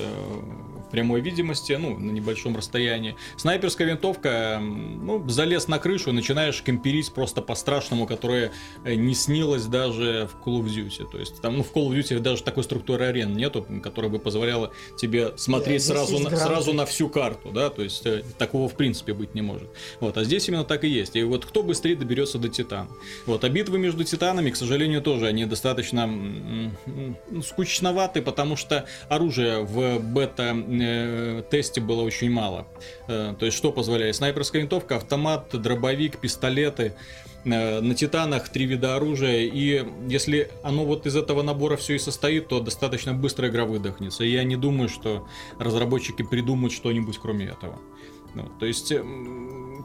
в 0.87 0.91
прямой 0.91 1.21
видимости, 1.39 1.73
ну, 1.73 1.97
на 1.99 2.11
небольшом 2.11 2.57
расстоянии. 2.57 3.15
Снайперская 3.37 3.87
винтовка, 3.87 4.59
ну, 4.61 5.27
залез 5.29 5.69
на 5.69 5.79
крышу 5.79 6.11
и 6.11 6.13
начинаешь 6.13 6.61
кемперить 6.63 7.13
просто 7.13 7.43
по-страшному, 7.43 8.07
которое 8.07 8.51
э, 8.85 8.95
не 8.95 9.15
снилось 9.15 9.67
даже 9.67 10.29
в 10.33 10.45
Call 10.45 10.61
of 10.61 10.67
Duty. 10.67 11.09
То 11.11 11.19
есть 11.19 11.41
там, 11.41 11.57
ну, 11.57 11.63
в 11.63 11.73
Call 11.73 11.89
of 11.89 11.97
Duty 11.97 12.19
даже 12.19 12.43
такой 12.43 12.65
структуры 12.65 13.05
арен 13.05 13.35
нету, 13.35 13.65
которая 13.83 14.11
бы 14.11 14.19
позволяла 14.19 14.73
тебе 14.97 15.33
смотреть 15.37 15.87
да, 15.87 15.95
сразу, 15.95 16.19
на, 16.19 16.37
сразу 16.37 16.73
на 16.73 16.87
всю 16.87 17.09
карту, 17.09 17.51
да, 17.51 17.71
то 17.71 17.83
есть 17.83 18.05
э, 18.05 18.25
такого 18.37 18.69
в 18.69 18.75
принципе 18.75 19.13
быть 19.15 19.35
не 19.35 19.43
может. 19.43 19.69
Вот, 20.01 20.17
а 20.17 20.25
здесь 20.25 20.49
именно 20.49 20.65
так 20.65 20.83
и 20.83 20.89
есть. 20.89 21.15
И 21.15 21.23
вот 21.23 21.45
кто 21.45 21.63
быстрее 21.63 21.95
доберется 21.95 22.39
до 22.39 22.49
Титана. 22.49 22.89
Вот, 23.27 23.45
а 23.45 23.49
битвы 23.49 23.79
между 23.79 24.03
Титанами, 24.03 24.51
к 24.51 24.57
сожалению, 24.57 25.03
тоже 25.03 25.27
они 25.27 25.45
достаточно 25.45 26.11
скучноваты, 27.45 28.23
потому 28.23 28.57
что 28.57 28.87
оружие 29.09 29.63
в 29.63 30.01
бета 30.01 30.53
э, 31.19 31.43
тесте 31.51 31.81
было 31.81 32.03
очень 32.03 32.31
мало. 32.31 32.67
Э, 33.09 33.35
то 33.39 33.47
есть 33.47 33.57
что 33.57 33.73
позволяет? 33.73 34.17
Снайперская 34.17 34.63
винтовка, 34.63 34.97
автомат, 34.97 35.49
дробовик, 35.53 36.19
пистолеты. 36.19 36.95
Э, 37.45 37.81
на 37.81 37.95
Титанах 37.95 38.49
три 38.49 38.67
вида 38.67 38.97
оружия, 38.97 39.41
и 39.41 39.85
если 40.09 40.51
оно 40.63 40.85
вот 40.85 41.07
из 41.07 41.17
этого 41.17 41.43
набора 41.43 41.77
все 41.77 41.95
и 41.95 41.99
состоит, 41.99 42.49
то 42.49 42.61
достаточно 42.61 43.13
быстро 43.15 43.49
игра 43.49 43.65
выдохнется. 43.65 44.25
И 44.25 44.31
я 44.31 44.45
не 44.45 44.57
думаю, 44.57 44.89
что 44.89 45.27
разработчики 45.59 46.23
придумают 46.23 46.73
что-нибудь 46.73 47.19
кроме 47.19 47.47
этого. 47.47 47.79
Ну, 48.35 48.49
то 48.61 48.67
есть 48.67 48.93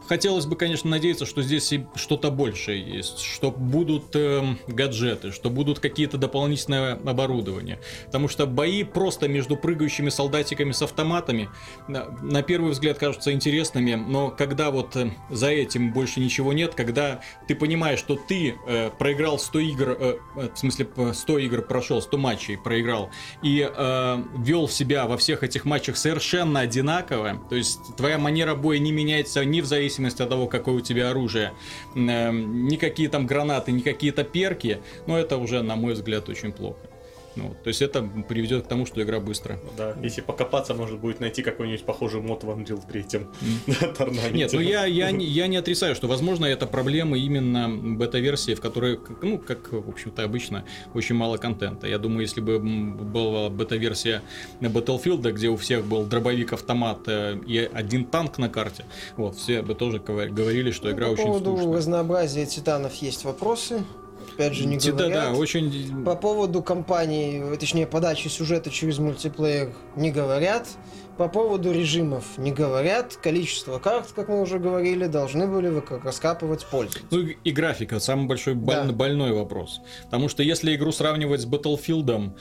хотелось 0.06 0.46
бы, 0.46 0.56
конечно, 0.56 0.90
надеяться, 0.90 1.26
что 1.26 1.42
здесь 1.42 1.72
и 1.72 1.86
что-то 1.94 2.30
большее 2.30 2.80
есть, 2.82 3.20
что 3.20 3.50
будут 3.50 4.14
э, 4.14 4.56
гаджеты, 4.66 5.32
что 5.32 5.50
будут 5.50 5.78
какие-то 5.78 6.18
дополнительное 6.18 6.94
оборудование. 6.94 7.80
Потому 8.06 8.28
что 8.28 8.46
бои 8.46 8.84
просто 8.84 9.28
между 9.28 9.56
прыгающими 9.56 10.08
солдатиками 10.08 10.72
с 10.72 10.82
автоматами 10.82 11.48
на, 11.88 12.06
на 12.22 12.42
первый 12.42 12.72
взгляд 12.72 12.98
кажутся 12.98 13.32
интересными, 13.32 13.94
но 13.94 14.30
когда 14.30 14.70
вот 14.70 14.96
э, 14.96 15.10
за 15.30 15.50
этим 15.50 15.92
больше 15.92 16.20
ничего 16.20 16.52
нет, 16.52 16.74
когда 16.74 17.20
ты 17.46 17.54
понимаешь, 17.54 17.98
что 17.98 18.16
ты 18.16 18.56
э, 18.66 18.90
проиграл 18.98 19.38
100 19.38 19.58
игр, 19.60 19.90
э, 19.90 20.18
э 20.36 20.48
в 20.54 20.58
смысле 20.58 20.88
100 21.12 21.38
игр 21.38 21.62
прошел, 21.62 22.02
100 22.02 22.18
матчей 22.18 22.58
проиграл, 22.58 23.10
и 23.42 23.68
э, 23.70 24.22
вел 24.38 24.68
себя 24.68 25.06
во 25.06 25.16
всех 25.16 25.42
этих 25.42 25.64
матчах 25.64 25.96
совершенно 25.96 26.60
одинаково, 26.60 27.40
то 27.48 27.56
есть 27.56 27.96
твоя 27.96 28.18
манера 28.18 28.54
боя 28.54 28.78
не 28.78 28.92
меняется 28.92 29.44
ни 29.44 29.60
в 29.60 29.66
зависимости 29.66 29.83
зависимости 29.84 30.22
от 30.22 30.28
того, 30.28 30.46
какое 30.46 30.76
у 30.76 30.80
тебя 30.80 31.10
оружие, 31.10 31.52
эм, 31.94 32.66
никакие 32.66 33.08
там 33.08 33.26
гранаты, 33.26 33.72
ни 33.72 33.80
какие-то 33.80 34.24
перки, 34.24 34.80
но 35.06 35.18
это 35.18 35.36
уже, 35.36 35.62
на 35.62 35.76
мой 35.76 35.94
взгляд, 35.94 36.28
очень 36.28 36.52
плохо. 36.52 36.78
Ну, 37.36 37.54
то 37.62 37.68
есть 37.68 37.82
это 37.82 38.02
приведет 38.28 38.64
к 38.64 38.68
тому, 38.68 38.86
что 38.86 39.02
игра 39.02 39.20
быстро. 39.20 39.58
Да, 39.76 39.94
если 40.02 40.20
покопаться, 40.20 40.74
может 40.74 40.98
будет 40.98 41.20
найти 41.20 41.42
какой-нибудь 41.42 41.84
похожий 41.84 42.20
мод 42.20 42.44
в 42.44 42.50
Unreal 42.50 42.80
3. 42.86 43.02
Mm. 43.02 44.32
Нет, 44.32 44.52
ну 44.52 44.60
я, 44.60 44.84
я, 44.86 45.08
я 45.08 45.46
не 45.46 45.56
отрицаю, 45.56 45.94
что, 45.94 46.06
возможно, 46.06 46.46
это 46.46 46.66
проблема 46.66 47.18
именно 47.18 47.68
бета-версии, 47.68 48.54
в 48.54 48.60
которой, 48.60 49.00
ну, 49.22 49.38
как, 49.38 49.72
в 49.72 49.88
общем-то, 49.88 50.22
обычно, 50.22 50.64
очень 50.94 51.14
мало 51.14 51.36
контента. 51.36 51.86
Я 51.86 51.98
думаю, 51.98 52.22
если 52.22 52.40
бы 52.40 52.58
была 52.58 53.50
бета-версия 53.50 54.22
Battlefield, 54.60 55.30
где 55.32 55.48
у 55.48 55.56
всех 55.56 55.84
был 55.84 56.04
дробовик-автомат 56.04 57.00
э, 57.06 57.38
и 57.46 57.58
один 57.58 58.04
танк 58.04 58.38
на 58.38 58.48
карте, 58.48 58.84
вот, 59.16 59.36
все 59.36 59.62
бы 59.62 59.74
тоже 59.74 59.98
говорили, 59.98 60.70
что 60.70 60.88
ну, 60.88 60.94
игра 60.94 61.08
очень 61.08 61.22
скучная. 61.22 61.38
По 61.38 61.44
поводу 61.44 61.76
разнообразия 61.76 62.46
титанов 62.46 62.94
есть 62.96 63.24
вопросы 63.24 63.84
опять 64.34 64.54
же, 64.54 64.66
не 64.66 64.76
говорят. 64.76 65.32
Да, 65.32 65.32
очень... 65.32 66.04
По 66.04 66.16
поводу 66.16 66.62
компании, 66.62 67.56
точнее, 67.56 67.86
подачи 67.86 68.28
сюжета 68.28 68.70
через 68.70 68.98
мультиплеер 68.98 69.72
не 69.96 70.10
говорят. 70.10 70.68
По 71.16 71.28
поводу 71.28 71.70
режимов 71.70 72.24
не 72.38 72.50
говорят. 72.50 73.16
Количество 73.16 73.78
карт, 73.78 74.12
как 74.14 74.28
мы 74.28 74.40
уже 74.40 74.58
говорили, 74.58 75.06
должны 75.06 75.46
были 75.46 75.68
вы 75.68 75.82
раскапывать 76.02 76.66
пользователи. 76.66 77.06
Ну 77.10 77.20
и 77.44 77.50
графика, 77.52 78.00
самый 78.00 78.26
большой 78.26 78.54
боль... 78.54 78.74
да. 78.74 78.92
больной 78.92 79.32
вопрос. 79.32 79.80
Потому 80.04 80.28
что 80.28 80.42
если 80.42 80.74
игру 80.74 80.90
сравнивать 80.90 81.40
с 81.40 81.46
Battlefield, 81.46 82.34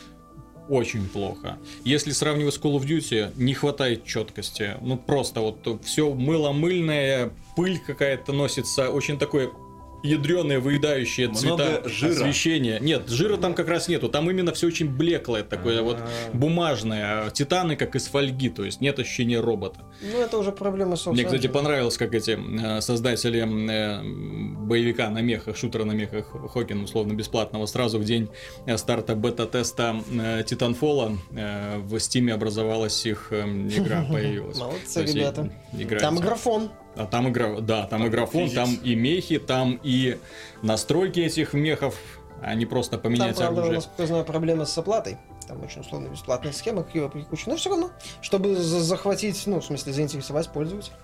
очень 0.69 1.07
плохо. 1.07 1.57
Если 1.83 2.11
сравнивать 2.11 2.53
с 2.53 2.59
Call 2.59 2.77
of 2.77 2.85
Duty, 2.85 3.33
не 3.35 3.53
хватает 3.53 4.05
четкости. 4.05 4.77
Ну 4.81 4.97
просто 4.97 5.41
вот 5.41 5.81
все 5.83 6.11
мыло-мыльное, 6.13 7.31
пыль 7.55 7.79
какая-то 7.85 8.33
носится, 8.33 8.89
очень 8.89 9.19
такое 9.19 9.49
ядреные 10.03 10.59
выедающие 10.59 11.33
цвета 11.33 11.81
жира. 11.87 12.11
освещения. 12.11 12.79
Нет, 12.79 13.09
жира 13.09 13.37
там 13.37 13.55
как 13.55 13.67
раз 13.69 13.87
нету. 13.87 14.09
Там 14.09 14.29
именно 14.29 14.53
все 14.53 14.67
очень 14.67 14.89
блеклое, 14.89 15.43
такое 15.43 15.81
вот 15.81 15.97
а. 15.99 16.07
бумажное. 16.33 17.29
Титаны 17.31 17.75
как 17.75 17.95
из 17.95 18.07
фольги, 18.07 18.49
то 18.49 18.63
есть 18.63 18.81
нет 18.81 18.99
ощущения 18.99 19.39
робота. 19.39 19.79
Ну, 20.01 20.19
это 20.19 20.37
уже 20.37 20.51
проблема 20.51 20.97
собственно. 20.97 21.13
Мне, 21.13 21.25
кстати, 21.25 21.47
понравилось, 21.51 21.97
как 21.97 22.13
эти 22.13 22.37
э, 22.37 22.81
создатели 22.81 23.39
э, 23.39 24.01
боевика 24.59 25.09
на 25.09 25.19
мехах, 25.19 25.55
шутера 25.55 25.85
на 25.85 25.93
мехах 25.93 26.35
Хокин, 26.51 26.83
условно 26.83 27.13
бесплатного, 27.13 27.65
сразу 27.65 27.97
в 27.97 28.03
день 28.03 28.29
э, 28.65 28.77
старта 28.77 29.15
бета-теста 29.15 29.95
Титанфола 30.45 31.17
в 31.31 31.99
Стиме 31.99 32.33
образовалась 32.33 33.05
их 33.05 33.31
игра, 33.31 34.05
появилась. 34.11 34.57
Молодцы, 34.57 35.03
ребята. 35.03 35.49
Там 35.99 36.17
графон. 36.17 36.69
А 36.95 37.05
там 37.05 37.29
игра, 37.29 37.59
да, 37.59 37.87
там 37.87 38.07
игрофон, 38.07 38.49
там 38.49 38.75
и 38.83 38.95
мехи, 38.95 39.39
там 39.39 39.79
и 39.83 40.17
настройки 40.61 41.21
этих 41.21 41.53
мехов, 41.53 41.95
а 42.41 42.53
не 42.55 42.65
просто 42.65 42.97
поменять 42.97 43.35
там, 43.35 43.47
правда, 43.47 43.61
оружие. 43.61 43.75
насколько 43.75 44.01
я 44.03 44.07
знаю, 44.07 44.25
проблема 44.25 44.65
с 44.65 44.77
оплатой. 44.77 45.17
Там 45.47 45.63
очень 45.63 45.81
условно 45.81 46.09
бесплатная 46.09 46.51
схема, 46.51 46.83
какие 46.83 47.07
прикручены. 47.07 47.53
Но 47.53 47.57
все 47.57 47.69
равно, 47.69 47.89
чтобы 48.21 48.55
захватить, 48.55 49.41
ну, 49.47 49.59
в 49.59 49.65
смысле, 49.65 49.93
заинтересовать 49.93 50.49
пользователя. 50.49 50.95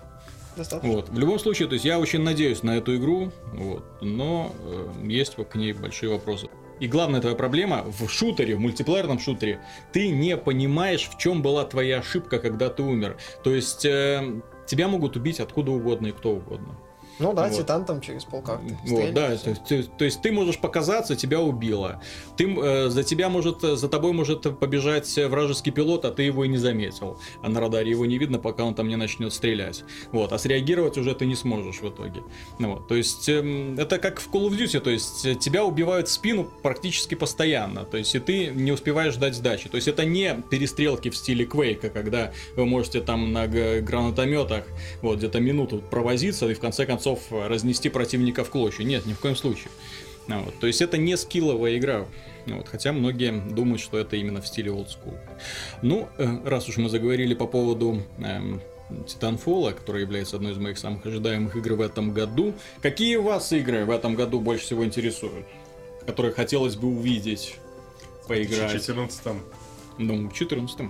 Достаточно. 0.56 0.92
Вот. 0.92 1.08
В 1.08 1.18
любом 1.18 1.38
случае, 1.38 1.68
то 1.68 1.74
есть 1.74 1.84
я 1.84 1.98
очень 1.98 2.20
надеюсь 2.20 2.62
на 2.62 2.76
эту 2.76 2.96
игру, 2.96 3.32
вот, 3.52 3.84
но 4.00 4.52
э, 4.64 4.88
есть 5.04 5.36
к 5.36 5.54
ней 5.54 5.72
большие 5.72 6.10
вопросы. 6.10 6.48
И 6.80 6.88
главная 6.88 7.20
твоя 7.20 7.36
проблема 7.36 7.84
в 7.86 8.08
шутере, 8.08 8.56
в 8.56 8.60
мультиплеерном 8.60 9.18
шутере, 9.18 9.60
ты 9.92 10.08
не 10.08 10.36
понимаешь, 10.36 11.08
в 11.08 11.18
чем 11.18 11.42
была 11.42 11.64
твоя 11.64 11.98
ошибка, 11.98 12.38
когда 12.38 12.70
ты 12.70 12.82
умер. 12.82 13.18
То 13.44 13.54
есть 13.54 13.84
э, 13.84 14.40
тебя 14.70 14.86
могут 14.86 15.16
убить 15.16 15.40
откуда 15.40 15.72
угодно 15.72 16.06
и 16.06 16.12
кто 16.12 16.30
угодно. 16.30 16.76
Ну 17.20 17.32
да, 17.32 17.48
вот. 17.48 17.56
Титан 17.56 17.84
там 17.84 18.00
через 18.00 18.24
полкарты. 18.24 18.76
Вот, 18.86 19.12
да, 19.12 19.36
то, 19.36 19.54
то, 19.54 19.82
то 19.82 20.04
есть 20.04 20.22
ты 20.22 20.32
можешь 20.32 20.58
показаться, 20.58 21.14
тебя 21.14 21.40
убило. 21.40 22.00
Ты, 22.36 22.52
э, 22.52 22.88
за 22.88 23.04
тебя 23.04 23.28
может, 23.28 23.60
за 23.60 23.88
тобой 23.88 24.12
может 24.12 24.58
побежать 24.58 25.14
вражеский 25.16 25.72
пилот, 25.72 26.04
а 26.04 26.10
ты 26.10 26.22
его 26.22 26.44
и 26.44 26.48
не 26.48 26.58
заметил. 26.58 27.18
А 27.42 27.48
на 27.48 27.60
радаре 27.60 27.90
его 27.90 28.06
не 28.06 28.18
видно, 28.18 28.38
пока 28.38 28.64
он 28.64 28.74
там 28.74 28.88
не 28.88 28.96
начнет 28.96 29.32
стрелять. 29.32 29.84
Вот, 30.12 30.32
а 30.32 30.38
среагировать 30.38 30.96
уже 30.98 31.14
ты 31.14 31.26
не 31.26 31.34
сможешь 31.34 31.80
в 31.80 31.88
итоге. 31.88 32.22
Ну, 32.58 32.74
вот, 32.74 32.88
то 32.88 32.94
есть 32.94 33.28
э, 33.28 33.74
это 33.76 33.98
как 33.98 34.20
в 34.20 34.30
Call 34.30 34.48
of 34.48 34.58
Duty, 34.58 34.80
то 34.80 34.90
есть 34.90 35.38
тебя 35.40 35.64
убивают 35.64 36.08
в 36.08 36.10
спину 36.10 36.48
практически 36.62 37.14
постоянно. 37.14 37.84
То 37.84 37.96
есть 37.96 38.14
и 38.14 38.18
ты 38.18 38.46
не 38.46 38.72
успеваешь 38.72 39.14
ждать 39.14 39.34
сдачи. 39.34 39.68
То 39.68 39.76
есть 39.76 39.88
это 39.88 40.04
не 40.04 40.42
перестрелки 40.50 41.10
в 41.10 41.16
стиле 41.16 41.44
Quake, 41.44 41.90
когда 41.90 42.32
вы 42.56 42.66
можете 42.66 43.00
там 43.00 43.32
на 43.32 43.46
гранатометах 43.46 44.64
вот 45.02 45.18
где-то 45.18 45.40
минуту 45.40 45.78
провозиться 45.78 46.48
и 46.48 46.54
в 46.54 46.60
конце 46.60 46.86
концов 46.86 47.09
концов 47.10 47.48
разнести 47.48 47.88
противника 47.88 48.44
в 48.44 48.50
клочья. 48.50 48.84
Нет, 48.84 49.06
ни 49.06 49.12
в 49.12 49.20
коем 49.20 49.36
случае. 49.36 49.68
Ну 50.26 50.42
вот. 50.42 50.58
То 50.60 50.66
есть 50.66 50.80
это 50.82 50.96
не 50.96 51.16
скилловая 51.16 51.78
игра. 51.78 52.06
Вот. 52.46 52.68
Хотя 52.68 52.92
многие 52.92 53.32
думают, 53.32 53.80
что 53.80 53.98
это 53.98 54.16
именно 54.16 54.40
в 54.40 54.46
стиле 54.46 54.70
old 54.70 54.88
school. 54.88 55.18
Ну, 55.82 56.08
э, 56.18 56.38
раз 56.44 56.68
уж 56.68 56.76
мы 56.76 56.88
заговорили 56.88 57.34
по 57.34 57.46
поводу 57.46 58.02
эм, 58.18 58.60
Titanfall, 59.06 59.74
который 59.74 60.02
является 60.02 60.36
одной 60.36 60.52
из 60.52 60.58
моих 60.58 60.78
самых 60.78 61.04
ожидаемых 61.04 61.56
игр 61.56 61.74
в 61.74 61.80
этом 61.80 62.12
году. 62.12 62.54
Какие 62.80 63.16
вас 63.16 63.52
игры 63.52 63.84
в 63.84 63.90
этом 63.90 64.14
году 64.14 64.40
больше 64.40 64.64
всего 64.64 64.84
интересуют? 64.84 65.46
Которые 66.06 66.32
хотелось 66.32 66.76
бы 66.76 66.88
увидеть, 66.88 67.56
поиграть? 68.26 68.70
В 68.70 68.74
14 68.74 69.22
Ну, 69.98 70.28
в 70.28 70.32
14 70.32 70.80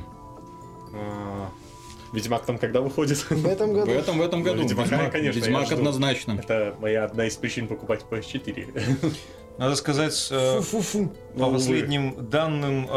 Ведьмак 2.12 2.44
там 2.44 2.58
когда 2.58 2.80
выходит? 2.80 3.18
В 3.30 3.46
этом 3.46 3.72
году. 3.72 3.90
В 3.90 3.94
этом, 3.94 4.18
в 4.18 4.22
этом 4.22 4.42
году. 4.42 4.62
Ведьмак, 4.62 4.90
Ведьмак, 4.90 5.12
конечно. 5.12 5.38
Ведьмак 5.38 5.72
однозначно. 5.72 6.32
Это 6.32 6.74
моя 6.80 7.04
одна 7.04 7.26
из 7.26 7.36
причин 7.36 7.68
покупать 7.68 8.04
PS4. 8.10 9.14
Надо 9.58 9.76
сказать, 9.76 10.28
э, 10.30 10.60
Фу 10.60 10.78
-фу 10.78 10.80
-фу. 10.80 11.08
по 11.34 11.38
Но, 11.38 11.52
последним 11.52 12.12
увы. 12.12 12.22
данным, 12.22 12.86
э, 12.86 12.90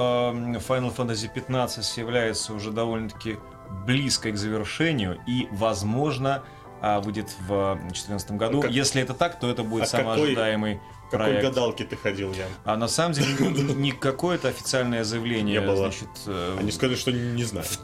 Final 0.60 0.96
Fantasy 0.96 1.30
15 1.34 1.98
является 1.98 2.54
уже 2.54 2.72
довольно-таки 2.72 3.38
близко 3.86 4.32
к 4.32 4.38
завершению 4.38 5.20
и, 5.28 5.48
возможно, 5.52 6.44
а, 6.82 7.00
выйдет 7.00 7.30
в 7.48 7.76
2014 7.82 8.32
году. 8.32 8.60
А 8.60 8.62
как... 8.64 8.72
Если 8.72 9.02
это 9.02 9.14
так, 9.14 9.40
то 9.40 9.50
это 9.50 9.64
будет 9.64 9.84
а 9.84 9.88
самый 9.88 10.16
какой... 10.16 10.28
ожидаемый 10.28 10.80
проект. 11.18 11.42
Какой 11.42 11.50
гадалки 11.50 11.84
ты 11.84 11.96
ходил, 11.96 12.34
Ян? 12.34 12.50
А 12.66 12.78
на 12.78 12.88
самом 12.88 13.14
деле 13.14 13.28
не 13.76 13.92
какое-то 14.10 14.48
официальное 14.50 15.04
заявление. 15.04 15.60
Не 15.60 15.66
было. 15.66 15.78
Значит, 15.78 16.10
э, 16.28 16.58
Они 16.60 16.72
сказали, 16.72 16.98
что 16.98 17.12
не 17.12 17.44
знают. 17.44 17.80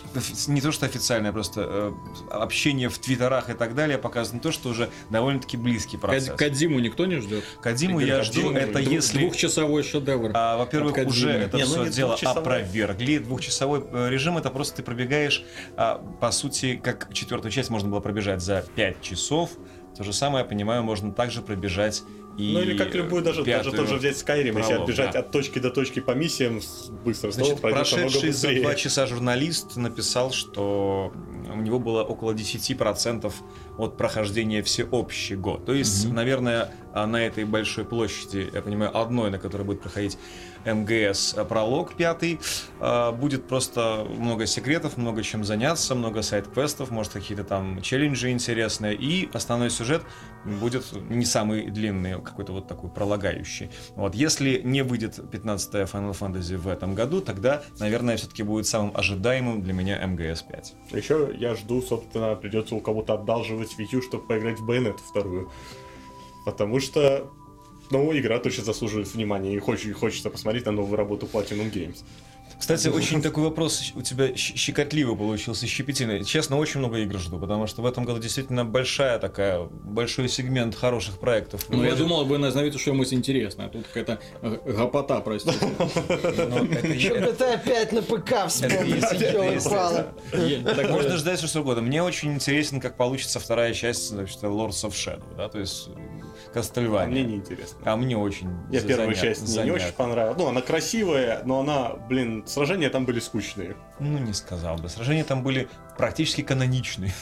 Не 0.47 0.61
то, 0.61 0.71
что 0.71 0.86
официальное, 0.86 1.32
просто 1.32 1.61
э, 1.67 1.91
общение 2.32 2.89
в 2.89 2.97
твиттерах 2.97 3.49
и 3.49 3.53
так 3.53 3.75
далее 3.75 3.97
показано 3.97 4.39
то, 4.39 4.51
что 4.51 4.69
уже 4.69 4.89
довольно-таки 5.09 5.57
близкий 5.57 5.97
процесс. 5.97 6.36
Кадиму 6.36 6.80
никто 6.80 7.05
не 7.05 7.19
ждет? 7.19 7.43
Кадиму 7.61 7.99
я 7.99 8.23
жду, 8.23 8.51
это 8.51 8.80
если... 8.80 9.19
Двухчасовой 9.19 9.84
шедевр. 9.84 10.32
А, 10.34 10.57
во-первых, 10.57 10.97
уже 11.05 11.32
это 11.32 11.57
ну 11.57 11.65
все 11.65 11.89
дело 11.89 12.15
опровергли. 12.15 13.17
Двухчасовой 13.17 13.84
э, 13.91 14.09
режим, 14.09 14.38
это 14.38 14.49
просто 14.49 14.77
ты 14.77 14.84
пробегаешь, 14.84 15.43
а, 15.75 15.97
по 16.19 16.32
сути, 16.32 16.80
как 16.82 17.13
четвертую 17.13 17.51
часть 17.51 17.69
можно 17.69 17.89
было 17.89 17.99
пробежать 17.99 18.41
за 18.41 18.63
5 18.75 19.01
часов. 19.01 19.51
То 19.97 20.03
же 20.03 20.13
самое, 20.13 20.43
я 20.43 20.49
понимаю, 20.49 20.84
можно 20.84 21.11
также 21.11 21.41
пробежать 21.41 22.03
и 22.39 22.53
ну 22.53 22.61
или 22.61 22.77
как 22.77 22.95
любую 22.95 23.21
даже, 23.21 23.43
даже 23.43 23.71
тоже 23.71 23.95
взять 23.95 24.15
Skyrim, 24.15 24.53
пролог, 24.53 24.69
если 24.69 24.73
отбежать 24.81 25.11
да. 25.11 25.19
от 25.19 25.31
точки 25.31 25.59
до 25.59 25.71
точки 25.71 25.99
по 25.99 26.11
миссиям 26.11 26.61
быстро, 27.03 27.31
Значит, 27.31 27.59
прошедший 27.59 28.31
за 28.31 28.55
два 28.61 28.75
часа 28.75 29.05
журналист 29.07 29.75
написал, 29.75 30.31
что 30.31 31.11
у 31.53 31.61
него 31.61 31.79
было 31.79 32.01
около 32.03 32.31
10% 32.31 33.31
от 33.77 33.97
прохождения 33.97 34.63
всеобщего. 34.63 35.59
То 35.59 35.73
есть, 35.73 36.05
mm-hmm. 36.05 36.13
наверное, 36.13 36.73
на 36.93 37.17
этой 37.17 37.45
большой 37.45 37.85
площади, 37.85 38.49
я 38.53 38.61
понимаю, 38.61 38.97
одной, 38.97 39.31
на 39.31 39.39
которой 39.39 39.63
будет 39.63 39.81
проходить 39.81 40.17
МГС 40.65 41.35
пролог 41.47 41.95
пятый. 41.95 42.39
А, 42.79 43.11
будет 43.11 43.47
просто 43.47 44.05
много 44.09 44.45
секретов, 44.45 44.97
много 44.97 45.23
чем 45.23 45.43
заняться, 45.43 45.95
много 45.95 46.21
сайт-квестов, 46.21 46.91
может 46.91 47.13
какие-то 47.13 47.43
там 47.43 47.81
челленджи 47.81 48.29
интересные. 48.29 48.95
И 48.95 49.29
основной 49.33 49.69
сюжет 49.69 50.03
будет 50.45 50.85
не 51.09 51.25
самый 51.25 51.69
длинный, 51.69 52.15
а 52.15 52.19
какой-то 52.19 52.53
вот 52.53 52.67
такой 52.67 52.89
пролагающий. 52.89 53.69
Вот. 53.95 54.15
Если 54.15 54.61
не 54.63 54.83
выйдет 54.83 55.19
15 55.31 55.73
Final 55.73 56.17
Fantasy 56.17 56.57
в 56.57 56.67
этом 56.67 56.95
году, 56.95 57.21
тогда, 57.21 57.63
наверное, 57.79 58.17
все-таки 58.17 58.43
будет 58.43 58.67
самым 58.67 58.95
ожидаемым 58.95 59.61
для 59.61 59.73
меня 59.73 60.05
МГС 60.05 60.43
5. 60.43 60.73
Еще 60.91 61.29
я 61.37 61.55
жду, 61.55 61.81
собственно, 61.81 62.35
придется 62.35 62.75
у 62.75 62.81
кого-то 62.81 63.13
одалживать 63.13 63.69
Wii 63.77 63.87
U, 63.93 64.01
чтобы 64.01 64.27
поиграть 64.27 64.59
в 64.59 64.69
Bayonetta 64.69 64.99
вторую. 65.09 65.51
Потому 66.51 66.79
что 66.79 67.29
ну, 67.91 68.15
игра 68.17 68.39
точно 68.39 68.63
заслуживает 68.63 69.13
внимания, 69.13 69.55
и 69.55 69.59
хочется, 69.59 69.93
хочется 69.93 70.29
посмотреть 70.29 70.65
на 70.65 70.71
новую 70.71 70.97
работу 70.97 71.27
Platinum 71.31 71.71
Games. 71.71 72.03
Кстати, 72.59 72.89
очень 72.89 73.21
такой 73.21 73.43
вопрос 73.45 73.93
у 73.95 74.01
тебя 74.01 74.35
щекотливый 74.35 75.15
получился, 75.15 75.65
щепетильный. 75.65 76.25
Честно, 76.25 76.57
очень 76.57 76.79
много 76.79 76.97
игр 76.97 77.17
жду, 77.17 77.39
потому 77.39 77.67
что 77.67 77.81
в 77.81 77.85
этом 77.85 78.03
году 78.03 78.19
действительно 78.19 78.65
большая 78.65 79.17
такая, 79.17 79.61
большой 79.63 80.27
сегмент 80.27 80.75
хороших 80.75 81.19
проектов. 81.19 81.65
Ну, 81.69 81.85
я 81.85 81.95
думал, 81.95 82.25
вы 82.25 82.37
назовете 82.37 82.77
что-нибудь 82.77 83.13
интересное. 83.13 83.67
А 83.67 83.69
тут 83.69 83.87
какая-то 83.87 84.19
гопота, 84.65 85.21
простите. 85.21 85.57
Еще 86.93 87.17
GTA 87.17 87.63
5 87.63 87.91
на 87.93 88.01
ПК 88.01 88.47
вспомнил, 88.49 89.55
Так 90.75 90.89
можно 90.89 91.15
ждать 91.15 91.39
что 91.39 91.61
угодно. 91.61 91.81
Мне 91.81 92.03
очень 92.03 92.33
интересен, 92.33 92.81
как 92.81 92.97
получится 92.97 93.39
вторая 93.39 93.73
часть 93.73 94.11
Lords 94.11 94.83
of 94.83 94.91
Shadow, 94.91 95.23
да, 95.37 95.47
то 95.47 95.59
есть 95.59 95.89
Кастельвания. 96.53 97.07
А 97.07 97.11
мне 97.11 97.23
не 97.23 97.35
интересно. 97.35 97.79
А 97.85 97.95
мне 97.95 98.17
очень 98.17 98.49
Я 98.71 98.81
первую 98.81 99.15
часть 99.15 99.47
мне 99.47 99.65
не 99.65 99.71
очень 99.71 99.93
понравилась. 99.93 100.37
Ну, 100.37 100.47
она 100.47 100.61
красивая, 100.61 101.41
но 101.45 101.59
она, 101.59 101.93
блин, 102.07 102.43
сражения 102.47 102.89
там 102.89 103.05
были 103.05 103.19
скучные. 103.19 103.75
Ну, 103.99 104.17
не 104.19 104.33
сказал 104.33 104.77
бы. 104.77 104.89
Сражения 104.89 105.23
там 105.23 105.43
были 105.43 105.67
практически 105.97 106.41
каноничные. 106.41 107.13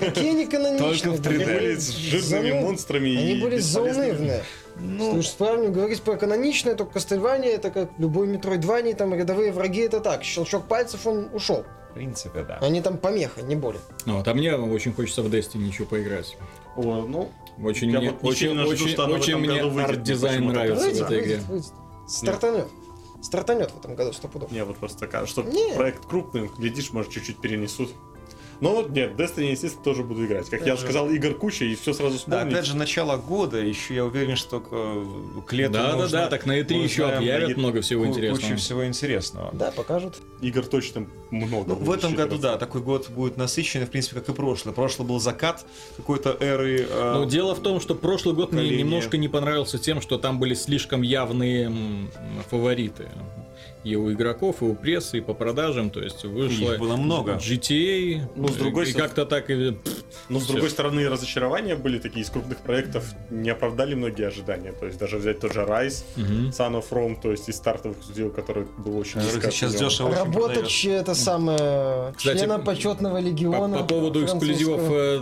Какие 0.00 0.30
они 0.30 0.46
каноничные? 0.46 0.78
Только 0.78 1.10
в 1.10 1.20
3D. 1.20 1.34
Они 1.34 1.44
были 1.44 1.74
с 1.76 1.88
жирными 1.90 2.60
монстрами 2.60 3.16
Они 3.16 3.40
были 3.40 3.58
заунывные. 3.58 4.42
Ну, 4.80 5.10
уж 5.12 5.30
правильно 5.32 5.70
говорить 5.70 6.02
про 6.02 6.16
каноничное, 6.16 6.74
то 6.74 6.84
Кастельвания 6.84 7.50
это 7.50 7.70
как 7.70 7.90
любой 7.98 8.28
Метроидвания, 8.28 8.94
там 8.94 9.12
рядовые 9.14 9.50
враги 9.52 9.80
это 9.80 10.00
так, 10.00 10.22
щелчок 10.22 10.66
пальцев 10.66 11.06
он 11.06 11.28
ушел. 11.32 11.64
В 11.90 11.94
принципе, 11.94 12.44
да. 12.44 12.58
Они 12.60 12.80
там 12.80 12.96
помеха, 12.96 13.42
не 13.42 13.56
более. 13.56 13.80
Ну, 14.06 14.18
вот, 14.18 14.28
а 14.28 14.34
мне 14.34 14.54
очень 14.54 14.92
хочется 14.92 15.22
в 15.22 15.26
Destiny 15.26 15.64
еще 15.64 15.84
поиграть. 15.84 16.36
О, 16.76 17.04
ну, 17.08 17.30
очень 17.62 17.96
мне, 17.96 18.10
вот 18.10 18.18
очень, 18.22 18.58
очень, 18.58 18.88
жду, 18.88 19.02
очень 19.02 19.36
мне 19.36 19.60
арт-дизайн 19.60 20.46
нравится 20.46 20.84
выйдет, 20.84 21.00
в 21.00 21.04
этой 21.04 21.20
игре. 21.20 21.42
Стартанет. 22.06 22.68
Стартанет 23.20 23.70
в 23.72 23.78
этом 23.78 23.96
году, 23.96 24.12
сто 24.12 24.28
пудов. 24.28 24.50
Не, 24.52 24.64
вот 24.64 24.76
просто 24.76 24.98
такая, 25.00 25.26
что 25.26 25.44
проект 25.74 26.06
крупный, 26.06 26.50
глядишь, 26.56 26.92
может, 26.92 27.10
чуть-чуть 27.10 27.38
перенесут. 27.38 27.90
Но 28.60 28.82
нет, 28.82 29.12
Destiny, 29.18 29.50
естественно, 29.50 29.84
тоже 29.84 30.02
буду 30.02 30.26
играть. 30.26 30.48
Как 30.50 30.60
это 30.60 30.68
я 30.68 30.74
уже 30.74 30.82
сказал, 30.82 31.10
игр 31.10 31.34
куча, 31.34 31.64
и 31.64 31.74
все 31.74 31.92
сразу 31.92 32.18
вспомнить. 32.18 32.44
Да, 32.44 32.48
опять 32.48 32.66
же, 32.66 32.76
начало 32.76 33.16
года, 33.16 33.58
еще 33.58 33.94
я 33.94 34.04
уверен, 34.04 34.36
что 34.36 34.60
к 34.60 35.52
лету 35.52 35.74
Да, 35.74 35.96
да, 35.96 36.08
да, 36.08 36.28
так 36.28 36.46
на 36.46 36.58
E3 36.58 36.82
еще 36.82 37.08
объявят 37.08 37.56
много 37.56 37.80
всего 37.80 38.06
интересного. 38.06 38.40
Куча 38.40 38.56
всего 38.56 38.86
интересного. 38.86 39.50
Да, 39.52 39.70
покажут. 39.70 40.16
Игр 40.40 40.64
точно 40.66 41.06
много. 41.30 41.70
Ну, 41.70 41.74
в 41.76 41.90
этом 41.90 42.14
году, 42.14 42.32
раз. 42.32 42.40
да, 42.40 42.56
такой 42.58 42.80
год 42.80 43.08
будет 43.10 43.36
насыщенный, 43.36 43.86
в 43.86 43.90
принципе, 43.90 44.20
как 44.20 44.28
и 44.28 44.32
прошлый. 44.32 44.74
Прошлый 44.74 45.06
был 45.06 45.20
закат 45.20 45.64
какой-то 45.96 46.36
эры. 46.40 46.86
Э, 46.88 47.14
ну, 47.16 47.26
дело 47.26 47.54
в 47.54 47.60
том, 47.60 47.80
что 47.80 47.94
прошлый 47.94 48.34
год 48.34 48.50
поколения. 48.50 48.74
мне 48.74 48.82
немножко 48.82 49.16
не 49.16 49.28
понравился 49.28 49.78
тем, 49.78 50.00
что 50.00 50.18
там 50.18 50.38
были 50.38 50.54
слишком 50.54 51.02
явные 51.02 51.72
фавориты 52.50 53.08
и 53.88 53.96
у 53.96 54.12
игроков, 54.12 54.62
и 54.62 54.64
у 54.64 54.74
прессы, 54.74 55.18
и 55.18 55.20
по 55.20 55.34
продажам. 55.34 55.90
То 55.90 56.00
есть 56.00 56.24
вышло 56.24 56.72
Их 56.72 56.78
было 56.78 56.96
много. 56.96 57.32
GTA, 57.34 58.22
ну, 58.36 58.48
с 58.48 58.56
другой 58.56 58.90
и 58.90 58.92
как-то 58.92 59.24
так 59.24 59.50
и... 59.50 59.76
Но 60.28 60.40
с 60.40 60.46
другой 60.46 60.70
стороны, 60.70 61.08
разочарования 61.08 61.76
были 61.76 61.98
такие 61.98 62.22
из 62.24 62.30
крупных 62.30 62.58
проектов, 62.58 63.04
не 63.30 63.50
оправдали 63.50 63.94
многие 63.94 64.26
ожидания. 64.26 64.72
То 64.72 64.86
есть 64.86 64.98
даже 64.98 65.16
взять 65.18 65.40
тот 65.40 65.52
же 65.52 65.60
Rise, 65.60 66.04
угу. 66.16 66.50
Son 66.50 66.74
of 66.74 66.84
Rome, 66.90 67.18
то 67.20 67.30
есть 67.30 67.48
из 67.48 67.56
стартовых 67.56 68.02
студий, 68.02 68.30
который 68.30 68.66
был 68.78 68.98
очень 68.98 69.20
низко. 69.20 69.50
Сейчас 69.50 69.74
дешево 69.74 70.14
Работать 70.14 70.84
это 70.84 71.14
самое 71.14 72.12
Кстати, 72.16 72.38
члена 72.38 72.58
почетного 72.58 73.18
легиона. 73.18 73.78
По, 73.78 73.82
по 73.82 73.88
поводу 73.88 74.24
эксклюзивов 74.24 74.80
э, 74.90 75.18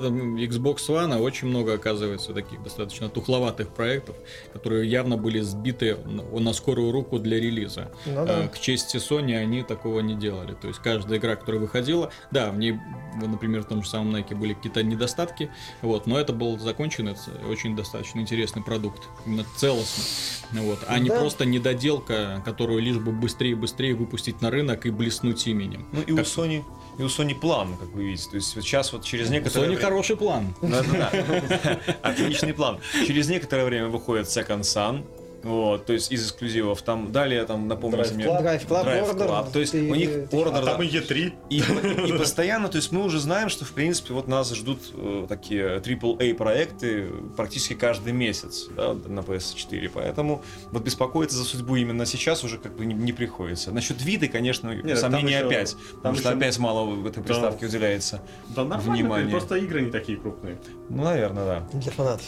Xbox 0.46 0.88
One 0.88 1.18
очень 1.18 1.48
много 1.48 1.74
оказывается 1.74 2.32
таких 2.32 2.62
достаточно 2.62 3.08
тухловатых 3.08 3.68
проектов, 3.68 4.16
которые 4.52 4.88
явно 4.88 5.16
были 5.16 5.40
сбиты 5.40 5.96
на, 6.04 6.40
на 6.40 6.52
скорую 6.52 6.92
руку 6.92 7.18
для 7.18 7.38
релиза. 7.38 7.90
Ну, 8.06 8.26
да. 8.26 8.48
К 8.56 8.60
чести 8.60 8.96
Sony 8.96 9.36
они 9.36 9.62
такого 9.62 10.00
не 10.00 10.14
делали. 10.14 10.54
То 10.54 10.68
есть 10.68 10.80
каждая 10.80 11.18
игра, 11.18 11.36
которая 11.36 11.60
выходила, 11.60 12.10
да, 12.30 12.50
в 12.50 12.58
ней, 12.58 12.80
например, 13.14 13.62
в 13.62 13.66
том 13.66 13.82
же 13.82 13.88
самом 13.88 14.16
Nike 14.16 14.34
были 14.34 14.54
какие-то 14.54 14.82
недостатки, 14.82 15.50
вот, 15.82 16.06
но 16.06 16.18
это 16.18 16.32
был 16.32 16.58
законченный, 16.58 17.14
очень 17.50 17.76
достаточно 17.76 18.20
интересный 18.20 18.62
продукт, 18.62 19.02
именно 19.26 19.44
целостный, 19.56 20.62
вот, 20.62 20.78
а 20.86 20.94
да. 20.94 20.98
не 20.98 21.10
просто 21.10 21.44
недоделка, 21.44 22.42
которую 22.44 22.80
лишь 22.80 22.96
бы 22.96 23.12
быстрее 23.12 23.50
и 23.50 23.54
быстрее 23.54 23.94
выпустить 23.94 24.40
на 24.40 24.50
рынок 24.50 24.86
и 24.86 24.90
блеснуть 24.90 25.46
именем. 25.46 25.86
Ну 25.92 26.00
и 26.00 26.16
как... 26.16 26.18
у 26.18 26.20
Sony 26.20 26.64
и 26.98 27.02
у 27.02 27.06
Sony 27.06 27.34
план, 27.34 27.76
как 27.76 27.88
вы 27.90 28.04
видите. 28.04 28.30
То 28.30 28.36
есть 28.36 28.54
вот 28.56 28.64
сейчас 28.64 28.92
вот 28.92 29.04
через 29.04 29.28
некоторое 29.28 29.66
Sony 29.66 29.68
время... 29.68 29.82
хороший 29.82 30.16
план. 30.16 30.54
Отличный 32.02 32.54
план. 32.54 32.78
Через 33.06 33.28
некоторое 33.28 33.66
время 33.66 33.88
выходит 33.88 34.26
Second 34.26 34.60
Sun, 34.60 35.04
вот, 35.46 35.86
то 35.86 35.92
есть 35.92 36.10
из 36.10 36.26
эксклюзивов. 36.26 36.82
Там 36.82 37.12
далее, 37.12 37.44
там, 37.44 37.68
напомните 37.68 38.14
мне... 38.14 38.24
Drive 38.24 38.66
Club, 38.66 38.84
Drive 38.84 39.16
Club. 39.16 39.28
Order, 39.28 39.52
то 39.52 39.60
есть 39.60 39.72
ты, 39.72 39.88
у 39.88 39.94
них 39.94 40.10
Order... 40.10 40.50
А 40.52 40.62
там 40.62 40.82
и 40.82 40.88
E3. 40.88 41.32
И, 41.50 42.12
постоянно, 42.18 42.68
то 42.68 42.76
есть 42.76 42.90
мы 42.90 43.04
уже 43.04 43.20
знаем, 43.20 43.48
что, 43.48 43.64
в 43.64 43.72
принципе, 43.72 44.12
вот 44.12 44.26
нас 44.26 44.52
ждут 44.52 44.80
э, 44.92 45.26
такие 45.28 45.78
AAA 45.78 46.34
проекты 46.34 47.08
практически 47.36 47.74
каждый 47.74 48.12
месяц 48.12 48.66
да, 48.76 48.94
на 48.94 49.20
PS4. 49.20 49.90
Поэтому 49.94 50.42
вот 50.72 50.82
беспокоиться 50.82 51.36
за 51.36 51.44
судьбу 51.44 51.76
именно 51.76 52.06
сейчас 52.06 52.42
уже 52.42 52.58
как 52.58 52.76
бы 52.76 52.84
не, 52.84 52.94
не 52.94 53.12
приходится. 53.12 53.70
Насчет 53.70 54.02
виды, 54.02 54.28
конечно, 54.28 54.70
Нет, 54.70 54.98
сомнения 54.98 55.38
еще, 55.38 55.46
опять. 55.46 55.76
Потому 55.94 56.16
что 56.16 56.30
опять 56.30 56.58
мало 56.58 56.86
в 56.86 57.06
этой 57.06 57.22
приставке 57.22 57.60
да. 57.60 57.66
уделяется 57.66 58.22
Да 58.48 58.64
нормально, 58.64 58.92
внимания. 58.92 59.30
просто 59.30 59.56
игры 59.56 59.82
не 59.82 59.90
такие 59.92 60.18
крупные. 60.18 60.58
Ну, 60.88 61.04
наверное, 61.04 61.44
да. 61.44 61.78
Для 61.78 61.92
фанатов. 61.92 62.26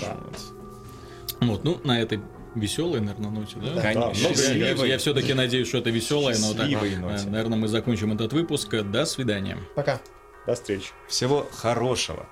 Да. 0.00 0.16
Вот, 1.40 1.64
ну, 1.64 1.80
на 1.84 2.00
этой 2.00 2.20
веселой, 2.54 3.00
наверное, 3.00 3.30
ноте, 3.30 3.56
да? 3.56 3.80
Конечно. 3.80 4.28
Да, 4.34 4.52
я, 4.52 4.70
я, 4.72 4.86
я 4.86 4.98
все-таки 4.98 5.34
надеюсь, 5.34 5.68
что 5.68 5.78
это 5.78 5.90
веселая 5.90 6.36
нота. 6.38 6.64
Наверное, 7.26 7.58
мы 7.58 7.68
закончим 7.68 8.12
этот 8.12 8.32
выпуск. 8.32 8.74
До 8.82 9.04
свидания. 9.04 9.58
Пока. 9.74 10.00
До 10.46 10.54
встречи. 10.54 10.90
Всего 11.08 11.46
хорошего. 11.52 12.26